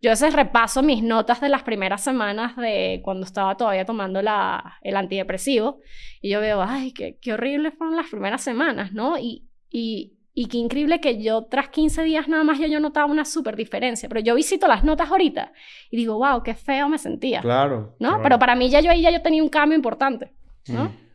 Yo 0.00 0.08
a 0.10 0.14
veces 0.14 0.32
repaso 0.32 0.82
mis 0.82 1.02
notas 1.02 1.42
de 1.42 1.50
las 1.50 1.62
primeras 1.62 2.02
semanas 2.02 2.56
de 2.56 3.00
cuando 3.04 3.26
estaba 3.26 3.54
todavía 3.58 3.84
tomando 3.84 4.22
la, 4.22 4.78
el 4.80 4.96
antidepresivo 4.96 5.80
y 6.22 6.30
yo 6.30 6.40
veo, 6.40 6.62
ay, 6.62 6.92
qué, 6.92 7.18
qué 7.20 7.34
horribles 7.34 7.74
fueron 7.76 7.96
las 7.96 8.08
primeras 8.08 8.40
semanas, 8.42 8.92
¿no? 8.92 9.18
Y, 9.18 9.46
y, 9.70 10.14
y 10.32 10.46
qué 10.48 10.56
increíble 10.56 11.00
que 11.00 11.22
yo 11.22 11.44
tras 11.50 11.68
15 11.68 12.02
días 12.04 12.28
nada 12.28 12.44
más 12.44 12.58
yo, 12.58 12.66
yo 12.66 12.80
notaba 12.80 13.10
una 13.12 13.26
súper 13.26 13.56
diferencia, 13.56 14.08
pero 14.08 14.20
yo 14.20 14.34
visito 14.34 14.66
las 14.66 14.82
notas 14.82 15.10
ahorita 15.10 15.52
y 15.90 15.96
digo, 15.98 16.16
wow, 16.16 16.42
qué 16.42 16.54
feo 16.54 16.88
me 16.88 16.96
sentía, 16.96 17.42
Claro. 17.42 17.94
¿no? 18.00 18.08
Claro. 18.08 18.22
Pero 18.22 18.38
para 18.38 18.54
mí 18.54 18.70
ya 18.70 18.80
yo 18.80 18.90
ahí 18.90 19.02
ya 19.02 19.10
yo 19.10 19.20
tenía 19.20 19.42
un 19.42 19.50
cambio 19.50 19.76
importante, 19.76 20.32
¿no? 20.68 20.84
Mm, 20.84 21.05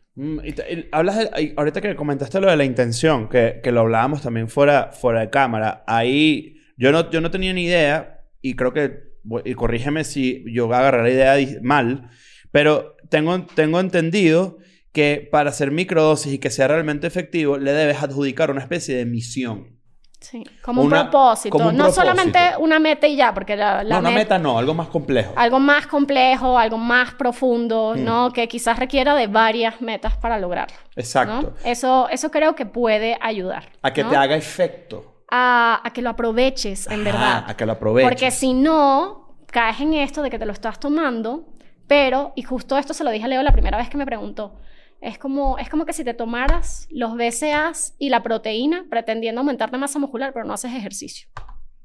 hablas 0.92 1.18
de, 1.18 1.54
ahorita 1.56 1.80
que 1.80 1.96
comentaste 1.96 2.40
lo 2.40 2.50
de 2.50 2.56
la 2.56 2.64
intención, 2.64 3.28
que, 3.28 3.60
que 3.62 3.72
lo 3.72 3.80
hablábamos 3.80 4.22
también 4.22 4.48
fuera, 4.48 4.92
fuera 4.92 5.20
de 5.20 5.30
cámara, 5.30 5.84
ahí 5.86 6.56
yo 6.76 6.92
no, 6.92 7.10
yo 7.10 7.20
no 7.20 7.30
tenía 7.30 7.52
ni 7.52 7.64
idea, 7.64 8.24
y 8.40 8.54
creo 8.54 8.72
que, 8.72 9.12
y 9.44 9.54
corrígeme 9.54 10.04
si 10.04 10.44
yo 10.52 10.72
agarré 10.72 11.02
la 11.02 11.10
idea 11.10 11.60
mal, 11.62 12.10
pero 12.50 12.96
tengo, 13.08 13.46
tengo 13.46 13.80
entendido 13.80 14.58
que 14.92 15.26
para 15.30 15.50
hacer 15.50 15.70
microdosis 15.70 16.34
y 16.34 16.38
que 16.38 16.50
sea 16.50 16.68
realmente 16.68 17.06
efectivo, 17.06 17.56
le 17.56 17.72
debes 17.72 18.02
adjudicar 18.02 18.50
una 18.50 18.60
especie 18.60 18.96
de 18.96 19.06
misión. 19.06 19.78
Sí, 20.22 20.44
como 20.62 20.82
un 20.82 20.88
propósito, 20.88 21.50
como 21.50 21.68
un 21.70 21.76
no 21.76 21.84
propósito. 21.84 22.02
solamente 22.06 22.38
una 22.58 22.78
meta 22.78 23.06
y 23.06 23.16
ya, 23.16 23.34
porque 23.34 23.56
la, 23.56 23.82
la 23.84 23.96
no, 23.96 24.00
una 24.00 24.10
met- 24.10 24.14
meta 24.14 24.38
no, 24.38 24.56
algo 24.58 24.72
más 24.72 24.86
complejo. 24.88 25.32
algo 25.36 25.58
más 25.60 25.86
complejo, 25.86 26.58
algo 26.58 26.78
más 26.78 27.12
profundo, 27.14 27.94
Mm. 27.96 28.04
¿no? 28.04 28.32
Que 28.32 28.48
quizás 28.48 28.78
requiera 28.78 29.14
de 29.14 29.26
varias 29.26 29.80
metas 29.80 30.16
para 30.16 30.38
lograrlo. 30.38 30.76
¿no? 30.76 30.90
Exacto. 31.02 31.54
Eso, 31.64 32.08
eso 32.08 32.30
creo 32.30 32.54
que 32.54 32.64
puede 32.64 33.18
ayudar. 33.20 33.64
A 33.82 33.92
que 33.92 34.04
¿no? 34.04 34.10
te 34.10 34.16
haga 34.16 34.36
efecto. 34.36 35.24
a, 35.30 35.80
a 35.84 35.90
que 35.92 36.00
lo 36.02 36.10
aproveches, 36.10 36.86
en 36.88 37.04
verdad. 37.04 37.44
A 37.46 37.56
que 37.56 37.66
lo 37.66 37.72
aproveches. 37.72 38.08
Porque 38.08 38.30
si 38.30 38.54
no, 38.54 39.34
caes 39.50 39.80
en 39.80 39.94
esto 39.94 40.22
de 40.22 40.30
que 40.30 40.38
te 40.38 40.46
lo 40.46 40.52
estás 40.52 40.78
tomando, 40.78 41.44
pero, 41.88 42.32
y 42.36 42.42
justo 42.42 42.78
esto 42.78 42.94
se 42.94 43.02
lo 43.04 43.10
dije 43.10 43.24
a 43.24 43.28
Leo 43.28 43.42
la 43.42 43.52
primera 43.52 43.76
vez 43.76 43.88
que 43.90 43.96
me 43.98 44.06
preguntó, 44.06 44.54
es 45.02 45.18
como, 45.18 45.58
es 45.58 45.68
como 45.68 45.84
que 45.84 45.92
si 45.92 46.04
te 46.04 46.14
tomaras 46.14 46.86
los 46.90 47.16
BCAAs 47.16 47.96
y 47.98 48.08
la 48.08 48.22
proteína 48.22 48.86
pretendiendo 48.88 49.40
aumentarte 49.40 49.76
masa 49.76 49.98
muscular, 49.98 50.32
pero 50.32 50.44
no 50.44 50.54
haces 50.54 50.72
ejercicio. 50.72 51.28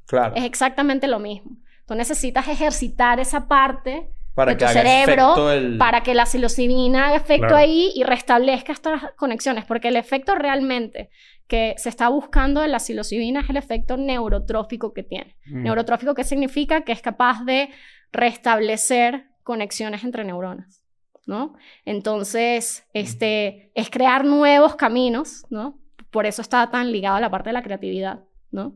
Claro. 0.06 0.36
Es 0.36 0.46
exactamente 0.46 1.08
lo 1.08 1.20
mismo. 1.20 1.58
Tú 1.88 1.96
necesitas 1.96 2.48
ejercitar 2.48 3.20
esa 3.20 3.48
parte 3.48 4.12
para 4.36 4.52
de 4.52 4.58
que 4.58 4.66
tu 4.66 4.70
haga 4.70 4.82
cerebro 4.82 5.52
el... 5.52 5.80
para 5.80 6.04
que 6.04 6.14
la 6.14 6.28
psilocibina 6.28 7.08
haga 7.08 7.18
efecto 7.18 7.48
Claro. 7.48 7.56
ahí 7.56 7.92
y 7.96 8.04
restablezca 8.04 8.72
estas 8.72 9.02
conexiones, 9.16 9.66
porque 9.66 9.88
el 9.88 9.96
efecto 9.96 10.36
realmente 10.36 11.10
que 11.48 11.74
se 11.78 11.90
está 11.90 12.10
buscando 12.10 12.64
en 12.64 12.72
la 12.72 12.80
psilocibina 12.80 13.40
es 13.40 13.50
el 13.50 13.58
efecto 13.58 13.98
neurotrófico 13.98 14.94
que 14.94 15.02
tiene. 15.02 15.36
Mm. 15.48 15.64
Neurotrófico, 15.64 16.14
¿qué 16.14 16.24
significa? 16.24 16.82
Que 16.82 16.92
es 16.92 17.02
capaz 17.02 17.44
de 17.46 17.70
restablecer 18.12 19.26
conexiones 19.44 20.04
entre 20.04 20.24
neuronas, 20.24 20.84
¿no? 21.28 21.54
Entonces, 21.86 22.88
este, 22.94 23.72
es 23.76 23.90
crear 23.92 24.26
nuevos 24.26 24.76
caminos, 24.76 25.46
¿no? 25.50 25.80
Por 26.10 26.26
eso 26.26 26.42
está 26.42 26.72
tan 26.72 26.92
ligado 26.92 27.18
a 27.18 27.20
la 27.20 27.30
parte 27.30 27.50
de 27.50 27.54
la 27.54 27.62
creatividad, 27.62 28.24
¿no? 28.50 28.74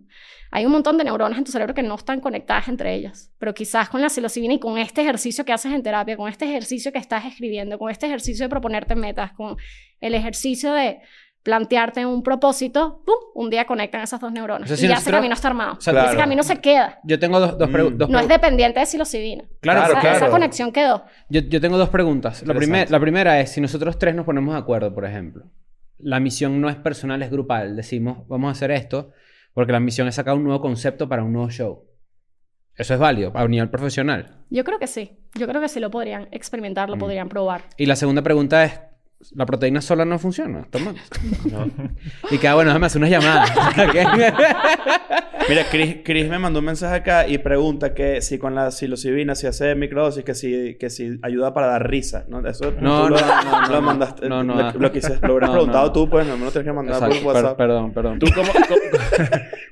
Hay 0.52 0.66
un 0.66 0.74
montón 0.74 0.97
de 0.97 1.06
neuronas 1.06 1.38
en 1.38 1.45
tu 1.45 1.52
cerebro 1.52 1.74
que 1.74 1.82
no 1.82 1.95
están 1.95 2.20
conectadas 2.20 2.68
entre 2.68 2.93
ellas, 2.93 3.32
pero 3.39 3.54
quizás 3.54 3.89
con 3.89 4.02
la 4.02 4.10
psilocibina 4.10 4.54
y 4.54 4.60
con 4.60 4.78
este 4.78 5.02
ejercicio 5.02 5.45
que 5.45 5.54
haces 5.54 5.72
en 5.72 5.82
terapia, 5.82 6.18
con 6.18 6.28
este 6.28 6.45
ejercicio 6.45 6.91
que 6.91 6.99
estás 6.99 7.26
escribiendo, 7.26 7.80
con 7.80 7.89
este 7.89 8.06
ejercicio 8.06 8.45
de 8.45 8.49
proponerte 8.49 8.95
metas, 8.95 9.32
con 9.32 9.56
el 10.02 10.14
ejercicio 10.14 10.74
de 10.74 10.99
plantearte 11.44 12.06
un 12.06 12.22
propósito, 12.24 13.02
¡pum! 13.06 13.16
un 13.34 13.50
día 13.50 13.66
conectan 13.66 14.02
esas 14.02 14.20
dos 14.22 14.32
neuronas. 14.32 14.64
O 14.64 14.68
sea, 14.68 14.78
si 14.78 14.86
y 14.86 14.89
ya 14.89 14.96
ese 14.96 15.10
camino 15.12 15.34
está 15.34 15.48
armado. 15.48 15.74
O 15.74 15.82
sea, 15.82 15.92
Claro. 15.94 16.10
Ese 16.10 16.18
camino 16.18 16.44
se 16.44 16.62
queda. 16.62 17.00
Yo 17.04 17.18
tengo 17.20 17.39
dos, 17.39 17.58
dos, 17.58 17.70
pregu- 17.70 17.92
Mm. 17.94 17.98
dos 17.98 18.10
No 18.10 18.20
es 18.20 18.28
dependiente 18.28 18.80
de 18.80 18.86
psilocibina. 18.86 19.44
Claro, 19.60 19.80
Claro, 19.80 19.94
esa, 19.94 20.02
claro. 20.02 20.18
esa 20.18 20.30
conexión 20.30 20.72
quedó. 20.72 21.06
Yo, 21.30 21.42
yo 21.42 21.60
tengo 21.60 21.78
dos 21.78 21.89
preguntas. 21.89 22.46
La, 22.46 22.54
primer- 22.54 22.92
la 22.92 23.00
primera 23.00 23.39
es, 23.39 23.52
si 23.52 23.62
nosotros 23.62 23.98
tres 23.98 24.14
nos 24.14 24.26
ponemos 24.26 24.54
de 24.54 24.60
acuerdo, 24.60 24.94
por 24.94 25.06
ejemplo, 25.06 25.46
la 25.98 26.20
misión 26.20 26.62
no 26.62 26.70
es 26.70 26.76
personal, 26.76 27.22
es 27.24 27.32
grupal. 27.32 27.76
Decimos, 27.76 28.28
vamos 28.28 28.50
a 28.50 28.52
hacer 28.52 28.70
esto 28.72 29.12
porque 29.54 29.72
la 29.72 29.80
misión 29.80 30.08
es 30.08 30.16
sacar 30.16 30.36
un 30.36 30.44
nuevo 30.44 30.62
concepto 30.62 31.10
para 31.10 31.24
un 31.24 31.34
nuevo 31.34 31.50
show. 31.50 31.86
Eso 32.76 32.94
es 32.94 33.00
válido 33.00 33.32
a 33.36 33.48
nivel 33.48 33.70
profesional. 33.70 34.44
Yo 34.50 34.64
creo 34.64 34.80
que 34.80 34.88
sí. 34.88 35.18
Yo 35.36 35.48
creo 35.48 35.60
que 35.62 35.68
sí 35.70 35.80
lo 35.80 35.92
podrían 35.92 36.28
experimentar, 36.32 36.89
lo 36.89 36.96
Mm. 36.96 37.00
podrían 37.00 37.30
probar. 37.30 37.64
Y 37.78 37.86
la 37.86 37.96
segunda 37.96 38.22
pregunta 38.22 38.64
es, 38.64 38.80
¿la 39.36 39.45
proteína 39.45 39.82
sola 39.82 40.05
no 40.05 40.17
funciona? 40.19 40.65
Toma. 40.69 40.93
y 42.32 42.38
que, 42.38 42.51
bueno, 42.53 42.69
déjame 42.69 42.86
hacer 42.88 42.99
unas 42.99 43.11
llamadas. 43.11 43.51
Mira, 45.49 45.65
Chris, 45.69 45.97
Chris 46.05 46.30
me 46.30 46.39
mandó 46.39 46.59
un 46.59 46.65
mensaje 46.65 46.95
acá 46.95 47.28
y 47.28 47.38
pregunta 47.39 47.93
que 47.93 48.22
si 48.22 48.38
con 48.38 48.55
la 48.55 48.72
psilocibina 48.72 49.36
si 49.36 49.47
hace 49.47 49.74
microdosis, 49.76 50.24
que 50.24 50.34
si, 50.36 50.76
que 50.80 50.89
si 50.89 51.19
ayuda 51.24 51.53
para 51.53 51.67
dar 51.67 51.89
risa. 51.89 52.26
¿no? 52.28 52.45
Eso 52.47 52.72
No, 52.80 53.07
tú 53.07 53.09
no, 53.09 53.09
lo, 53.09 53.17
no, 53.19 53.61
no, 53.61 53.67
lo 53.69 53.82
mandaste. 53.82 54.30
No, 54.30 54.43
no, 54.43 54.55
lo, 54.55 54.72
lo, 54.80 54.91
quise- 54.91 55.19
lo 55.22 55.34
hubieras 55.34 55.49
No, 55.51 55.53
preguntado 55.55 55.88
no. 55.88 55.91
tú, 55.93 56.09
pues 56.09 56.28
no 56.28 56.38
me 56.38 56.45
lo 56.45 56.51
tienes 56.51 56.67
que 56.67 56.74
mandar 56.74 56.95
Exacto. 56.95 57.15
por 57.24 57.34
Per- 57.34 57.43
WhatsApp. 57.43 57.57
perdón, 57.57 57.91
perdón. 57.93 58.19
¿Tú 58.19 58.28
cómo, 58.34 58.51
cómo, 58.53 58.80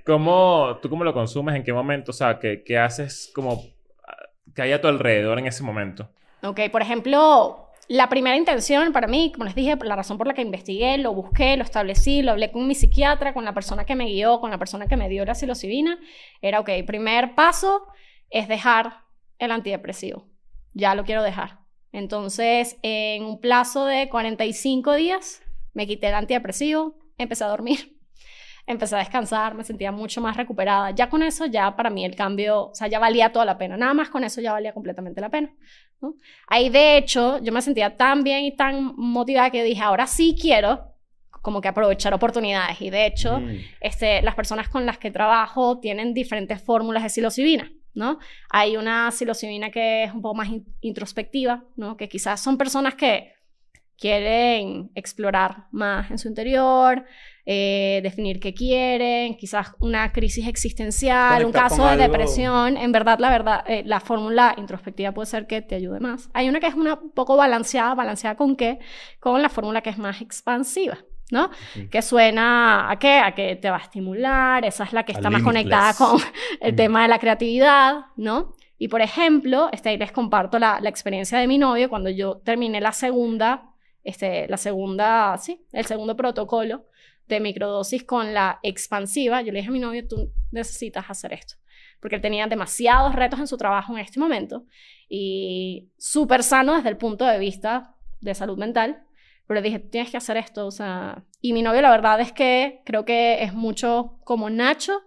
cómo- 0.05 0.77
tú 0.81 0.89
cómo 0.89 1.03
lo 1.03 1.13
consumes? 1.13 1.55
¿En 1.55 1.63
qué 1.63 1.71
momento? 1.73 2.11
O 2.11 2.13
sea, 2.13 2.39
¿qué, 2.39 2.63
qué 2.65 2.77
haces 2.77 3.31
como 3.33 3.61
ah, 4.07 4.15
que 4.55 4.61
hay 4.63 4.71
a 4.73 4.81
tu 4.81 4.87
alrededor 4.87 5.37
en 5.39 5.45
ese 5.47 5.63
momento? 5.63 6.09
Ok, 6.41 6.59
por 6.71 6.81
ejemplo, 6.81 7.68
la 7.89 8.07
primera 8.07 8.37
intención 8.37 8.93
para 8.93 9.07
mí, 9.07 9.31
como 9.33 9.45
les 9.45 9.55
dije, 9.55 9.75
la 9.81 9.95
razón 9.95 10.19
por 10.19 10.27
la 10.27 10.35
que 10.35 10.43
investigué, 10.43 10.99
lo 10.99 11.11
busqué, 11.11 11.57
lo 11.57 11.63
establecí, 11.63 12.21
lo 12.21 12.31
hablé 12.31 12.51
con 12.51 12.67
mi 12.67 12.75
psiquiatra, 12.75 13.33
con 13.33 13.43
la 13.45 13.55
persona 13.55 13.83
que 13.83 13.95
me 13.95 14.05
guió, 14.05 14.39
con 14.39 14.51
la 14.51 14.59
persona 14.59 14.87
que 14.87 14.95
me 14.95 15.09
dio 15.09 15.25
la 15.25 15.33
psilocibina, 15.33 15.99
era, 16.39 16.59
ok, 16.59 16.69
primer 16.85 17.33
paso 17.33 17.87
es 18.29 18.47
dejar 18.47 19.05
el 19.39 19.51
antidepresivo. 19.51 20.27
Ya 20.73 20.93
lo 20.93 21.03
quiero 21.03 21.23
dejar. 21.23 21.61
Entonces, 21.91 22.77
en 22.83 23.23
un 23.23 23.41
plazo 23.41 23.85
de 23.85 24.07
45 24.07 24.93
días, 24.93 25.41
me 25.73 25.87
quité 25.87 26.09
el 26.09 26.13
antidepresivo, 26.13 26.95
empecé 27.17 27.43
a 27.43 27.47
dormir. 27.47 27.98
Empecé 28.70 28.95
a 28.95 28.99
descansar, 28.99 29.55
me 29.55 29.63
sentía 29.63 29.91
mucho 29.91 30.22
más 30.22 30.38
recuperada. 30.38 30.91
Ya 30.91 31.09
con 31.09 31.24
eso, 31.24 31.47
ya 31.47 31.76
para 31.76 31.89
mí 31.89 32.05
el 32.05 32.15
cambio, 32.15 32.67
o 32.67 32.76
sea, 32.76 32.88
ya 32.88 32.99
valía 32.99 33.32
toda 33.32 33.43
la 33.43 33.57
pena. 33.57 33.76
Nada 33.78 33.93
más 33.95 34.09
con 34.09 34.24
eso 34.24 34.41
ya 34.41 34.51
valía 34.53 34.74
completamente 34.74 35.20
la 35.22 35.30
pena. 35.30 35.49
¿no? 36.01 36.13
Ahí, 36.47 36.70
de 36.70 36.97
hecho, 36.97 37.39
yo 37.39 37.51
me 37.51 37.61
sentía 37.63 37.97
tan 37.97 38.24
bien 38.24 38.45
y 38.45 38.55
tan 38.55 38.93
motivada 38.95 39.49
que 39.49 39.63
dije, 39.63 39.82
ahora 39.82 40.05
sí 40.07 40.38
quiero 40.39 40.86
como 41.41 41.61
que 41.61 41.67
aprovechar 41.67 42.13
oportunidades. 42.13 42.80
Y 42.82 42.89
de 42.91 43.05
hecho, 43.07 43.39
Mm. 43.39 43.57
este, 43.82 44.22
las 44.22 44.36
personas 44.36 44.70
con 44.70 44.86
las 44.86 44.97
que 44.99 45.09
trabajo 45.09 45.80
tienen 45.80 46.13
diferentes 46.13 46.61
fórmulas 46.61 47.01
de 47.03 47.09
psilocibina, 47.09 47.72
¿no? 47.95 48.20
Hay 48.51 48.78
una 48.78 49.09
psilocibina 49.11 49.72
que 49.72 50.03
es 50.03 50.13
un 50.13 50.22
poco 50.22 50.36
más 50.36 50.47
in- 50.49 50.65
introspectiva, 50.82 51.63
¿no? 51.76 51.97
Que 51.97 52.07
quizás 52.07 52.39
son 52.39 52.55
personas 52.57 52.93
que 52.95 53.34
quieren 53.97 54.91
explorar 54.95 55.65
más 55.72 56.09
en 56.11 56.17
su 56.17 56.28
interior, 56.28 57.03
eh, 57.51 58.01
definir 58.03 58.39
qué 58.39 58.53
quieren, 58.53 59.35
quizás 59.35 59.73
una 59.79 60.11
crisis 60.11 60.47
existencial, 60.47 61.43
un 61.43 61.51
caso 61.51 61.83
de 61.83 61.93
algo. 61.93 62.03
depresión. 62.03 62.77
En 62.77 62.91
verdad, 62.91 63.17
la 63.17 63.31
verdad, 63.31 63.63
eh, 63.65 63.81
la 63.87 63.99
fórmula 63.99 64.53
introspectiva 64.55 65.13
puede 65.13 65.25
ser 65.25 65.47
que 65.47 65.63
te 65.63 65.73
ayude 65.73 65.99
más. 65.99 66.29
Hay 66.33 66.47
una 66.47 66.59
que 66.59 66.67
es 66.67 66.75
una 66.75 66.99
poco 66.99 67.37
balanceada, 67.37 67.95
balanceada 67.95 68.35
con 68.35 68.55
qué? 68.55 68.77
Con 69.19 69.41
la 69.41 69.49
fórmula 69.49 69.81
que 69.81 69.89
es 69.89 69.97
más 69.97 70.21
expansiva. 70.21 70.99
¿no? 71.31 71.49
Que 71.89 72.03
suena 72.03 72.91
a 72.91 72.99
qué? 72.99 73.17
A 73.17 73.33
que 73.33 73.55
te 73.55 73.71
va 73.71 73.77
a 73.77 73.81
estimular, 73.81 74.63
esa 74.63 74.83
es 74.83 74.93
la 74.93 75.03
que 75.03 75.13
A 75.13 75.15
está 75.15 75.31
más 75.31 75.41
conectada 75.41 75.95
con 75.95 76.17
limitless. 76.17 76.33
el 76.61 76.75
tema 76.75 77.01
de 77.01 77.07
la 77.07 77.17
creatividad, 77.17 78.05
¿no? 78.15 78.53
Y 78.77 78.89
por 78.89 79.01
ejemplo, 79.01 79.69
este, 79.71 79.89
ahí 79.89 79.97
les 79.97 80.11
comparto 80.11 80.59
la, 80.59 80.79
la 80.81 80.89
experiencia 80.89 81.39
de 81.39 81.47
mi 81.47 81.57
novio 81.57 81.89
cuando 81.89 82.11
yo 82.11 82.37
terminé 82.45 82.79
la 82.79 82.91
segunda, 82.91 83.71
este, 84.03 84.47
la 84.47 84.57
segunda, 84.57 85.35
sí, 85.39 85.65
el 85.71 85.87
segundo 85.87 86.15
protocolo 86.15 86.85
de 87.30 87.39
microdosis 87.39 88.03
con 88.03 88.34
la 88.34 88.59
expansiva. 88.63 89.41
Yo 89.41 89.51
le 89.51 89.59
dije 89.59 89.69
a 89.69 89.73
mi 89.73 89.80
novio, 89.80 90.07
tú 90.07 90.34
necesitas 90.51 91.09
hacer 91.09 91.34
esto. 91.34 91.55
Porque 92.01 92.15
él 92.15 92.21
tenía 92.21 92.47
demasiados 92.47 93.15
retos 93.15 93.39
en 93.39 93.47
su 93.47 93.57
trabajo 93.57 93.93
en 93.93 93.99
este 93.99 94.19
momento 94.19 94.65
y 95.07 95.89
súper 95.97 96.43
sano 96.43 96.75
desde 96.75 96.89
el 96.89 96.97
punto 96.97 97.25
de 97.25 97.39
vista 97.39 97.95
de 98.19 98.34
salud 98.34 98.57
mental. 98.57 99.03
Pero 99.47 99.61
le 99.61 99.65
dije, 99.65 99.80
tienes 99.80 100.11
que 100.11 100.17
hacer 100.17 100.38
esto, 100.38 100.67
o 100.67 100.71
sea... 100.71 101.23
Y 101.41 101.53
mi 101.53 101.61
novio, 101.61 101.82
la 101.82 101.91
verdad 101.91 102.19
es 102.19 102.32
que 102.32 102.82
creo 102.86 103.05
que 103.05 103.43
es 103.43 103.53
mucho 103.53 104.19
como 104.23 104.49
Nacho, 104.49 105.01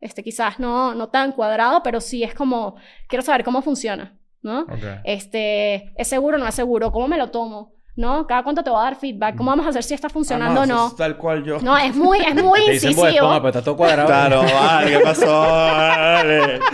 este, 0.00 0.22
quizás 0.22 0.58
no, 0.58 0.94
no 0.94 1.08
tan 1.08 1.32
cuadrado, 1.32 1.82
pero 1.82 2.00
sí 2.00 2.22
es 2.22 2.34
como, 2.34 2.76
quiero 3.08 3.22
saber 3.22 3.44
cómo 3.44 3.62
funciona, 3.62 4.18
¿no? 4.40 4.66
Este, 5.04 5.92
¿es 5.96 6.08
seguro 6.08 6.36
o 6.36 6.40
no 6.40 6.46
es 6.46 6.54
seguro? 6.54 6.90
¿Cómo 6.90 7.06
me 7.06 7.18
lo 7.18 7.30
tomo? 7.30 7.74
¿No? 7.94 8.26
¿Cada 8.26 8.42
cuánto 8.42 8.64
te 8.64 8.70
va 8.70 8.80
a 8.80 8.84
dar 8.84 8.96
feedback? 8.96 9.36
¿Cómo 9.36 9.50
vamos 9.50 9.66
a 9.66 9.68
hacer 9.68 9.82
si 9.82 9.92
está 9.92 10.08
funcionando 10.08 10.60
Ah, 10.60 10.64
o 10.64 10.66
no? 10.66 10.86
es 10.88 10.96
tal 10.96 11.16
cual 11.18 11.44
yo. 11.44 11.58
No, 11.60 11.76
es 11.76 11.94
muy, 11.94 12.20
es 12.20 12.34
muy 12.34 12.60
Te 12.64 12.72
dicen, 12.72 12.94
pues, 12.94 13.04
incisivo. 13.08 13.26
ponga, 13.26 13.40
pero 13.40 13.48
está 13.50 13.62
todo 13.62 13.76
cuadrado. 13.76 14.06
Claro, 14.08 14.42
vale, 14.54 14.90
¿qué 14.92 14.98
pasó? 15.00 15.40
Vale. 15.42 16.60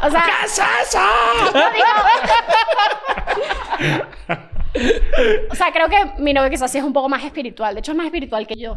O 0.00 0.10
sea, 0.10 0.22
¿Qué 0.24 0.46
es 0.46 0.58
eso? 0.88 1.00
o 5.50 5.54
sea, 5.54 5.72
creo 5.72 5.88
que 5.88 6.20
mi 6.22 6.32
novio 6.32 6.50
quizás 6.50 6.70
sí 6.70 6.78
es 6.78 6.84
un 6.84 6.92
poco 6.92 7.08
más 7.08 7.24
espiritual. 7.24 7.74
De 7.74 7.80
hecho, 7.80 7.92
es 7.92 7.96
más 7.96 8.06
espiritual 8.06 8.46
que 8.46 8.54
yo. 8.56 8.76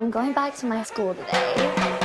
I'm 0.00 0.10
going 0.10 0.32
back 0.32 0.54
to 0.60 0.66
my 0.66 0.84
school 0.84 1.14
today. 1.14 1.99